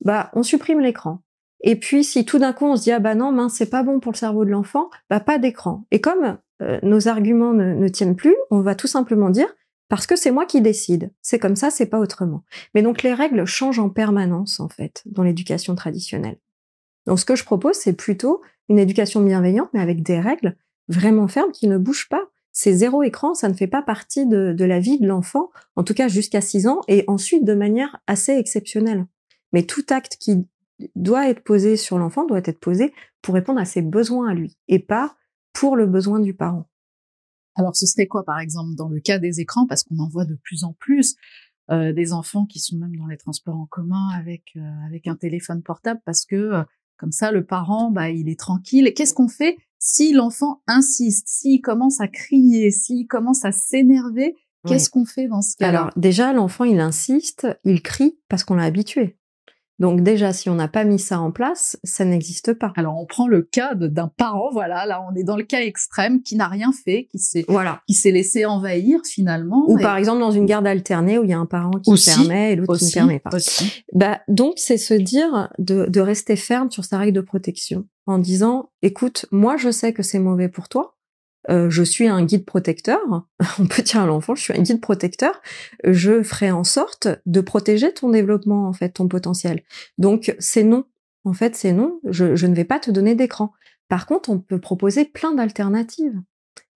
bah 0.00 0.30
on 0.34 0.42
supprime 0.42 0.80
l'écran. 0.80 1.22
Et 1.60 1.76
puis, 1.76 2.04
si 2.04 2.24
tout 2.24 2.38
d'un 2.38 2.52
coup 2.52 2.66
on 2.66 2.76
se 2.76 2.82
dit 2.84 2.92
ah 2.92 3.00
bah 3.00 3.14
non, 3.14 3.32
mince, 3.32 3.54
c'est 3.54 3.70
pas 3.70 3.82
bon 3.82 4.00
pour 4.00 4.12
le 4.12 4.16
cerveau 4.16 4.44
de 4.44 4.50
l'enfant, 4.50 4.90
bah 5.10 5.20
pas 5.20 5.38
d'écran. 5.38 5.86
Et 5.90 6.00
comme 6.00 6.38
euh, 6.62 6.78
nos 6.82 7.08
arguments 7.08 7.52
ne, 7.52 7.88
tiennent 7.88 8.16
plus, 8.16 8.36
on 8.50 8.60
va 8.60 8.74
tout 8.74 8.86
simplement 8.86 9.30
dire 9.30 9.48
parce 9.88 10.06
que 10.06 10.16
c'est 10.16 10.30
moi 10.30 10.44
qui 10.44 10.60
décide. 10.60 11.10
C'est 11.22 11.38
comme 11.38 11.56
ça, 11.56 11.70
c'est 11.70 11.86
pas 11.86 11.98
autrement. 11.98 12.44
Mais 12.74 12.82
donc 12.82 13.02
les 13.02 13.14
règles 13.14 13.44
changent 13.46 13.78
en 13.78 13.88
permanence 13.88 14.60
en 14.60 14.68
fait 14.68 15.02
dans 15.06 15.22
l'éducation 15.22 15.74
traditionnelle. 15.74 16.38
Donc 17.06 17.18
ce 17.18 17.24
que 17.24 17.36
je 17.36 17.44
propose, 17.44 17.74
c'est 17.74 17.94
plutôt 17.94 18.42
une 18.68 18.78
éducation 18.78 19.22
bienveillante, 19.22 19.70
mais 19.72 19.80
avec 19.80 20.02
des 20.02 20.20
règles 20.20 20.56
vraiment 20.88 21.26
fermes 21.26 21.52
qui 21.52 21.68
ne 21.68 21.78
bougent 21.78 22.08
pas. 22.08 22.28
C'est 22.60 22.72
zéro 22.72 23.04
écran, 23.04 23.34
ça 23.34 23.48
ne 23.48 23.54
fait 23.54 23.68
pas 23.68 23.82
partie 23.82 24.26
de, 24.26 24.52
de 24.52 24.64
la 24.64 24.80
vie 24.80 24.98
de 24.98 25.06
l'enfant, 25.06 25.50
en 25.76 25.84
tout 25.84 25.94
cas 25.94 26.08
jusqu'à 26.08 26.40
6 26.40 26.66
ans, 26.66 26.80
et 26.88 27.04
ensuite 27.06 27.44
de 27.44 27.54
manière 27.54 28.00
assez 28.08 28.32
exceptionnelle. 28.32 29.06
Mais 29.52 29.62
tout 29.62 29.84
acte 29.90 30.16
qui 30.18 30.44
doit 30.96 31.28
être 31.28 31.44
posé 31.44 31.76
sur 31.76 31.98
l'enfant, 31.98 32.26
doit 32.26 32.38
être 32.38 32.58
posé 32.58 32.92
pour 33.22 33.34
répondre 33.34 33.60
à 33.60 33.64
ses 33.64 33.80
besoins 33.80 34.30
à 34.30 34.34
lui 34.34 34.56
et 34.66 34.80
pas 34.80 35.14
pour 35.52 35.76
le 35.76 35.86
besoin 35.86 36.18
du 36.18 36.34
parent. 36.34 36.68
Alors 37.54 37.76
ce 37.76 37.86
serait 37.86 38.08
quoi 38.08 38.24
par 38.24 38.40
exemple 38.40 38.74
dans 38.74 38.88
le 38.88 38.98
cas 38.98 39.20
des 39.20 39.38
écrans 39.38 39.68
parce 39.68 39.84
qu'on 39.84 40.00
en 40.00 40.08
voit 40.08 40.24
de 40.24 40.34
plus 40.42 40.64
en 40.64 40.72
plus 40.72 41.14
euh, 41.70 41.92
des 41.92 42.12
enfants 42.12 42.44
qui 42.44 42.58
sont 42.58 42.76
même 42.76 42.96
dans 42.96 43.06
les 43.06 43.18
transports 43.18 43.54
en 43.54 43.66
commun 43.66 44.08
avec 44.16 44.56
euh, 44.56 44.86
avec 44.88 45.06
un 45.06 45.14
téléphone 45.14 45.62
portable 45.62 46.00
parce 46.04 46.24
que 46.24 46.34
euh, 46.34 46.64
comme 46.96 47.12
ça 47.12 47.30
le 47.30 47.44
parent 47.44 47.92
bah 47.92 48.10
il 48.10 48.28
est 48.28 48.40
tranquille. 48.40 48.92
Qu'est-ce 48.96 49.14
qu'on 49.14 49.28
fait 49.28 49.56
si 49.78 50.12
l'enfant 50.12 50.62
insiste, 50.66 51.28
s'il 51.28 51.60
commence 51.60 52.00
à 52.00 52.08
crier, 52.08 52.70
s'il 52.70 53.06
commence 53.06 53.44
à 53.44 53.52
s'énerver 53.52 54.34
Qu'est-ce 54.66 54.90
qu'on 54.90 55.04
fait 55.04 55.28
dans 55.28 55.40
ce 55.40 55.56
cas-là? 55.56 55.78
Alors 55.78 55.90
déjà 55.96 56.32
l'enfant 56.32 56.64
il 56.64 56.80
insiste, 56.80 57.46
il 57.64 57.80
crie 57.80 58.18
parce 58.28 58.44
qu'on 58.44 58.54
l'a 58.54 58.64
habitué. 58.64 59.16
Donc 59.78 60.02
déjà, 60.02 60.32
si 60.32 60.50
on 60.50 60.56
n'a 60.56 60.66
pas 60.66 60.82
mis 60.82 60.98
ça 60.98 61.20
en 61.20 61.30
place, 61.30 61.78
ça 61.84 62.04
n'existe 62.04 62.52
pas. 62.52 62.72
Alors 62.74 62.98
on 62.98 63.06
prend 63.06 63.28
le 63.28 63.42
cas 63.42 63.74
d'un 63.74 64.08
parent, 64.08 64.50
voilà, 64.52 64.86
là 64.86 65.04
on 65.08 65.14
est 65.14 65.22
dans 65.22 65.36
le 65.36 65.44
cas 65.44 65.60
extrême, 65.60 66.20
qui 66.20 66.34
n'a 66.34 66.48
rien 66.48 66.72
fait, 66.72 67.06
qui 67.12 67.20
s'est 67.20 67.44
voilà. 67.46 67.80
qui 67.86 67.94
s'est 67.94 68.10
laissé 68.10 68.44
envahir 68.44 69.00
finalement. 69.04 69.64
Ou 69.68 69.78
par 69.78 69.96
exemple 69.96 70.18
dans 70.18 70.32
une 70.32 70.46
garde 70.46 70.66
alternée 70.66 71.18
où 71.18 71.24
il 71.24 71.30
y 71.30 71.32
a 71.32 71.38
un 71.38 71.46
parent 71.46 71.70
qui 71.70 71.92
permet 72.04 72.52
et 72.52 72.56
l'autre 72.56 72.76
qui 72.76 72.86
ne 72.86 72.90
permet 72.90 73.20
pas. 73.20 73.30
Bah 73.92 74.20
donc 74.26 74.54
c'est 74.56 74.78
se 74.78 74.94
dire 74.94 75.48
de, 75.58 75.86
de 75.88 76.00
rester 76.00 76.34
ferme 76.34 76.70
sur 76.72 76.84
sa 76.84 76.98
règle 76.98 77.12
de 77.12 77.20
protection 77.20 77.86
en 78.08 78.18
disant 78.18 78.70
écoute, 78.82 79.26
moi 79.30 79.56
je 79.56 79.70
sais 79.70 79.92
que 79.92 80.02
c'est 80.02 80.18
mauvais 80.18 80.48
pour 80.48 80.68
toi, 80.68 80.98
euh, 81.50 81.70
je 81.70 81.82
suis 81.82 82.08
un 82.08 82.24
guide 82.24 82.44
protecteur. 82.44 83.00
On 83.58 83.66
peut 83.66 83.82
dire 83.82 84.00
à 84.00 84.06
l'enfant, 84.06 84.34
je 84.34 84.42
suis 84.42 84.52
un 84.52 84.62
guide 84.62 84.80
protecteur. 84.80 85.40
Je 85.84 86.22
ferai 86.22 86.50
en 86.50 86.64
sorte 86.64 87.08
de 87.26 87.40
protéger 87.40 87.92
ton 87.92 88.10
développement, 88.10 88.66
en 88.68 88.72
fait, 88.72 88.90
ton 88.90 89.08
potentiel. 89.08 89.62
Donc, 89.96 90.34
c'est 90.38 90.64
non. 90.64 90.84
En 91.24 91.32
fait, 91.32 91.56
c'est 91.56 91.72
non. 91.72 92.00
Je, 92.04 92.36
je 92.36 92.46
ne 92.46 92.54
vais 92.54 92.64
pas 92.64 92.78
te 92.78 92.90
donner 92.90 93.14
d'écran. 93.14 93.52
Par 93.88 94.06
contre, 94.06 94.28
on 94.30 94.38
peut 94.38 94.60
proposer 94.60 95.04
plein 95.04 95.32
d'alternatives. 95.32 96.20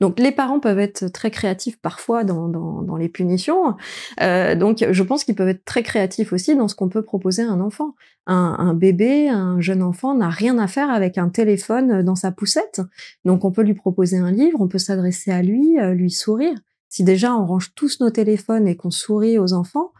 Donc 0.01 0.18
les 0.18 0.33
parents 0.33 0.61
peuvent 0.61 0.78
être 0.78 1.07
très 1.09 1.30
créatifs 1.30 1.80
parfois 1.80 2.24
dans, 2.24 2.49
dans, 2.49 2.97
les 2.97 3.09
punitions. 3.09 3.76
Euh, 4.20 4.55
donc 4.55 4.85
je 4.91 5.03
pense 5.03 5.24
qu'ils 5.24 5.35
peuvent 5.35 5.49
être 5.49 5.64
très 5.64 5.83
créatifs 5.83 6.33
aussi 6.33 6.57
dans 6.57 6.68
ce 6.68 6.74
qu'on 6.74 6.89
peut 6.89 7.03
proposer 7.03 7.43
à 7.43 7.51
un 7.51 7.61
enfant. 7.61 7.95
Un, 8.26 8.74
bébé, 8.74 9.28
un 9.28 9.61
jeune 9.61 9.83
enfant 9.83 10.14
n'a 10.14 10.28
rien 10.28 10.59
à 10.59 10.68
faire 10.68 10.91
avec 10.91 11.18
un 11.18 11.28
téléphone 11.28 12.03
dans 12.03 12.14
sa 12.14 12.30
poussette. 12.30 12.80
Donc 13.24 13.45
on 13.45 13.53
peut 13.53 13.62
lui 13.62 13.74
proposer 13.74 14.18
un 14.18 14.30
livre, 14.30 14.61
on 14.61 14.68
peut 14.68 14.78
s'adresser 14.78 15.30
à 15.30 15.43
lui, 15.43 15.78
euh, 15.78 15.95
lui 15.95 16.11
sourire. 16.11 16.55
Si 16.89 17.05
déjà 17.05 17.35
on 17.35 17.47
range 17.47 17.74
tous 17.74 18.01
nos 18.01 18.11
téléphones 18.11 18.68
et 18.68 18.76
qu'on 18.76 18.91
sourit 18.91 19.39
aux 19.39 19.53
enfants, 19.53 19.93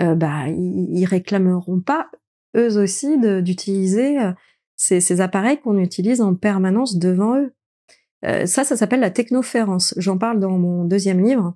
euh, 0.00 0.14
bah 0.14 0.48
ils, 0.48 1.04
réclameront 1.04 1.80
pas 1.80 2.10
eux 2.56 2.80
aussi 2.80 3.18
d'utiliser 3.18 4.18
ces, 4.76 5.00
ces 5.00 5.20
appareils 5.20 5.60
qu'on 5.60 5.78
utilise 5.78 6.20
en 6.20 6.34
permanence 6.34 6.96
devant 6.96 7.36
eux. 7.36 7.52
Euh, 8.24 8.46
ça, 8.46 8.64
ça 8.64 8.76
s'appelle 8.76 9.00
la 9.00 9.10
technoférence. 9.10 9.94
J'en 9.96 10.18
parle 10.18 10.40
dans 10.40 10.58
mon 10.58 10.84
deuxième 10.84 11.24
livre 11.24 11.54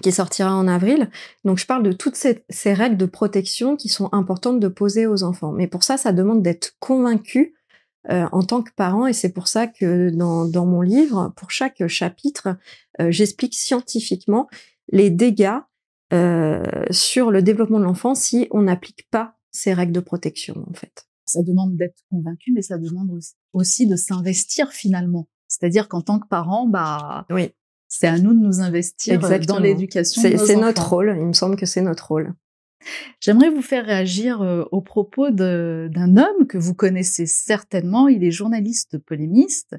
qui 0.00 0.10
sortira 0.10 0.54
en 0.54 0.68
avril. 0.68 1.10
Donc 1.44 1.58
je 1.58 1.66
parle 1.66 1.82
de 1.82 1.92
toutes 1.92 2.16
ces, 2.16 2.72
règles 2.72 2.96
de 2.96 3.06
protection 3.06 3.76
qui 3.76 3.88
sont 3.88 4.08
importantes 4.12 4.58
de 4.58 4.68
poser 4.68 5.06
aux 5.06 5.22
enfants. 5.22 5.52
Mais 5.52 5.66
pour 5.66 5.84
ça, 5.84 5.98
ça 5.98 6.12
demande 6.12 6.42
d'être 6.42 6.76
convaincu 6.80 7.54
euh, 8.10 8.26
en 8.32 8.42
tant 8.42 8.62
que 8.62 8.72
parent 8.74 9.06
et 9.06 9.12
c'est 9.12 9.32
pour 9.32 9.48
ça 9.48 9.66
que 9.66 10.10
dans, 10.10 10.66
mon 10.66 10.80
livre, 10.80 11.32
pour 11.36 11.50
chaque 11.50 11.86
chapitre, 11.88 12.56
euh, 13.00 13.10
j'explique 13.10 13.54
scientifiquement 13.54 14.48
les 14.90 15.10
dégâts 15.10 15.58
sur 16.90 17.30
le 17.30 17.40
développement 17.40 17.78
de 17.78 17.84
l'enfant 17.84 18.14
si 18.14 18.46
on 18.50 18.60
n'applique 18.60 19.08
pas 19.10 19.38
ces 19.50 19.72
règles 19.72 19.92
de 19.92 20.00
protection 20.00 20.62
en 20.68 20.74
fait. 20.74 21.06
Ça 21.24 21.42
demande 21.42 21.76
d'être 21.76 22.02
convaincu, 22.10 22.52
mais 22.52 22.60
ça 22.60 22.76
demande 22.76 23.18
aussi 23.54 23.86
de 23.86 23.96
s'investir 23.96 24.72
finalement 24.72 25.28
c'est-à-dire 25.52 25.86
qu'en 25.86 26.00
tant 26.00 26.18
que 26.18 26.26
parent, 26.26 26.66
bah, 26.66 27.26
oui. 27.28 27.50
c'est 27.86 28.06
à 28.06 28.18
nous 28.18 28.32
de 28.32 28.38
nous 28.38 28.60
investir 28.60 29.22
euh, 29.22 29.38
dans 29.40 29.58
l'éducation. 29.58 30.22
C'est 30.22 30.56
notre 30.56 30.88
rôle. 30.88 31.14
Il 31.20 31.26
me 31.26 31.34
semble 31.34 31.56
que 31.56 31.66
c'est 31.66 31.82
notre 31.82 32.08
rôle. 32.08 32.32
J'aimerais 33.20 33.50
vous 33.50 33.60
faire 33.60 33.84
réagir 33.84 34.40
euh, 34.40 34.64
au 34.72 34.80
propos 34.80 35.30
d'un 35.30 36.16
homme 36.16 36.46
que 36.48 36.56
vous 36.56 36.74
connaissez 36.74 37.26
certainement. 37.26 38.08
Il 38.08 38.24
est 38.24 38.30
journaliste 38.30 38.96
polémiste. 38.96 39.76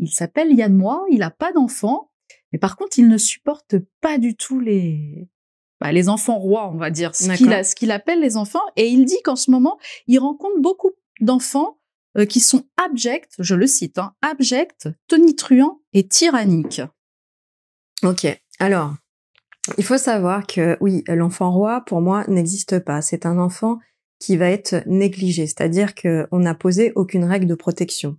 Il 0.00 0.10
s'appelle 0.10 0.52
Yann 0.52 0.74
Moix. 0.74 1.04
Il 1.08 1.20
n'a 1.20 1.30
pas 1.30 1.52
d'enfant, 1.52 2.10
mais 2.52 2.58
par 2.58 2.76
contre, 2.76 2.98
il 2.98 3.06
ne 3.06 3.16
supporte 3.16 3.76
pas 4.00 4.18
du 4.18 4.34
tout 4.34 4.58
les 4.58 5.28
bah, 5.80 5.92
les 5.92 6.08
enfants 6.08 6.38
rois, 6.38 6.68
on 6.68 6.78
va 6.78 6.90
dire, 6.90 7.14
ce 7.14 7.74
qu'il 7.76 7.92
appelle 7.92 8.20
les 8.20 8.36
enfants. 8.36 8.62
Et 8.74 8.88
il 8.88 9.04
dit 9.04 9.22
qu'en 9.22 9.36
ce 9.36 9.52
moment, 9.52 9.78
il 10.08 10.18
rencontre 10.18 10.60
beaucoup 10.60 10.90
d'enfants 11.20 11.78
euh, 12.18 12.26
qui 12.26 12.40
sont 12.40 12.66
abjects, 12.76 13.34
je 13.38 13.54
le 13.54 13.66
cite, 13.66 13.98
hein, 13.98 14.14
abjects, 14.22 14.88
tonitruants 15.08 15.80
et 15.92 16.06
tyranniques. 16.06 16.82
Ok, 18.02 18.26
alors, 18.58 18.94
il 19.78 19.84
faut 19.84 19.98
savoir 19.98 20.46
que 20.46 20.76
oui, 20.80 21.04
l'enfant 21.08 21.52
roi, 21.52 21.82
pour 21.86 22.00
moi, 22.00 22.24
n'existe 22.28 22.80
pas. 22.80 23.00
C'est 23.00 23.26
un 23.26 23.38
enfant 23.38 23.78
qui 24.18 24.36
va 24.36 24.50
être 24.50 24.82
négligé, 24.86 25.46
c'est-à-dire 25.46 25.94
qu'on 25.94 26.38
n'a 26.38 26.54
posé 26.54 26.92
aucune 26.94 27.24
règle 27.24 27.46
de 27.46 27.54
protection. 27.54 28.18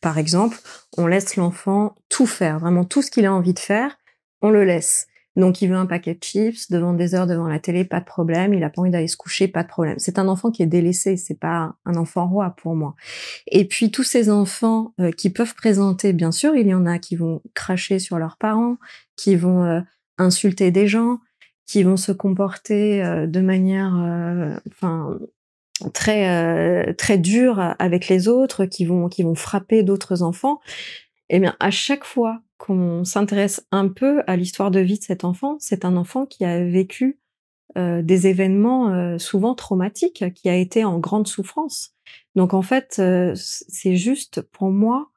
Par 0.00 0.18
exemple, 0.18 0.58
on 0.96 1.06
laisse 1.06 1.36
l'enfant 1.36 1.94
tout 2.08 2.26
faire, 2.26 2.58
vraiment 2.58 2.84
tout 2.84 3.02
ce 3.02 3.10
qu'il 3.10 3.26
a 3.26 3.32
envie 3.32 3.52
de 3.52 3.58
faire, 3.58 3.98
on 4.40 4.50
le 4.50 4.64
laisse. 4.64 5.06
Donc 5.36 5.60
il 5.60 5.68
veut 5.68 5.76
un 5.76 5.86
paquet 5.86 6.14
de 6.14 6.22
chips 6.22 6.70
devant 6.70 6.94
des 6.94 7.14
heures 7.14 7.26
devant 7.26 7.46
la 7.46 7.58
télé, 7.58 7.84
pas 7.84 8.00
de 8.00 8.06
problème. 8.06 8.54
Il 8.54 8.64
a 8.64 8.70
pas 8.70 8.80
envie 8.80 8.90
d'aller 8.90 9.06
se 9.06 9.18
coucher, 9.18 9.48
pas 9.48 9.62
de 9.62 9.68
problème. 9.68 9.98
C'est 9.98 10.18
un 10.18 10.28
enfant 10.28 10.50
qui 10.50 10.62
est 10.62 10.66
délaissé, 10.66 11.16
c'est 11.16 11.38
pas 11.38 11.76
un 11.84 11.94
enfant 11.96 12.26
roi 12.26 12.54
pour 12.56 12.74
moi. 12.74 12.94
Et 13.46 13.66
puis 13.66 13.90
tous 13.90 14.02
ces 14.02 14.30
enfants 14.30 14.94
euh, 14.98 15.12
qui 15.12 15.28
peuvent 15.30 15.54
présenter, 15.54 16.14
bien 16.14 16.32
sûr, 16.32 16.56
il 16.56 16.66
y 16.66 16.74
en 16.74 16.86
a 16.86 16.98
qui 16.98 17.16
vont 17.16 17.42
cracher 17.54 17.98
sur 17.98 18.18
leurs 18.18 18.38
parents, 18.38 18.78
qui 19.16 19.36
vont 19.36 19.62
euh, 19.64 19.80
insulter 20.16 20.70
des 20.70 20.88
gens, 20.88 21.18
qui 21.66 21.82
vont 21.82 21.98
se 21.98 22.12
comporter 22.12 23.04
euh, 23.04 23.26
de 23.26 23.40
manière, 23.40 23.92
enfin 24.70 25.18
très 25.92 26.94
très 26.94 27.18
dure 27.18 27.74
avec 27.78 28.08
les 28.08 28.28
autres, 28.28 28.64
qui 28.64 28.86
vont 28.86 29.10
qui 29.10 29.22
vont 29.22 29.34
frapper 29.34 29.82
d'autres 29.82 30.22
enfants. 30.22 30.60
Eh 31.28 31.40
bien, 31.40 31.54
à 31.60 31.70
chaque 31.70 32.04
fois 32.04 32.40
qu'on 32.58 33.04
s'intéresse 33.04 33.66
un 33.70 33.88
peu 33.88 34.22
à 34.26 34.36
l'histoire 34.36 34.70
de 34.70 34.80
vie 34.80 34.98
de 34.98 35.04
cet 35.04 35.24
enfant, 35.24 35.56
c'est 35.60 35.84
un 35.84 35.96
enfant 35.96 36.26
qui 36.26 36.44
a 36.44 36.64
vécu 36.64 37.18
euh, 37.76 38.00
des 38.00 38.26
événements 38.26 38.90
euh, 38.90 39.18
souvent 39.18 39.54
traumatiques, 39.54 40.24
qui 40.34 40.48
a 40.48 40.54
été 40.54 40.84
en 40.84 40.98
grande 40.98 41.26
souffrance. 41.26 41.94
Donc 42.34 42.54
en 42.54 42.62
fait, 42.62 42.96
euh, 42.98 43.32
c'est 43.34 43.96
juste 43.96 44.40
pour 44.40 44.70
moi 44.70 45.10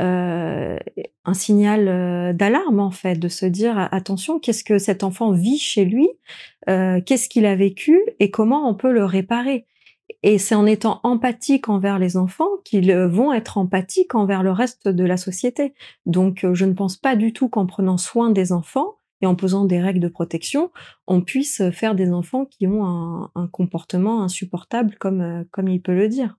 un 0.00 1.34
signal 1.34 2.36
d'alarme 2.36 2.78
en 2.78 2.92
fait, 2.92 3.16
de 3.16 3.26
se 3.26 3.44
dire 3.46 3.76
attention, 3.90 4.38
qu'est-ce 4.38 4.62
que 4.62 4.78
cet 4.78 5.02
enfant 5.02 5.32
vit 5.32 5.58
chez 5.58 5.84
lui, 5.84 6.08
qu'est-ce 6.68 7.28
qu'il 7.28 7.44
a 7.46 7.56
vécu 7.56 8.00
et 8.20 8.30
comment 8.30 8.68
on 8.68 8.76
peut 8.76 8.92
le 8.92 9.04
réparer? 9.04 9.66
Et 10.22 10.38
c'est 10.38 10.54
en 10.54 10.66
étant 10.66 11.00
empathique 11.04 11.68
envers 11.68 11.98
les 11.98 12.16
enfants 12.16 12.50
qu'ils 12.64 12.90
euh, 12.90 13.08
vont 13.08 13.32
être 13.32 13.58
empathiques 13.58 14.14
envers 14.14 14.42
le 14.42 14.50
reste 14.50 14.88
de 14.88 15.04
la 15.04 15.16
société. 15.16 15.74
Donc 16.06 16.44
euh, 16.44 16.54
je 16.54 16.64
ne 16.64 16.72
pense 16.72 16.96
pas 16.96 17.16
du 17.16 17.32
tout 17.32 17.48
qu'en 17.48 17.66
prenant 17.66 17.98
soin 17.98 18.30
des 18.30 18.52
enfants 18.52 18.96
et 19.20 19.26
en 19.26 19.34
posant 19.34 19.64
des 19.64 19.80
règles 19.80 20.00
de 20.00 20.08
protection, 20.08 20.70
on 21.06 21.20
puisse 21.20 21.62
faire 21.70 21.94
des 21.94 22.12
enfants 22.12 22.44
qui 22.44 22.66
ont 22.66 22.84
un, 23.34 23.48
comportement 23.48 24.22
insupportable 24.22 24.96
comme, 24.98 25.20
euh, 25.20 25.44
comme 25.50 25.68
il 25.68 25.82
peut 25.82 25.94
le 25.94 26.08
dire. 26.08 26.38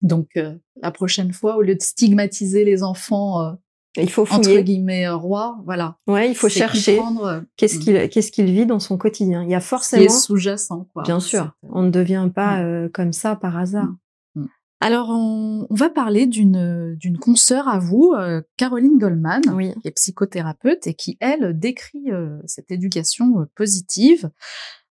Donc 0.00 0.38
la 0.80 0.92
prochaine 0.92 1.32
fois, 1.32 1.56
au 1.56 1.62
lieu 1.62 1.74
de 1.74 1.82
stigmatiser 1.82 2.64
les 2.64 2.84
enfants 2.84 3.58
il 4.02 4.10
faut 4.10 4.24
fouiller. 4.24 4.56
entre 4.56 4.64
guillemets 4.64 5.06
euh, 5.06 5.16
roi, 5.16 5.58
voilà. 5.64 5.96
Ouais, 6.06 6.28
il 6.28 6.34
faut 6.34 6.48
chercher 6.48 7.00
euh, 7.22 7.40
qu'est-ce 7.56 7.78
qu'il 7.78 7.96
hmm. 7.96 8.08
qu'est-ce 8.08 8.32
qu'il 8.32 8.46
vit 8.46 8.66
dans 8.66 8.80
son 8.80 8.96
quotidien. 8.98 9.42
Il 9.42 9.50
y 9.50 9.54
a 9.54 9.60
forcément 9.60 10.08
sous-jacent 10.08 10.86
quoi. 10.92 11.02
Bien 11.02 11.20
sûr, 11.20 11.52
on 11.62 11.82
ne 11.82 11.90
devient 11.90 12.28
pas 12.34 12.58
hmm. 12.58 12.66
euh, 12.66 12.88
comme 12.92 13.12
ça 13.12 13.36
par 13.36 13.56
hasard. 13.56 13.88
Hmm. 14.34 14.46
Alors 14.80 15.10
on, 15.10 15.66
va 15.70 15.90
parler 15.90 16.26
d'une 16.26 16.94
d'une 16.96 17.18
consoeur 17.18 17.68
à 17.68 17.78
vous, 17.78 18.14
Caroline 18.56 18.98
Goldman, 18.98 19.42
qui 19.42 19.88
est 19.88 19.92
psychothérapeute 19.92 20.86
et 20.86 20.94
qui 20.94 21.16
elle 21.20 21.58
décrit 21.58 22.10
cette 22.46 22.70
éducation 22.70 23.46
positive. 23.56 24.30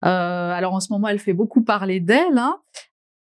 alors 0.00 0.72
en 0.72 0.80
ce 0.80 0.92
moment, 0.92 1.08
elle 1.08 1.18
fait 1.18 1.34
beaucoup 1.34 1.62
parler 1.62 2.00
d'elle. 2.00 2.38
Hein 2.38 2.60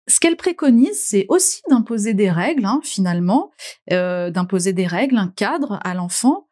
ce 0.07 0.19
qu'elle 0.19 0.37
préconise, 0.37 1.01
c'est 1.03 1.25
aussi 1.29 1.61
d'imposer 1.69 2.13
des 2.13 2.29
règles, 2.29 2.65
hein, 2.65 2.79
finalement, 2.83 3.51
euh, 3.91 4.29
d'imposer 4.29 4.73
des 4.73 4.87
règles, 4.87 5.17
un 5.17 5.29
cadre 5.29 5.79
à 5.83 5.93
l'enfant. 5.93 6.47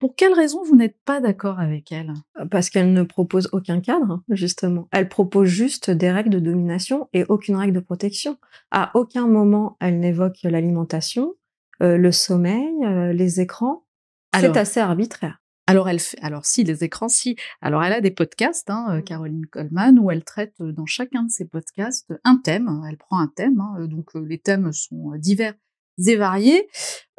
Pour 0.00 0.14
quelle 0.14 0.32
raison 0.32 0.62
vous 0.64 0.76
n'êtes 0.76 0.96
pas 1.04 1.20
d'accord 1.20 1.58
avec 1.58 1.90
elle? 1.90 2.12
Parce 2.50 2.70
qu'elle 2.70 2.92
ne 2.92 3.02
propose 3.02 3.48
aucun 3.52 3.80
cadre, 3.80 4.22
justement. 4.28 4.88
Elle 4.92 5.08
propose 5.08 5.48
juste 5.48 5.90
des 5.90 6.10
règles 6.10 6.30
de 6.30 6.38
domination 6.38 7.08
et 7.12 7.24
aucune 7.28 7.56
règle 7.56 7.72
de 7.72 7.80
protection. 7.80 8.36
À 8.70 8.92
aucun 8.94 9.26
moment, 9.26 9.76
elle 9.80 9.98
n'évoque 9.98 10.38
l'alimentation, 10.44 11.34
euh, 11.82 11.96
le 11.96 12.12
sommeil, 12.12 12.72
euh, 12.84 13.12
les 13.12 13.40
écrans. 13.40 13.84
C'est 14.38 14.56
assez 14.56 14.78
arbitraire. 14.78 15.40
Alors 15.68 15.86
elle 15.90 16.00
fait, 16.00 16.18
alors 16.22 16.46
si 16.46 16.64
les 16.64 16.82
écrans, 16.82 17.10
si. 17.10 17.36
Alors 17.60 17.84
elle 17.84 17.92
a 17.92 18.00
des 18.00 18.10
podcasts, 18.10 18.70
hein, 18.70 18.86
euh, 18.88 18.98
mmh. 19.00 19.04
Caroline 19.04 19.46
Coleman, 19.46 19.98
où 19.98 20.10
elle 20.10 20.24
traite 20.24 20.54
euh, 20.62 20.72
dans 20.72 20.86
chacun 20.86 21.24
de 21.24 21.30
ses 21.30 21.44
podcasts 21.44 22.10
un 22.24 22.38
thème. 22.38 22.82
Elle 22.88 22.96
prend 22.96 23.18
un 23.20 23.26
thème, 23.28 23.60
hein, 23.60 23.86
donc 23.86 24.16
euh, 24.16 24.24
les 24.26 24.38
thèmes 24.38 24.72
sont 24.72 25.12
divers 25.16 25.52
et 26.06 26.16
variés. 26.16 26.68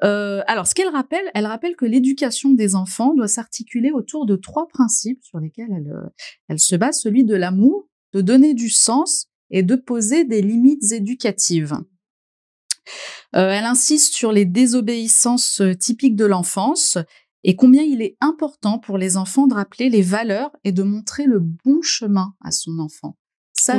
alors 0.01 0.65
ce 0.65 0.73
qu'elle 0.73 0.87
rappelle, 0.87 1.29
elle 1.35 1.45
rappelle 1.45 1.75
que 1.75 1.85
l'éducation 1.85 2.49
des 2.49 2.73
enfants 2.73 3.13
doit 3.13 3.27
s'articuler 3.27 3.91
autour 3.91 4.25
de 4.25 4.35
trois 4.35 4.67
principes 4.67 5.23
sur 5.23 5.39
lesquels 5.39 5.69
elle, 5.71 5.93
elle 6.47 6.59
se 6.59 6.75
base 6.75 7.01
celui 7.01 7.25
de 7.25 7.35
l'amour, 7.35 7.87
de 8.13 8.21
donner 8.21 8.55
du 8.55 8.69
sens 8.69 9.27
et 9.51 9.61
de 9.61 9.75
poser 9.75 10.23
des 10.23 10.41
limites 10.41 10.93
éducatives. 10.93 11.75
elle 13.33 13.65
insiste 13.65 14.13
sur 14.13 14.31
les 14.31 14.45
désobéissances 14.45 15.61
typiques 15.77 16.15
de 16.15 16.25
l'enfance 16.25 16.97
et 17.43 17.55
combien 17.55 17.83
il 17.83 18.01
est 18.01 18.17
important 18.21 18.79
pour 18.79 18.97
les 18.97 19.17
enfants 19.17 19.47
de 19.47 19.53
rappeler 19.53 19.89
les 19.89 20.01
valeurs 20.01 20.51
et 20.63 20.71
de 20.71 20.83
montrer 20.83 21.25
le 21.25 21.39
bon 21.39 21.81
chemin 21.81 22.33
à 22.41 22.51
son 22.51 22.79
enfant. 22.79 23.17
Ça, 23.53 23.75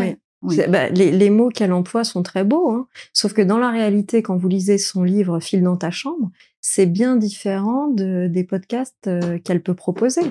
bah, 0.68 0.88
les, 0.88 1.30
mots 1.30 1.50
qu'elle 1.50 1.72
emploie 1.72 2.04
sont 2.04 2.22
très 2.22 2.44
beaux, 2.44 2.70
hein. 2.70 2.86
sauf 3.12 3.34
que 3.34 3.42
dans 3.42 3.58
la 3.58 3.70
réalité, 3.70 4.22
quand 4.22 4.36
vous 4.36 4.48
lisez 4.48 4.78
son 4.78 5.02
livre 5.02 5.38
File 5.38 5.62
dans 5.62 5.76
ta 5.76 5.90
chambre, 5.90 6.30
c'est 6.62 6.86
bien 6.86 7.16
différent 7.16 7.88
de, 7.88 8.26
des 8.26 8.44
podcasts 8.44 9.06
euh, 9.06 9.38
qu'elle 9.38 9.62
peut 9.62 9.74
proposer. 9.74 10.22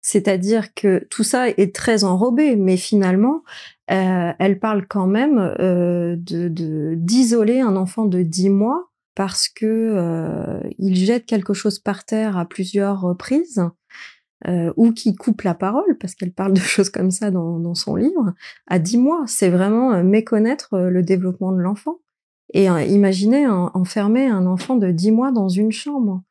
C'est-à-dire 0.00 0.72
que 0.74 1.06
tout 1.10 1.24
ça 1.24 1.48
est 1.48 1.74
très 1.74 2.04
enrobé, 2.04 2.56
mais 2.56 2.78
finalement, 2.78 3.42
euh, 3.90 4.32
elle 4.38 4.58
parle 4.58 4.86
quand 4.86 5.06
même 5.06 5.38
euh, 5.38 6.16
de 6.16 6.94
d'isoler 6.94 7.60
un 7.60 7.76
enfant 7.76 8.06
de 8.06 8.22
10 8.22 8.48
mois 8.48 8.87
parce 9.18 9.48
que 9.48 10.60
il 10.78 10.94
jette 10.94 11.26
quelque 11.26 11.52
chose 11.52 11.80
par 11.80 12.04
terre 12.04 12.38
à 12.38 12.44
plusieurs 12.44 13.00
reprises 13.00 13.64
ou 14.76 14.92
qui 14.92 15.16
coupe 15.16 15.42
la 15.42 15.54
parole 15.54 15.98
parce 15.98 16.14
qu'elle 16.14 16.32
parle 16.32 16.52
de 16.52 16.60
choses 16.60 16.88
comme 16.88 17.10
ça 17.10 17.32
dans, 17.32 17.58
dans 17.58 17.74
son 17.74 17.96
livre 17.96 18.32
à 18.68 18.78
dix 18.78 18.96
mois. 18.96 19.24
C'est 19.26 19.48
vraiment 19.48 20.04
méconnaître 20.04 20.78
le 20.78 21.02
développement 21.02 21.50
de 21.50 21.58
l'enfant. 21.58 21.96
Et 22.54 22.66
imaginez 22.66 23.48
enfermer 23.48 24.28
un 24.28 24.46
enfant 24.46 24.76
de 24.76 24.92
dix 24.92 25.10
mois 25.10 25.32
dans 25.32 25.48
une 25.48 25.72
chambre. 25.72 26.22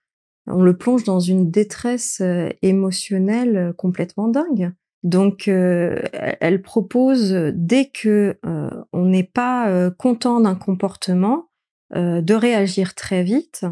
On 0.45 0.63
le 0.63 0.77
plonge 0.77 1.03
dans 1.03 1.19
une 1.19 1.51
détresse 1.51 2.21
émotionnelle 2.61 3.73
complètement 3.75 4.29
dingue. 4.29 4.71
Donc, 5.03 5.47
euh, 5.47 6.01
elle 6.13 6.61
propose 6.61 7.31
dès 7.53 7.85
que 7.85 8.37
euh, 8.45 8.69
on 8.93 9.05
n'est 9.05 9.23
pas 9.23 9.69
euh, 9.69 9.91
content 9.91 10.41
d'un 10.41 10.55
comportement, 10.55 11.46
de 11.93 12.33
réagir 12.33 12.95
très 12.95 13.23
vite 13.23 13.65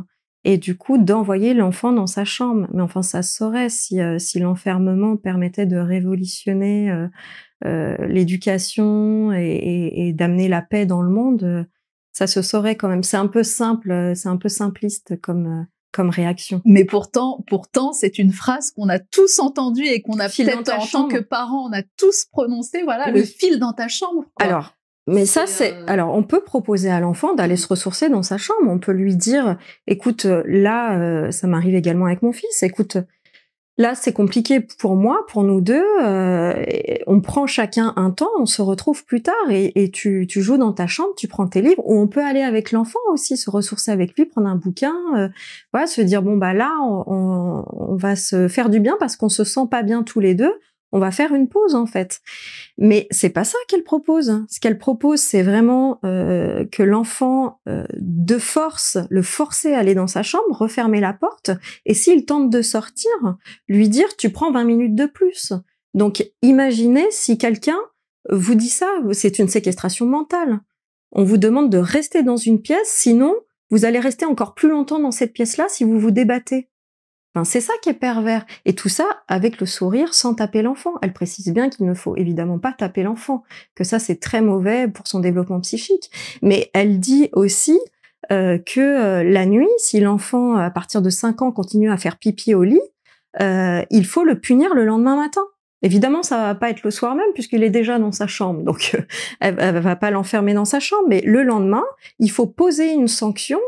et 0.43 0.57
du 0.57 0.77
coup 0.77 0.97
d'envoyer 0.97 1.53
l'enfant 1.53 1.91
dans 1.91 2.07
sa 2.07 2.23
chambre. 2.23 2.67
Mais 2.73 2.81
enfin, 2.81 3.01
ça 3.01 3.21
saurait 3.23 3.69
si, 3.69 3.99
si 4.19 4.39
l'enfermement 4.39 5.17
permettait 5.17 5.65
de 5.65 5.77
révolutionner 5.77 7.07
l'éducation 7.63 9.31
et, 9.33 9.91
et 9.95 10.13
d'amener 10.13 10.47
la 10.47 10.61
paix 10.61 10.85
dans 10.85 11.01
le 11.01 11.09
monde. 11.09 11.67
ça 12.13 12.27
se 12.27 12.41
saurait 12.41 12.75
quand 12.75 12.87
même. 12.87 13.03
C'est 13.03 13.17
un 13.17 13.27
peu 13.27 13.43
simple, 13.43 14.13
c'est 14.15 14.29
un 14.29 14.37
peu 14.37 14.49
simpliste 14.49 15.19
comme 15.19 15.67
comme 15.95 16.09
réaction. 16.09 16.61
Mais 16.65 16.83
pourtant, 16.83 17.43
pourtant, 17.47 17.93
c'est 17.93 18.19
une 18.19 18.33
phrase 18.33 18.71
qu'on 18.71 18.89
a 18.89 18.99
tous 18.99 19.39
entendue 19.39 19.85
et 19.85 20.01
qu'on 20.01 20.19
a 20.19 20.27
peut-être 20.27 20.73
en 20.73 20.85
tant 20.85 21.07
que 21.07 21.19
parents, 21.19 21.69
on 21.69 21.71
a 21.71 21.83
tous 21.97 22.25
prononcé. 22.25 22.83
Voilà, 22.83 23.11
le 23.11 23.23
fil 23.23 23.59
dans 23.59 23.71
ta 23.71 23.87
chambre. 23.87 24.25
Alors, 24.37 24.74
mais 25.07 25.25
ça, 25.25 25.45
c'est 25.47 25.73
euh, 25.73 25.83
alors 25.87 26.13
on 26.13 26.23
peut 26.23 26.41
proposer 26.41 26.89
à 26.89 26.99
l'enfant 26.99 27.33
d'aller 27.33 27.57
se 27.57 27.67
ressourcer 27.67 28.09
dans 28.09 28.23
sa 28.23 28.37
chambre. 28.37 28.67
On 28.67 28.79
peut 28.79 28.91
lui 28.91 29.15
dire, 29.15 29.57
écoute, 29.87 30.25
là, 30.45 30.99
euh, 30.99 31.31
ça 31.31 31.47
m'arrive 31.47 31.75
également 31.75 32.05
avec 32.05 32.21
mon 32.21 32.31
fils. 32.31 32.63
Écoute, 32.63 32.97
Là, 33.77 33.93
c'est 33.93 34.13
compliqué 34.13 34.61
pour 34.61 34.95
moi, 34.95 35.25
pour 35.27 35.43
nous 35.43 35.59
deux. 35.59 35.83
Euh, 36.01 36.63
on 37.07 37.19
prend 37.19 37.45
chacun 37.45 37.91
un 37.97 38.09
temps, 38.09 38.29
on 38.39 38.45
se 38.45 38.61
retrouve 38.61 39.03
plus 39.03 39.21
tard 39.21 39.35
et, 39.49 39.91
tu, 39.91 40.25
joues 40.29 40.57
dans 40.57 40.71
ta 40.71 40.87
chambre, 40.87 41.09
tu 41.17 41.27
prends 41.27 41.47
tes 41.47 41.61
livres. 41.61 41.83
Ou 41.85 41.99
on 41.99 42.07
peut 42.07 42.23
aller 42.23 42.41
avec 42.41 42.71
l'enfant 42.71 42.99
aussi, 43.11 43.35
se 43.35 43.49
ressourcer 43.49 43.91
avec 43.91 44.15
lui, 44.15 44.25
prendre 44.25 44.47
un 44.47 44.55
bouquin, 44.55 44.95
euh, 45.17 45.27
voilà, 45.73 45.87
se 45.87 45.99
dire 45.99 46.21
bon 46.21 46.37
bah 46.37 46.53
là, 46.53 46.71
on, 46.81 47.65
on 47.69 47.95
va 47.97 48.15
se 48.15 48.47
faire 48.47 48.69
du 48.69 48.79
bien 48.79 48.95
parce 48.97 49.17
qu'on 49.17 49.29
se 49.29 49.43
sent 49.43 49.67
pas 49.69 49.83
bien 49.83 50.03
tous 50.03 50.21
les 50.21 50.35
deux 50.35 50.53
on 50.95 50.99
va 50.99 51.11
faire 51.11 51.33
une 51.33 51.49
pause 51.49 51.75
en 51.75 51.85
fait. 51.85 52.21
Mais 52.77 53.07
c'est 53.11 53.29
pas 53.29 53.43
ça 53.43 53.57
qu'elle 53.67 53.83
propose. 53.83 54.45
Ce 54.49 54.61
qu'elle 54.61 54.77
propose, 54.77 55.19
c'est 55.19 55.43
vraiment 55.43 55.99
euh, 56.05 56.63
que 56.71 56.83
l'enfant 56.83 57.59
euh, 57.67 57.83
de 57.97 58.37
force, 58.37 58.97
le 59.09 59.21
forcer 59.21 59.73
à 59.73 59.79
aller 59.79 59.93
dans 59.93 60.07
sa 60.07 60.23
chambre, 60.23 60.55
refermer 60.57 61.01
la 61.01 61.11
porte, 61.11 61.51
et 61.85 61.93
s'il 61.93 62.25
tente 62.25 62.49
de 62.49 62.61
sortir, 62.61 63.11
lui 63.67 63.89
dire 63.89 64.15
tu 64.15 64.29
prends 64.29 64.53
20 64.53 64.63
minutes 64.63 64.95
de 64.95 65.05
plus. 65.05 65.51
Donc 65.93 66.25
imaginez 66.41 67.07
si 67.11 67.37
quelqu'un 67.37 67.79
vous 68.29 68.55
dit 68.55 68.69
ça, 68.69 68.87
c'est 69.11 69.37
une 69.37 69.49
séquestration 69.49 70.05
mentale. 70.05 70.61
On 71.11 71.25
vous 71.25 71.37
demande 71.37 71.69
de 71.69 71.77
rester 71.77 72.23
dans 72.23 72.37
une 72.37 72.61
pièce, 72.61 72.87
sinon 72.87 73.35
vous 73.69 73.83
allez 73.83 73.99
rester 73.99 74.25
encore 74.25 74.53
plus 74.53 74.69
longtemps 74.69 74.99
dans 74.99 75.11
cette 75.11 75.33
pièce-là 75.33 75.65
si 75.67 75.83
vous 75.83 75.99
vous 75.99 76.11
débattez 76.11 76.69
c'est 77.43 77.61
ça 77.61 77.73
qui 77.81 77.89
est 77.89 77.93
pervers. 77.93 78.45
Et 78.65 78.73
tout 78.73 78.89
ça 78.89 79.05
avec 79.27 79.59
le 79.59 79.65
sourire 79.65 80.13
sans 80.13 80.33
taper 80.35 80.61
l'enfant. 80.61 80.93
Elle 81.01 81.13
précise 81.13 81.51
bien 81.53 81.69
qu'il 81.69 81.85
ne 81.85 81.93
faut 81.93 82.15
évidemment 82.15 82.59
pas 82.59 82.71
taper 82.71 83.03
l'enfant, 83.03 83.43
que 83.75 83.83
ça 83.83 83.99
c'est 83.99 84.19
très 84.19 84.41
mauvais 84.41 84.87
pour 84.87 85.07
son 85.07 85.19
développement 85.19 85.59
psychique. 85.61 86.09
Mais 86.41 86.69
elle 86.73 86.99
dit 86.99 87.29
aussi 87.33 87.77
euh, 88.31 88.57
que 88.57 88.79
euh, 88.79 89.23
la 89.23 89.45
nuit, 89.45 89.69
si 89.77 89.99
l'enfant 89.99 90.55
à 90.55 90.69
partir 90.69 91.01
de 91.01 91.09
5 91.09 91.41
ans 91.41 91.51
continue 91.51 91.91
à 91.91 91.97
faire 91.97 92.17
pipi 92.17 92.53
au 92.55 92.63
lit, 92.63 92.81
euh, 93.41 93.83
il 93.89 94.05
faut 94.05 94.23
le 94.23 94.39
punir 94.39 94.73
le 94.73 94.85
lendemain 94.85 95.15
matin. 95.15 95.41
Évidemment, 95.81 96.23
ça 96.23 96.37
va 96.37 96.55
pas 96.55 96.69
être 96.71 96.83
le 96.83 96.89
soir 96.89 97.13
même 97.15 97.31
puisqu'il 97.33 97.61
est 97.61 97.69
déjà 97.69 97.99
dans 97.99 98.11
sa 98.11 98.25
chambre, 98.25 98.63
donc 98.63 98.95
elle, 99.39 99.55
elle 99.59 99.77
va 99.79 99.95
pas 99.95 100.09
l'enfermer 100.09 100.53
dans 100.53 100.65
sa 100.65 100.79
chambre. 100.79 101.03
Mais 101.07 101.21
le 101.21 101.43
lendemain, 101.43 101.83
il 102.17 102.31
faut 102.31 102.47
poser 102.47 102.91
une 102.91 103.09
sanction 103.09 103.59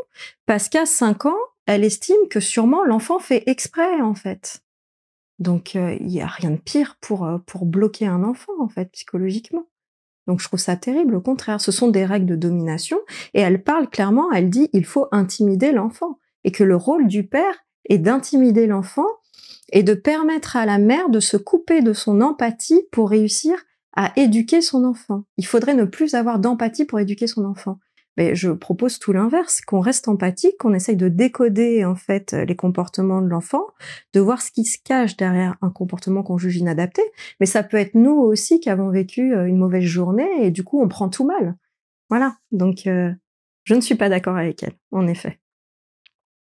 parce 0.46 0.68
qu'à 0.68 0.86
5 0.86 1.26
ans, 1.26 1.36
elle 1.68 1.84
estime 1.84 2.28
que 2.30 2.40
sûrement 2.40 2.82
l'enfant 2.82 3.18
fait 3.18 3.42
exprès 3.46 4.00
en 4.00 4.14
fait. 4.14 4.62
Donc 5.38 5.76
euh, 5.76 5.96
il 6.00 6.06
n'y 6.06 6.22
a 6.22 6.26
rien 6.26 6.50
de 6.50 6.56
pire 6.56 6.96
pour 7.00 7.26
euh, 7.26 7.36
pour 7.46 7.66
bloquer 7.66 8.06
un 8.06 8.24
enfant 8.24 8.54
en 8.58 8.68
fait 8.68 8.90
psychologiquement. 8.92 9.66
Donc 10.26 10.40
je 10.40 10.48
trouve 10.48 10.58
ça 10.58 10.76
terrible. 10.76 11.14
Au 11.14 11.20
contraire, 11.20 11.60
ce 11.60 11.70
sont 11.70 11.88
des 11.88 12.06
règles 12.06 12.26
de 12.26 12.36
domination 12.36 12.98
et 13.34 13.40
elle 13.40 13.62
parle 13.62 13.88
clairement. 13.90 14.32
Elle 14.32 14.48
dit 14.48 14.70
il 14.72 14.86
faut 14.86 15.08
intimider 15.12 15.72
l'enfant 15.72 16.18
et 16.42 16.52
que 16.52 16.64
le 16.64 16.74
rôle 16.74 17.06
du 17.06 17.26
père 17.26 17.66
est 17.84 17.98
d'intimider 17.98 18.66
l'enfant 18.66 19.06
et 19.70 19.82
de 19.82 19.92
permettre 19.92 20.56
à 20.56 20.64
la 20.64 20.78
mère 20.78 21.10
de 21.10 21.20
se 21.20 21.36
couper 21.36 21.82
de 21.82 21.92
son 21.92 22.22
empathie 22.22 22.82
pour 22.90 23.10
réussir 23.10 23.54
à 23.94 24.12
éduquer 24.16 24.62
son 24.62 24.84
enfant. 24.84 25.24
Il 25.36 25.46
faudrait 25.46 25.74
ne 25.74 25.84
plus 25.84 26.14
avoir 26.14 26.38
d'empathie 26.38 26.86
pour 26.86 26.98
éduquer 26.98 27.26
son 27.26 27.44
enfant 27.44 27.78
je 28.34 28.50
propose 28.50 28.98
tout 28.98 29.12
l'inverse, 29.12 29.60
qu'on 29.60 29.80
reste 29.80 30.08
empathique, 30.08 30.56
qu'on 30.58 30.74
essaye 30.74 30.96
de 30.96 31.08
décoder 31.08 31.84
en 31.84 31.94
fait 31.94 32.32
les 32.32 32.56
comportements 32.56 33.22
de 33.22 33.28
l'enfant, 33.28 33.66
de 34.14 34.20
voir 34.20 34.42
ce 34.42 34.50
qui 34.50 34.64
se 34.64 34.78
cache 34.82 35.16
derrière 35.16 35.56
un 35.62 35.70
comportement 35.70 36.22
qu'on 36.22 36.38
juge 36.38 36.56
inadapté. 36.56 37.02
Mais 37.40 37.46
ça 37.46 37.62
peut 37.62 37.76
être 37.76 37.94
nous 37.94 38.14
aussi 38.14 38.60
qui 38.60 38.70
avons 38.70 38.90
vécu 38.90 39.34
euh, 39.34 39.46
une 39.46 39.58
mauvaise 39.58 39.84
journée 39.84 40.28
et 40.40 40.50
du 40.50 40.64
coup 40.64 40.82
on 40.82 40.88
prend 40.88 41.08
tout 41.08 41.26
mal. 41.26 41.56
Voilà. 42.08 42.36
Donc 42.50 42.86
euh, 42.86 43.12
je 43.64 43.74
ne 43.74 43.80
suis 43.80 43.94
pas 43.94 44.08
d'accord 44.08 44.36
avec 44.36 44.62
elle, 44.62 44.74
en 44.92 45.06
effet. 45.06 45.40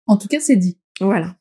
En 0.06 0.16
tout 0.16 0.28
cas, 0.28 0.40
c'est 0.40 0.56
dit. 0.56 0.78
Voilà. 1.00 1.36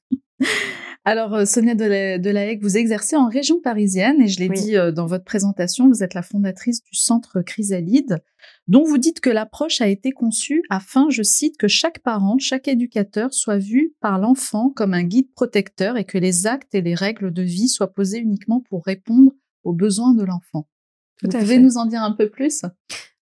Alors, 1.06 1.34
euh, 1.34 1.46
Sonia 1.46 1.76
Delahaye, 1.76 2.58
vous 2.60 2.78
exercez 2.78 3.16
en 3.16 3.28
région 3.28 3.60
parisienne 3.60 4.22
et 4.22 4.28
je 4.28 4.40
l'ai 4.40 4.50
dit 4.50 4.76
dans 4.94 5.06
votre 5.06 5.26
présentation, 5.26 5.88
vous 5.88 6.04
êtes 6.04 6.14
la 6.14 6.22
fondatrice 6.22 6.82
du 6.84 6.96
centre 6.96 7.42
Chrysalide 7.42 8.22
dont 8.68 8.84
vous 8.84 8.98
dites 8.98 9.20
que 9.20 9.30
l'approche 9.30 9.82
a 9.82 9.88
été 9.88 10.12
conçue 10.12 10.64
afin, 10.70 11.10
je 11.10 11.24
cite, 11.24 11.58
que 11.58 11.68
chaque 11.68 12.00
parent, 12.00 12.38
chaque 12.40 12.68
éducateur 12.68 13.34
soit 13.34 13.58
vu 13.58 13.94
par 14.00 14.20
l'enfant 14.20 14.70
comme 14.70 14.94
un 14.94 15.04
guide 15.04 15.32
protecteur 15.34 15.98
et 15.98 16.06
que 16.06 16.18
les 16.18 16.48
actes 16.48 16.74
et 16.76 16.82
les 16.82 16.96
règles 16.96 17.32
de 17.32 17.42
vie 17.42 17.68
soient 17.68 17.94
posés 17.94 18.20
uniquement 18.20 18.62
pour 18.70 18.86
répondre 18.86 19.32
aux 19.64 19.74
besoins 19.74 20.14
de 20.14 20.24
l'enfant. 20.24 20.68
vous 21.22 21.30
pouvez 21.30 21.60
nous 21.60 21.78
en 21.78 21.86
dire 21.86 22.04
un 22.04 22.14
peu 22.14 22.30
plus? 22.30 22.64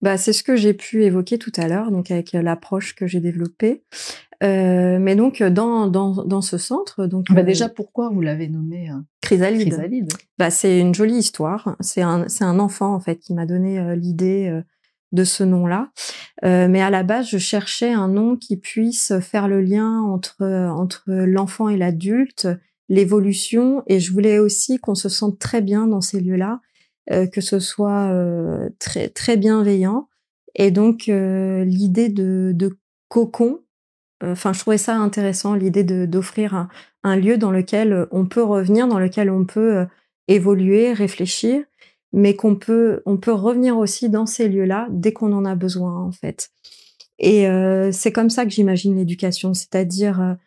Bah, 0.02 0.18
c'est 0.18 0.34
ce 0.34 0.43
que 0.43 0.56
j'ai 0.56 0.74
pu 0.74 1.04
évoquer 1.04 1.38
tout 1.38 1.52
à 1.58 1.68
l'heure, 1.68 1.91
donc 1.91 2.12
avec 2.12 2.34
l'approche 2.34 2.95
que 2.95 3.08
j'ai 3.08 3.20
développée. 3.20 3.84
Euh, 4.41 5.00
mais 5.00 5.18
donc 5.18 5.43
dans, 5.43 5.88
dans, 5.88 6.24
dans 6.24 6.41
ce 6.41 6.58
centre, 6.58 7.08
donc 7.08 7.26
bah, 7.30 7.43
déjà 7.43 7.68
pourquoi 7.68 8.10
vous 8.10 8.22
l'avez 8.22 8.47
nommé 8.47 8.89
euh, 8.89 8.93
Chrysalide, 9.22 9.74
Chrysalide? 9.74 10.14
Bah 10.38 10.50
c'est 10.50 10.80
une 10.80 10.95
jolie 10.95 11.18
histoire. 11.18 11.76
C'est 11.82 12.02
un 12.02 12.28
c'est 12.30 12.45
un 12.45 12.58
enfant 12.58 12.93
en 12.93 13.02
fait 13.02 13.18
qui 13.18 13.34
m'a 13.34 13.45
donné 13.45 13.80
euh, 13.80 13.95
l'idée 13.95 14.47
euh, 14.47 14.62
de 15.12 15.26
ce 15.26 15.43
nom-là. 15.43 15.91
Euh, 16.45 16.70
mais 16.70 16.82
à 16.82 16.89
la 16.89 17.04
base, 17.04 17.28
je 17.28 17.38
cherchais 17.38 17.91
un 17.91 18.08
nom 18.08 18.38
qui 18.38 18.56
puisse 18.56 19.12
faire 19.20 19.50
le 19.50 19.60
lien 19.60 20.00
entre 20.04 20.43
entre 20.43 21.04
l'enfant 21.08 21.68
et 21.68 21.76
l'adulte, 21.76 22.47
l'évolution, 22.88 23.84
et 23.88 24.00
je 24.00 24.14
voulais 24.14 24.39
aussi 24.39 24.78
qu'on 24.78 24.95
se 24.95 25.10
sente 25.10 25.38
très 25.38 25.62
bien 25.62 25.86
dans 25.86 26.02
ces 26.02 26.22
lieux-là, 26.22 26.62
euh, 26.62 26.68
que 27.10 27.41
ce 27.41 27.60
soit 27.60 28.12
euh, 28.12 28.70
très 28.80 29.10
très 29.10 29.38
bienveillant. 29.38 30.07
Et 30.55 30.72
donc 30.72 31.05
l'idée 31.07 32.10
de, 32.10 32.51
de 32.53 32.78
cocon, 33.07 33.60
enfin 34.24 34.51
je 34.51 34.60
trouvais 34.60 34.78
ça 34.78 34.95
intéressant, 34.95 35.53
l'idée 35.53 35.84
d'offrir 35.84 36.55
un, 36.55 36.70
un, 37.03 37.16
lieu 37.16 37.38
dans 37.38 37.51
lequel 37.51 38.07
on 38.12 38.26
peut 38.26 38.43
revenir, 38.43 38.88
dans 38.88 38.99
lequel 38.99 39.30
on 39.30 39.45
peut 39.45 39.86
évoluer, 40.28 40.91
réfléchir 40.91 41.64
mais 42.14 42.36
qu'on 42.36 42.55
peut, 42.55 43.01
on 43.05 43.18
peut 43.18 43.34
revenir 43.34 43.78
aussi 43.78 44.10
dans 44.10 44.26
ces 44.26 44.49
lieux-là 44.49 44.88
dès 44.89 45.14
qu'on 45.14 45.34
en 45.34 45.45
a 45.45 45.55
besoin, 45.55 45.95
en 46.01 46.12
fait. 46.12 46.49
Et 47.20 47.47
euh, 47.47 47.91
c'est 47.91 48.12
comme 48.12 48.30
ça 48.30 48.45
que 48.45 48.51
j'imagine 48.51 48.95
l'éducation, 48.95 49.53
c'est-à-dire 49.53 50.38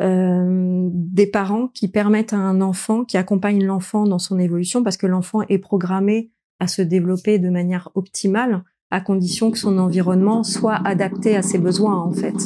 euh, 0.00 0.04
euh, 0.04 0.88
des 0.92 1.26
parents 1.26 1.68
qui 1.68 1.88
permettent 1.88 2.32
à 2.32 2.38
un 2.38 2.60
enfant, 2.60 3.04
qui 3.04 3.16
accompagnent 3.16 3.64
l'enfant 3.64 4.04
dans 4.04 4.18
son 4.18 4.38
évolution, 4.38 4.82
parce 4.82 4.96
que 4.96 5.06
l'enfant 5.06 5.42
est 5.48 5.58
programmé 5.58 6.30
à 6.60 6.66
se 6.66 6.82
développer 6.82 7.38
de 7.38 7.50
manière 7.50 7.90
optimale, 7.94 8.62
à 8.90 9.00
condition 9.00 9.50
que 9.50 9.58
son 9.58 9.78
environnement 9.78 10.44
soit 10.44 10.80
adapté 10.86 11.36
à 11.36 11.42
ses 11.42 11.58
besoins, 11.58 11.96
en 11.96 12.12
fait. 12.12 12.36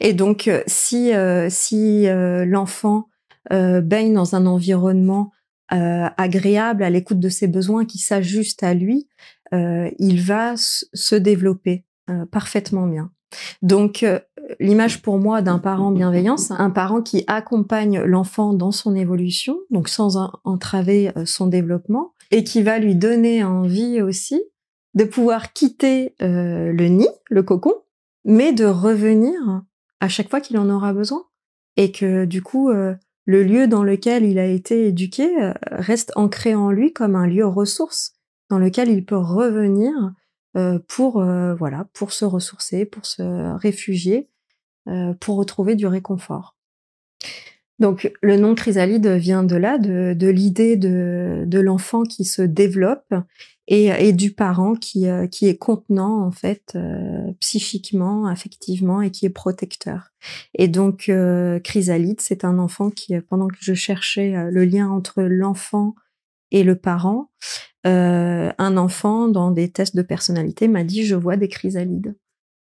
Et 0.00 0.12
donc, 0.12 0.50
si 0.66 1.12
si 1.48 2.06
l'enfant 2.46 3.08
baigne 3.50 4.12
dans 4.12 4.34
un 4.34 4.46
environnement 4.46 5.32
euh, 5.72 6.08
agréable, 6.18 6.82
à 6.82 6.90
l'écoute 6.90 7.20
de 7.20 7.30
ses 7.30 7.48
besoins, 7.48 7.86
qui 7.86 7.98
s'ajuste 7.98 8.62
à 8.62 8.74
lui, 8.74 9.08
euh, 9.54 9.90
il 9.98 10.20
va 10.20 10.54
se 10.56 11.14
développer 11.14 11.84
euh, 12.10 12.26
parfaitement 12.26 12.86
bien. 12.86 13.10
Donc 13.62 14.04
l'image 14.60 15.02
pour 15.02 15.18
moi 15.18 15.42
d'un 15.42 15.58
parent 15.58 15.90
bienveillant, 15.90 16.36
c'est 16.36 16.54
un 16.54 16.70
parent 16.70 17.02
qui 17.02 17.24
accompagne 17.26 18.00
l'enfant 18.00 18.52
dans 18.52 18.72
son 18.72 18.94
évolution, 18.94 19.58
donc 19.70 19.88
sans 19.88 20.30
entraver 20.44 21.10
son 21.24 21.46
développement, 21.46 22.12
et 22.30 22.44
qui 22.44 22.62
va 22.62 22.78
lui 22.78 22.94
donner 22.94 23.44
envie 23.44 24.02
aussi 24.02 24.42
de 24.94 25.04
pouvoir 25.04 25.52
quitter 25.52 26.14
le 26.20 26.86
nid, 26.86 27.08
le 27.30 27.42
cocon, 27.42 27.74
mais 28.24 28.52
de 28.52 28.64
revenir 28.64 29.62
à 30.00 30.08
chaque 30.08 30.30
fois 30.30 30.40
qu'il 30.40 30.58
en 30.58 30.68
aura 30.70 30.92
besoin. 30.92 31.24
Et 31.76 31.92
que 31.92 32.24
du 32.24 32.42
coup, 32.42 32.70
euh, 32.70 32.94
le 33.26 33.42
lieu 33.42 33.66
dans 33.66 33.82
lequel 33.82 34.24
il 34.24 34.38
a 34.38 34.46
été 34.46 34.86
éduqué 34.86 35.42
euh, 35.42 35.52
reste 35.64 36.12
ancré 36.14 36.54
en 36.54 36.70
lui 36.70 36.92
comme 36.92 37.16
un 37.16 37.26
lieu 37.26 37.46
ressource 37.46 38.12
dans 38.50 38.58
lequel 38.58 38.88
il 38.90 39.04
peut 39.04 39.16
revenir 39.16 39.92
euh, 39.96 40.10
pour 40.88 41.22
voilà 41.22 41.88
pour 41.92 42.12
se 42.12 42.24
ressourcer, 42.24 42.84
pour 42.84 43.06
se 43.06 43.22
réfugier, 43.56 44.28
pour 45.20 45.36
retrouver 45.36 45.74
du 45.74 45.86
réconfort. 45.86 46.56
Donc 47.80 48.12
le 48.22 48.36
nom 48.36 48.54
chrysalide 48.54 49.08
vient 49.08 49.42
de 49.42 49.56
là, 49.56 49.78
de, 49.78 50.14
de 50.16 50.28
l'idée 50.28 50.76
de, 50.76 51.42
de 51.46 51.58
l'enfant 51.58 52.04
qui 52.04 52.24
se 52.24 52.42
développe 52.42 53.12
et, 53.66 53.86
et 53.86 54.12
du 54.12 54.32
parent 54.32 54.74
qui, 54.74 55.08
euh, 55.08 55.26
qui 55.26 55.46
est 55.46 55.56
contenant 55.56 56.24
en 56.24 56.30
fait 56.30 56.72
euh, 56.76 57.32
psychiquement, 57.40 58.26
affectivement 58.26 59.02
et 59.02 59.10
qui 59.10 59.26
est 59.26 59.30
protecteur. 59.30 60.12
Et 60.54 60.68
donc 60.68 61.08
euh, 61.08 61.58
chrysalide, 61.60 62.20
c'est 62.20 62.44
un 62.44 62.58
enfant 62.58 62.90
qui, 62.90 63.18
pendant 63.22 63.48
que 63.48 63.56
je 63.58 63.74
cherchais 63.74 64.34
le 64.50 64.64
lien 64.64 64.88
entre 64.88 65.22
l'enfant 65.22 65.94
et 66.54 66.64
le 66.64 66.76
parent, 66.76 67.30
un 67.84 68.76
enfant 68.78 69.28
dans 69.28 69.50
des 69.50 69.70
tests 69.70 69.94
de 69.94 70.02
personnalité 70.02 70.68
m'a 70.68 70.84
dit 70.84 71.04
je 71.04 71.14
vois 71.14 71.36
des 71.36 71.48
chrysalides. 71.48 72.16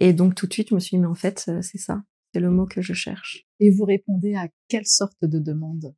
Et 0.01 0.12
donc 0.12 0.35
tout 0.35 0.47
de 0.47 0.53
suite 0.53 0.68
je 0.68 0.74
me 0.74 0.81
suis 0.81 0.97
dit 0.97 1.01
mais 1.01 1.09
en 1.09 1.14
fait 1.14 1.51
c'est 1.62 1.79
ça, 1.79 2.03
c'est 2.35 2.41
le 2.41 2.51
mot 2.51 2.66
que 2.66 2.83
je 2.83 2.93
cherche. 2.93 3.47
Et 3.61 3.70
vous 3.70 3.85
répondez 3.85 4.35
à 4.35 4.49
quelle 4.68 4.87
sorte 4.87 5.16
de 5.22 5.39
demande? 5.39 5.95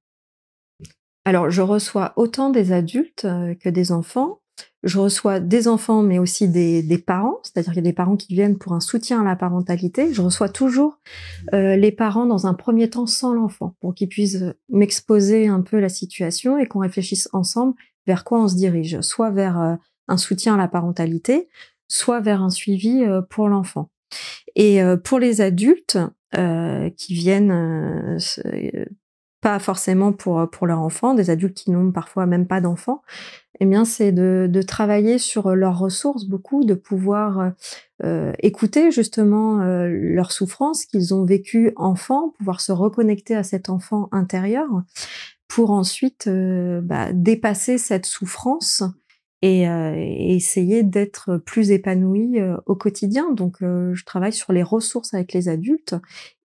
Alors, 1.25 1.51
je 1.51 1.61
reçois 1.63 2.15
autant 2.17 2.51
des 2.51 2.73
adultes 2.73 3.27
euh, 3.27 3.55
que 3.55 3.69
des 3.69 3.93
enfants. 3.93 4.40
Je 4.83 4.99
reçois 4.99 5.41
des 5.41 5.69
enfants, 5.69 6.03
mais 6.03 6.19
aussi 6.19 6.49
des, 6.49 6.99
parents, 6.99 7.39
c'est-à-dire 7.43 7.73
qu'il 7.73 7.83
y 7.83 7.87
a 7.87 7.91
des 7.91 7.95
parents 7.95 8.17
qui 8.17 8.35
viennent 8.35 8.59
pour 8.59 8.73
un 8.73 8.81
soutien 8.81 9.21
à 9.21 9.25
la 9.25 9.37
parentalité. 9.37 10.13
Je 10.13 10.23
reçois 10.23 10.49
toujours 10.49 10.99
euh, 11.53 11.77
les 11.77 11.93
parents 11.93 12.27
dans 12.27 12.47
un 12.47 12.55
premier 12.55 12.89
temps 12.89 13.07
sans 13.07 13.35
l'enfant, 13.35 13.75
pour 13.81 13.95
qu'ils 13.95 14.09
puissent 14.09 14.45
m'exposer 14.69 15.49
un 15.49 15.61
peu 15.61 15.79
la 15.79 15.89
situation 15.89 16.59
et 16.59 16.67
qu'on 16.67 16.81
réfléchisse 16.81 17.29
ensemble 17.33 17.75
vers 18.07 18.25
quoi 18.25 18.43
on 18.43 18.49
se 18.49 18.57
dirige, 18.57 19.01
soit 19.03 19.31
vers 19.31 19.61
euh, 19.61 19.75
un 20.09 20.17
soutien 20.17 20.55
à 20.55 20.57
la 20.57 20.69
parentalité, 20.69 21.49
soit 21.89 22.21
vers 22.21 22.43
un 22.43 22.51
suivi 22.51 23.05
pour 23.29 23.49
l'enfant. 23.49 23.91
Et 24.57 24.81
pour 25.05 25.21
les 25.21 25.41
adultes, 25.41 25.99
euh, 26.39 26.91
qui 26.91 27.15
viennent 27.15 27.51
euh, 27.51 28.19
euh, 28.45 28.85
pas 29.41 29.59
forcément 29.59 30.13
pour 30.13 30.49
pour 30.51 30.67
leur 30.67 30.81
enfant, 30.81 31.15
des 31.15 31.31
adultes 31.31 31.57
qui 31.57 31.71
n'ont 31.71 31.93
parfois 31.93 32.27
même 32.27 32.47
pas 32.47 32.61
d'enfants, 32.61 33.03
eh 33.61 33.67
bien 33.67 33.85
c'est 33.85 34.13
de, 34.13 34.49
de 34.51 34.63
travailler 34.63 35.19
sur 35.19 35.55
leurs 35.55 35.79
ressources 35.79 36.25
beaucoup, 36.25 36.65
de 36.65 36.75
pouvoir 36.75 37.53
euh, 38.05 38.33
écouter 38.41 38.91
justement 38.91 39.61
euh, 39.61 39.89
leurs 39.89 40.33
souffrances 40.33 40.85
qu'ils 40.85 41.15
ont 41.15 41.25
vécues 41.25 41.73
enfant, 41.77 42.35
pouvoir 42.39 42.61
se 42.61 42.73
reconnecter 42.73 43.35
à 43.35 43.43
cet 43.43 43.69
enfant 43.69 44.09
intérieur 44.13 44.67
pour 45.49 45.73
ensuite 45.73 46.29
bah, 46.29 47.13
dépasser 47.13 47.77
cette 47.77 48.07
souffrance 48.07 48.85
et, 49.43 49.69
euh, 49.69 49.95
essayer 49.97 50.83
d'être 50.83 51.39
plus 51.39 51.71
épanoui 51.71 52.41
euh, 52.41 52.57
au 52.67 52.77
quotidien. 52.77 53.33
Donc, 53.33 53.63
euh, 53.63 53.95
je 53.95 54.05
travaille 54.05 54.33
sur 54.33 54.53
les 54.53 54.63
ressources 54.63 55.15
avec 55.15 55.33
les 55.33 55.49
adultes. 55.49 55.95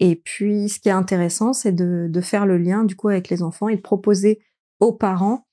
Et 0.00 0.16
puis, 0.16 0.68
ce 0.68 0.78
qui 0.78 0.88
est 0.88 0.92
intéressant, 0.92 1.52
c'est 1.52 1.72
de, 1.72 2.06
de, 2.10 2.20
faire 2.20 2.46
le 2.46 2.58
lien 2.58 2.84
du 2.84 2.96
coup 2.96 3.08
avec 3.08 3.28
les 3.28 3.42
enfants 3.42 3.68
et 3.68 3.76
de 3.76 3.80
proposer 3.80 4.40
aux 4.80 4.92
parents 4.92 5.46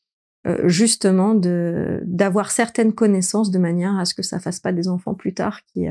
justement 0.63 1.35
de 1.35 2.01
d'avoir 2.05 2.49
certaines 2.49 2.93
connaissances 2.93 3.51
de 3.51 3.59
manière 3.59 3.99
à 3.99 4.05
ce 4.05 4.13
que 4.13 4.23
ça 4.23 4.39
fasse 4.39 4.61
pas 4.61 4.71
des 4.71 4.87
enfants 4.87 5.13
plus 5.13 5.33
tard 5.33 5.59
qui 5.65 5.85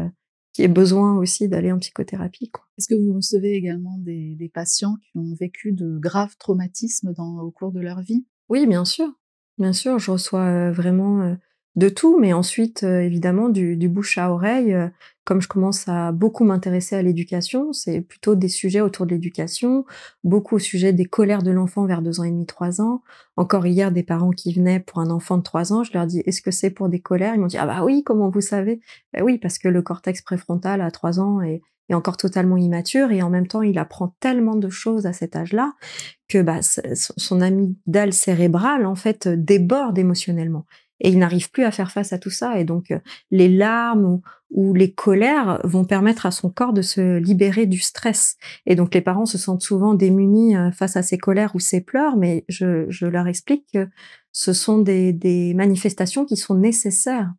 qui 0.54 0.62
aient 0.62 0.68
besoin 0.68 1.16
aussi 1.18 1.48
d'aller 1.48 1.70
en 1.70 1.78
psychothérapie. 1.78 2.50
Est-ce 2.78 2.88
que 2.88 2.94
vous 2.94 3.14
recevez 3.14 3.52
également 3.52 3.98
des, 3.98 4.34
des, 4.36 4.48
patients 4.48 4.96
qui 4.96 5.18
ont 5.18 5.34
vécu 5.38 5.72
de 5.72 5.98
graves 5.98 6.36
traumatismes 6.38 7.12
dans, 7.12 7.38
au 7.40 7.50
cours 7.50 7.70
de 7.70 7.80
leur 7.80 8.00
vie? 8.00 8.26
Oui, 8.48 8.66
bien 8.66 8.84
sûr. 8.84 9.12
Bien 9.58 9.72
sûr, 9.72 9.98
je 9.98 10.10
reçois 10.10 10.70
vraiment 10.70 11.36
de 11.76 11.88
tout, 11.88 12.18
mais 12.18 12.32
ensuite, 12.32 12.82
évidemment, 12.84 13.48
du, 13.48 13.88
bouche 13.88 14.18
à 14.18 14.30
oreille. 14.30 14.76
comme 15.24 15.40
je 15.40 15.48
commence 15.48 15.88
à 15.88 16.12
beaucoup 16.12 16.44
m'intéresser 16.44 16.96
à 16.96 17.02
l'éducation, 17.02 17.72
c'est 17.72 18.00
plutôt 18.00 18.34
des 18.34 18.48
sujets 18.48 18.80
autour 18.80 19.04
de 19.06 19.10
l'éducation, 19.10 19.84
beaucoup 20.24 20.56
au 20.56 20.58
sujet 20.58 20.92
des 20.92 21.04
colères 21.04 21.42
de 21.42 21.50
l'enfant 21.50 21.86
vers 21.86 22.02
deux 22.02 22.20
ans 22.20 22.24
et 22.24 22.30
demi, 22.30 22.46
trois 22.46 22.80
ans. 22.80 23.02
Encore 23.36 23.66
hier, 23.66 23.92
des 23.92 24.02
parents 24.04 24.30
qui 24.30 24.52
venaient 24.54 24.80
pour 24.80 25.00
un 25.00 25.10
enfant 25.10 25.38
de 25.38 25.42
trois 25.42 25.72
ans, 25.72 25.82
je 25.82 25.92
leur 25.92 26.06
dis, 26.06 26.20
est-ce 26.20 26.40
que 26.40 26.50
c'est 26.50 26.70
pour 26.70 26.88
des 26.88 27.00
colères? 27.00 27.34
Ils 27.34 27.40
m'ont 27.40 27.46
dit, 27.46 27.58
ah 27.58 27.66
bah 27.66 27.84
oui, 27.84 28.02
comment 28.04 28.30
vous 28.30 28.40
savez? 28.40 28.80
Ben 29.12 29.22
Oui, 29.22 29.38
parce 29.38 29.58
que 29.58 29.68
le 29.68 29.82
cortex 29.82 30.22
préfrontal 30.22 30.80
à 30.80 30.90
trois 30.90 31.20
ans 31.20 31.40
est, 31.42 31.62
est 31.88 31.94
encore 31.94 32.16
totalement 32.16 32.56
immature 32.56 33.10
et 33.10 33.22
en 33.22 33.30
même 33.30 33.46
temps 33.46 33.62
il 33.62 33.78
apprend 33.78 34.14
tellement 34.20 34.56
de 34.56 34.68
choses 34.68 35.06
à 35.06 35.12
cet 35.12 35.36
âge-là 35.36 35.72
que 36.28 36.42
bah, 36.42 36.60
son 36.62 37.40
amygdale 37.40 38.12
cérébrale 38.12 38.86
en 38.86 38.94
fait 38.94 39.28
déborde 39.28 39.98
émotionnellement 39.98 40.64
et 41.00 41.10
il 41.10 41.18
n'arrive 41.18 41.50
plus 41.50 41.64
à 41.64 41.70
faire 41.70 41.92
face 41.92 42.12
à 42.12 42.18
tout 42.18 42.30
ça 42.30 42.58
et 42.58 42.64
donc 42.64 42.90
euh, 42.90 42.98
les 43.30 43.48
larmes 43.48 44.20
ou, 44.50 44.74
les 44.74 44.92
colères 44.92 45.60
vont 45.64 45.84
permettre 45.84 46.26
à 46.26 46.30
son 46.30 46.50
corps 46.50 46.72
de 46.72 46.82
se 46.82 47.18
libérer 47.18 47.66
du 47.66 47.78
stress 47.78 48.36
et 48.66 48.74
donc 48.74 48.94
les 48.94 49.00
parents 49.00 49.26
se 49.26 49.38
sentent 49.38 49.62
souvent 49.62 49.94
démunis 49.94 50.56
euh, 50.56 50.70
face 50.72 50.96
à 50.96 51.02
ces 51.02 51.18
colères 51.18 51.54
ou 51.54 51.60
ces 51.60 51.80
pleurs 51.80 52.16
mais 52.16 52.44
je, 52.48 53.06
leur 53.06 53.28
explique 53.28 53.66
que 53.72 53.88
ce 54.32 54.52
sont 54.52 54.78
des 54.78 55.52
manifestations 55.56 56.24
qui 56.24 56.36
sont 56.36 56.54
nécessaires. 56.54 57.32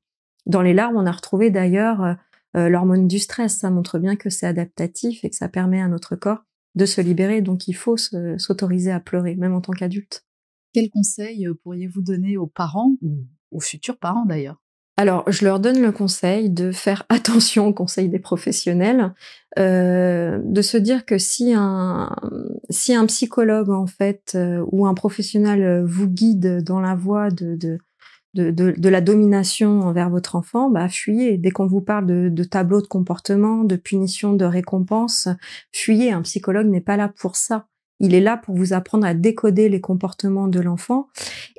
Dans 0.46 0.62
les 0.62 0.74
larmes 0.74 0.98
on 0.98 1.06
a 1.06 1.12
retrouvé 1.12 1.50
d'ailleurs 1.50 2.18
euh, 2.56 2.60
euh, 2.60 2.70
l'hormone 2.70 3.08
du 3.08 3.20
stress. 3.20 3.58
Ça 3.58 3.70
montre 3.70 4.00
bien 4.00 4.16
que 4.16 4.30
c'est 4.30 4.48
adaptatif 4.48 5.24
et 5.24 5.30
que 5.30 5.36
ça 5.36 5.50
permet 5.50 5.82
à 5.82 5.88
notre 5.88 6.16
corps 6.16 6.44
de 6.76 6.86
se 6.86 7.02
libérer. 7.02 7.42
Donc 7.42 7.68
il 7.68 7.74
faut 7.74 7.98
s'autoriser 7.98 8.92
à 8.92 9.00
pleurer, 9.00 9.36
même 9.36 9.54
en 9.54 9.62
tant 9.62 9.74
qu'adulte. 9.74 10.26
Quel 10.74 10.90
conseil 10.90 11.48
euh, 11.48 11.54
pourriez-vous 11.64 12.02
donner 12.02 12.38
aux 12.38 12.48
parents 12.48 12.96
ou 13.02 13.26
aux 13.52 13.60
futurs 13.60 13.98
parents 13.98 14.26
d'ailleurs? 14.26 14.62
Alors, 14.98 15.24
je 15.32 15.46
leur 15.46 15.62
donne 15.62 15.82
le 15.82 15.94
conseil 15.94 16.50
de 16.50 16.72
faire 16.72 17.06
attention 17.10 17.68
au 17.68 17.74
conseil 17.74 18.10
des 18.10 18.20
professionnels, 18.20 19.14
euh, 19.58 20.42
de 20.44 20.62
se 20.62 20.78
dire 20.78 21.06
que 21.06 21.18
si 21.18 21.54
un 21.56 22.14
si 22.70 22.94
un 22.94 23.06
psychologue 23.06 23.70
en 23.70 23.88
fait 23.88 24.38
ou 24.72 24.86
un 24.86 24.94
professionnel 24.94 25.84
vous 25.86 26.08
guide 26.08 26.64
dans 26.64 26.82
la 26.82 26.96
voie 26.96 27.30
de, 27.30 27.56
de 27.56 27.80
de, 28.36 28.52
de, 28.52 28.90
la 28.90 29.02
domination 29.02 29.82
envers 29.82 30.10
votre 30.10 30.36
enfant, 30.36 30.70
bah 30.70 30.88
fuyez. 30.88 31.38
Dès 31.38 31.50
qu'on 31.50 31.66
vous 31.66 31.82
parle 31.82 32.06
de, 32.06 32.30
de 32.30 32.44
tableau 32.44 32.82
de 32.82 32.88
comportement, 32.88 33.64
de 33.64 33.76
punition, 33.76 34.34
de 34.34 34.46
récompense, 34.46 35.28
fuyez. 35.72 36.12
Un 36.12 36.22
psychologue 36.22 36.68
n'est 36.68 36.82
pas 36.82 36.98
là 36.98 37.10
pour 37.10 37.36
ça. 37.36 37.68
Il 38.00 38.14
est 38.14 38.22
là 38.22 38.38
pour 38.38 38.56
vous 38.56 38.74
apprendre 38.74 39.06
à 39.06 39.14
décoder 39.14 39.68
les 39.68 39.82
comportements 39.82 40.48
de 40.48 40.60
l'enfant 40.60 41.10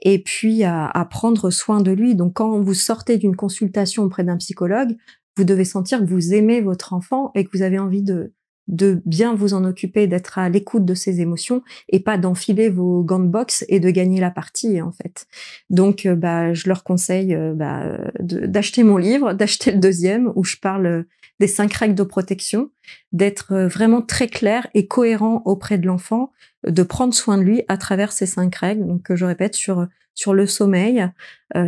et 0.02 0.22
puis 0.22 0.64
à, 0.64 0.86
à, 0.86 1.04
prendre 1.04 1.50
soin 1.50 1.80
de 1.80 1.90
lui. 1.90 2.14
Donc 2.14 2.34
quand 2.34 2.60
vous 2.60 2.74
sortez 2.74 3.18
d'une 3.18 3.36
consultation 3.36 4.04
auprès 4.04 4.24
d'un 4.24 4.38
psychologue, 4.38 4.96
vous 5.36 5.44
devez 5.44 5.64
sentir 5.64 6.00
que 6.00 6.06
vous 6.06 6.32
aimez 6.32 6.60
votre 6.60 6.92
enfant 6.92 7.30
et 7.34 7.44
que 7.44 7.50
vous 7.52 7.62
avez 7.62 7.78
envie 7.78 8.02
de, 8.02 8.32
de 8.68 9.02
bien 9.04 9.34
vous 9.34 9.54
en 9.54 9.64
occuper, 9.64 10.06
d'être 10.06 10.38
à 10.38 10.48
l'écoute 10.48 10.84
de 10.84 10.94
ses 10.94 11.20
émotions 11.20 11.62
et 11.88 12.00
pas 12.00 12.18
d'enfiler 12.18 12.68
vos 12.68 13.02
gants 13.02 13.18
de 13.18 13.28
boxe 13.28 13.64
et 13.68 13.80
de 13.80 13.90
gagner 13.90 14.20
la 14.20 14.30
partie 14.30 14.80
en 14.80 14.92
fait. 14.92 15.26
Donc 15.70 16.06
euh, 16.06 16.14
bah 16.14 16.54
je 16.54 16.68
leur 16.68 16.84
conseille 16.84 17.34
euh, 17.34 17.52
bah, 17.54 17.98
d'acheter 18.20 18.82
mon 18.82 18.96
livre, 18.96 19.32
d'acheter 19.34 19.72
le 19.72 19.78
deuxième 19.78 20.32
où 20.36 20.44
je 20.44 20.56
parle 20.56 20.86
euh, 20.86 21.02
des 21.40 21.48
cinq 21.48 21.72
règles 21.72 21.94
de 21.94 22.02
protection, 22.02 22.70
d'être 23.12 23.54
vraiment 23.64 24.02
très 24.02 24.28
clair 24.28 24.66
et 24.74 24.86
cohérent 24.86 25.42
auprès 25.46 25.78
de 25.78 25.86
l'enfant, 25.86 26.32
de 26.66 26.82
prendre 26.82 27.14
soin 27.14 27.38
de 27.38 27.42
lui 27.42 27.62
à 27.68 27.78
travers 27.78 28.12
ces 28.12 28.26
cinq 28.26 28.54
règles. 28.56 28.86
Donc 28.86 29.14
je 29.14 29.24
répète 29.24 29.54
sur 29.54 29.86
sur 30.14 30.34
le 30.34 30.44
sommeil, 30.44 31.08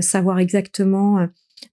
savoir 0.01 0.41
exactement 0.41 1.27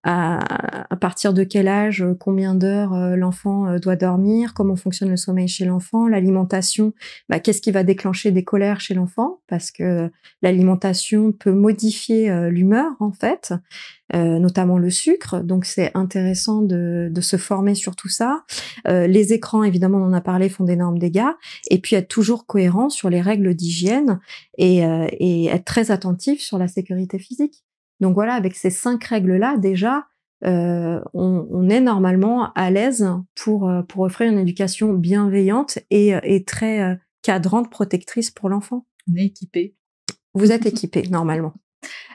à, 0.04 0.96
partir 1.02 1.34
de 1.34 1.44
quel 1.44 1.68
âge, 1.68 2.02
euh, 2.02 2.14
combien 2.18 2.56
d'heures 2.56 2.94
euh, 2.94 3.16
l'enfant 3.18 3.68
euh, 3.68 3.80
doit 3.80 3.98
dormir, 3.98 4.54
comment 4.54 4.78
fonctionne 4.78 5.10
le 5.10 5.18
sommeil 5.18 5.50
chez 5.50 5.66
l'enfant, 5.66 6.08
l'alimentation, 6.08 6.94
bah, 7.28 7.40
qu'est-ce 7.40 7.62
qui 7.62 7.72
va 7.72 7.84
déclencher 7.84 8.32
des 8.32 8.44
colères 8.46 8.80
chez 8.80 8.94
l'enfant, 8.94 9.42
parce 9.48 9.72
que 9.72 10.10
l'alimentation 10.42 11.34
peut 11.34 11.52
modifier 11.52 12.32
l'humeur 12.50 12.92
en 13.00 13.12
fait, 13.12 13.54
notamment 14.14 14.78
le 14.78 14.90
sucre. 14.90 15.42
Donc 15.42 15.66
c'est 15.66 15.92
intéressant 15.96 16.62
de, 16.62 17.12
se 17.22 17.38
former 17.38 17.76
sur 17.76 17.96
tout 17.96 18.08
ça. 18.08 18.44
les 18.86 19.34
écrans, 19.34 19.64
évidemment, 19.64 19.98
on 19.98 20.06
en 20.06 20.14
a 20.14 20.22
parlé, 20.22 20.50
font 20.50 20.64
d'énormes 20.64 21.00
dégâts. 21.00 21.32
Et 21.70 21.80
puis 21.80 21.96
être 21.96 22.08
toujours 22.08 22.46
cohérent 22.46 22.90
sur 22.90 23.10
les 23.10 23.22
règles 23.22 23.54
d'hygiène 23.54 24.20
et, 24.58 24.80
et 25.20 25.48
être 25.48 25.66
très 25.66 25.92
attentif 25.92 26.42
sur 26.42 26.58
la 26.58 26.68
sécurité 26.68 27.20
physique. 27.20 27.64
Donc 28.00 28.14
voilà, 28.14 28.34
avec 28.34 28.56
ces 28.56 28.70
cinq 28.70 29.04
règles-là, 29.04 29.58
déjà, 29.58 30.08
euh, 30.46 31.02
on, 31.14 31.70
est 31.70 31.82
normalement 31.82 32.54
à 32.54 32.72
l'aise 32.72 33.10
pour, 33.36 33.70
euh, 33.70 33.82
pour 33.82 34.04
offrir 34.04 34.32
une 34.32 34.40
éducation 34.40 34.94
bienveillante 34.94 35.80
et, 35.90 36.16
euh, 36.16 36.20
et 36.24 36.46
très 36.46 36.98
cadrante, 37.22 37.70
protectrice 37.70 38.32
pour 38.32 38.50
l'enfant. 38.50 38.86
On 39.12 39.16
est 39.18 39.26
équipé. 39.26 39.76
Vous 40.34 40.52
êtes 40.52 40.66
équipé, 40.66 41.04
normalement. 41.10 41.54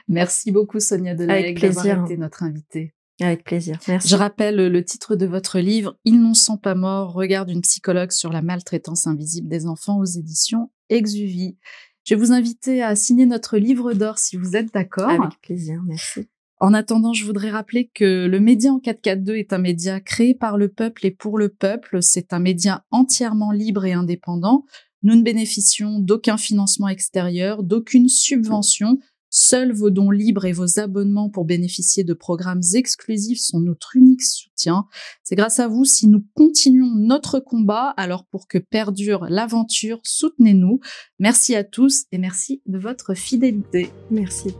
Merci 0.07 0.51
beaucoup, 0.51 0.79
Sonia 0.79 1.15
Delahaye, 1.15 1.53
d'avoir 1.53 2.05
été 2.05 2.17
notre 2.17 2.43
invitée. 2.43 2.93
Avec 3.21 3.45
plaisir. 3.45 3.79
Merci. 3.87 4.09
Je 4.09 4.15
rappelle 4.15 4.55
le 4.67 4.83
titre 4.83 5.15
de 5.15 5.25
votre 5.25 5.59
livre, 5.59 5.97
Ils 6.03 6.19
n'en 6.21 6.33
sont 6.33 6.57
pas 6.57 6.75
morts, 6.75 7.13
regard 7.13 7.45
d'une 7.45 7.61
psychologue 7.61 8.11
sur 8.11 8.29
la 8.31 8.41
maltraitance 8.41 9.07
invisible 9.07 9.47
des 9.47 9.67
enfants 9.67 9.99
aux 9.99 10.05
éditions 10.05 10.69
Exuvie. 10.89 11.57
Je 12.05 12.13
vais 12.13 12.19
vous 12.21 12.31
inviter 12.31 12.83
à 12.83 12.95
signer 12.95 13.25
notre 13.25 13.57
livre 13.57 13.93
d'or 13.93 14.19
si 14.19 14.37
vous 14.37 14.55
êtes 14.55 14.71
d'accord. 14.71 15.09
Avec 15.09 15.41
plaisir, 15.41 15.81
merci. 15.83 16.27
En 16.59 16.73
attendant, 16.75 17.13
je 17.13 17.25
voudrais 17.25 17.49
rappeler 17.49 17.89
que 17.93 18.27
le 18.27 18.39
média 18.39 18.71
en 18.71 18.79
442 18.79 19.35
est 19.35 19.53
un 19.53 19.57
média 19.57 19.99
créé 19.99 20.35
par 20.35 20.57
le 20.57 20.69
peuple 20.69 21.07
et 21.07 21.11
pour 21.11 21.39
le 21.39 21.49
peuple. 21.49 22.03
C'est 22.03 22.31
un 22.31 22.39
média 22.39 22.85
entièrement 22.91 23.51
libre 23.51 23.85
et 23.85 23.93
indépendant. 23.93 24.65
Nous 25.01 25.15
ne 25.15 25.23
bénéficions 25.23 25.99
d'aucun 25.99 26.37
financement 26.37 26.89
extérieur, 26.89 27.63
d'aucune 27.63 28.07
subvention. 28.07 28.99
Seuls 29.37 29.73
vos 29.73 29.89
dons 29.89 30.11
libres 30.11 30.45
et 30.45 30.53
vos 30.53 30.79
abonnements 30.79 31.29
pour 31.29 31.43
bénéficier 31.43 32.05
de 32.05 32.13
programmes 32.13 32.61
exclusifs 32.73 33.41
sont 33.41 33.59
notre 33.59 33.97
unique 33.97 34.23
soutien. 34.23 34.87
C'est 35.25 35.35
grâce 35.35 35.59
à 35.59 35.67
vous 35.67 35.83
si 35.83 36.07
nous 36.07 36.23
continuons 36.35 36.95
notre 36.95 37.41
combat. 37.41 37.93
Alors 37.97 38.23
pour 38.23 38.47
que 38.47 38.57
perdure 38.57 39.25
l'aventure, 39.27 39.99
soutenez-nous. 40.03 40.79
Merci 41.19 41.53
à 41.53 41.65
tous 41.65 42.05
et 42.13 42.17
merci 42.17 42.61
de 42.65 42.77
votre 42.77 43.13
fidélité. 43.13 43.89
Merci. 44.09 44.55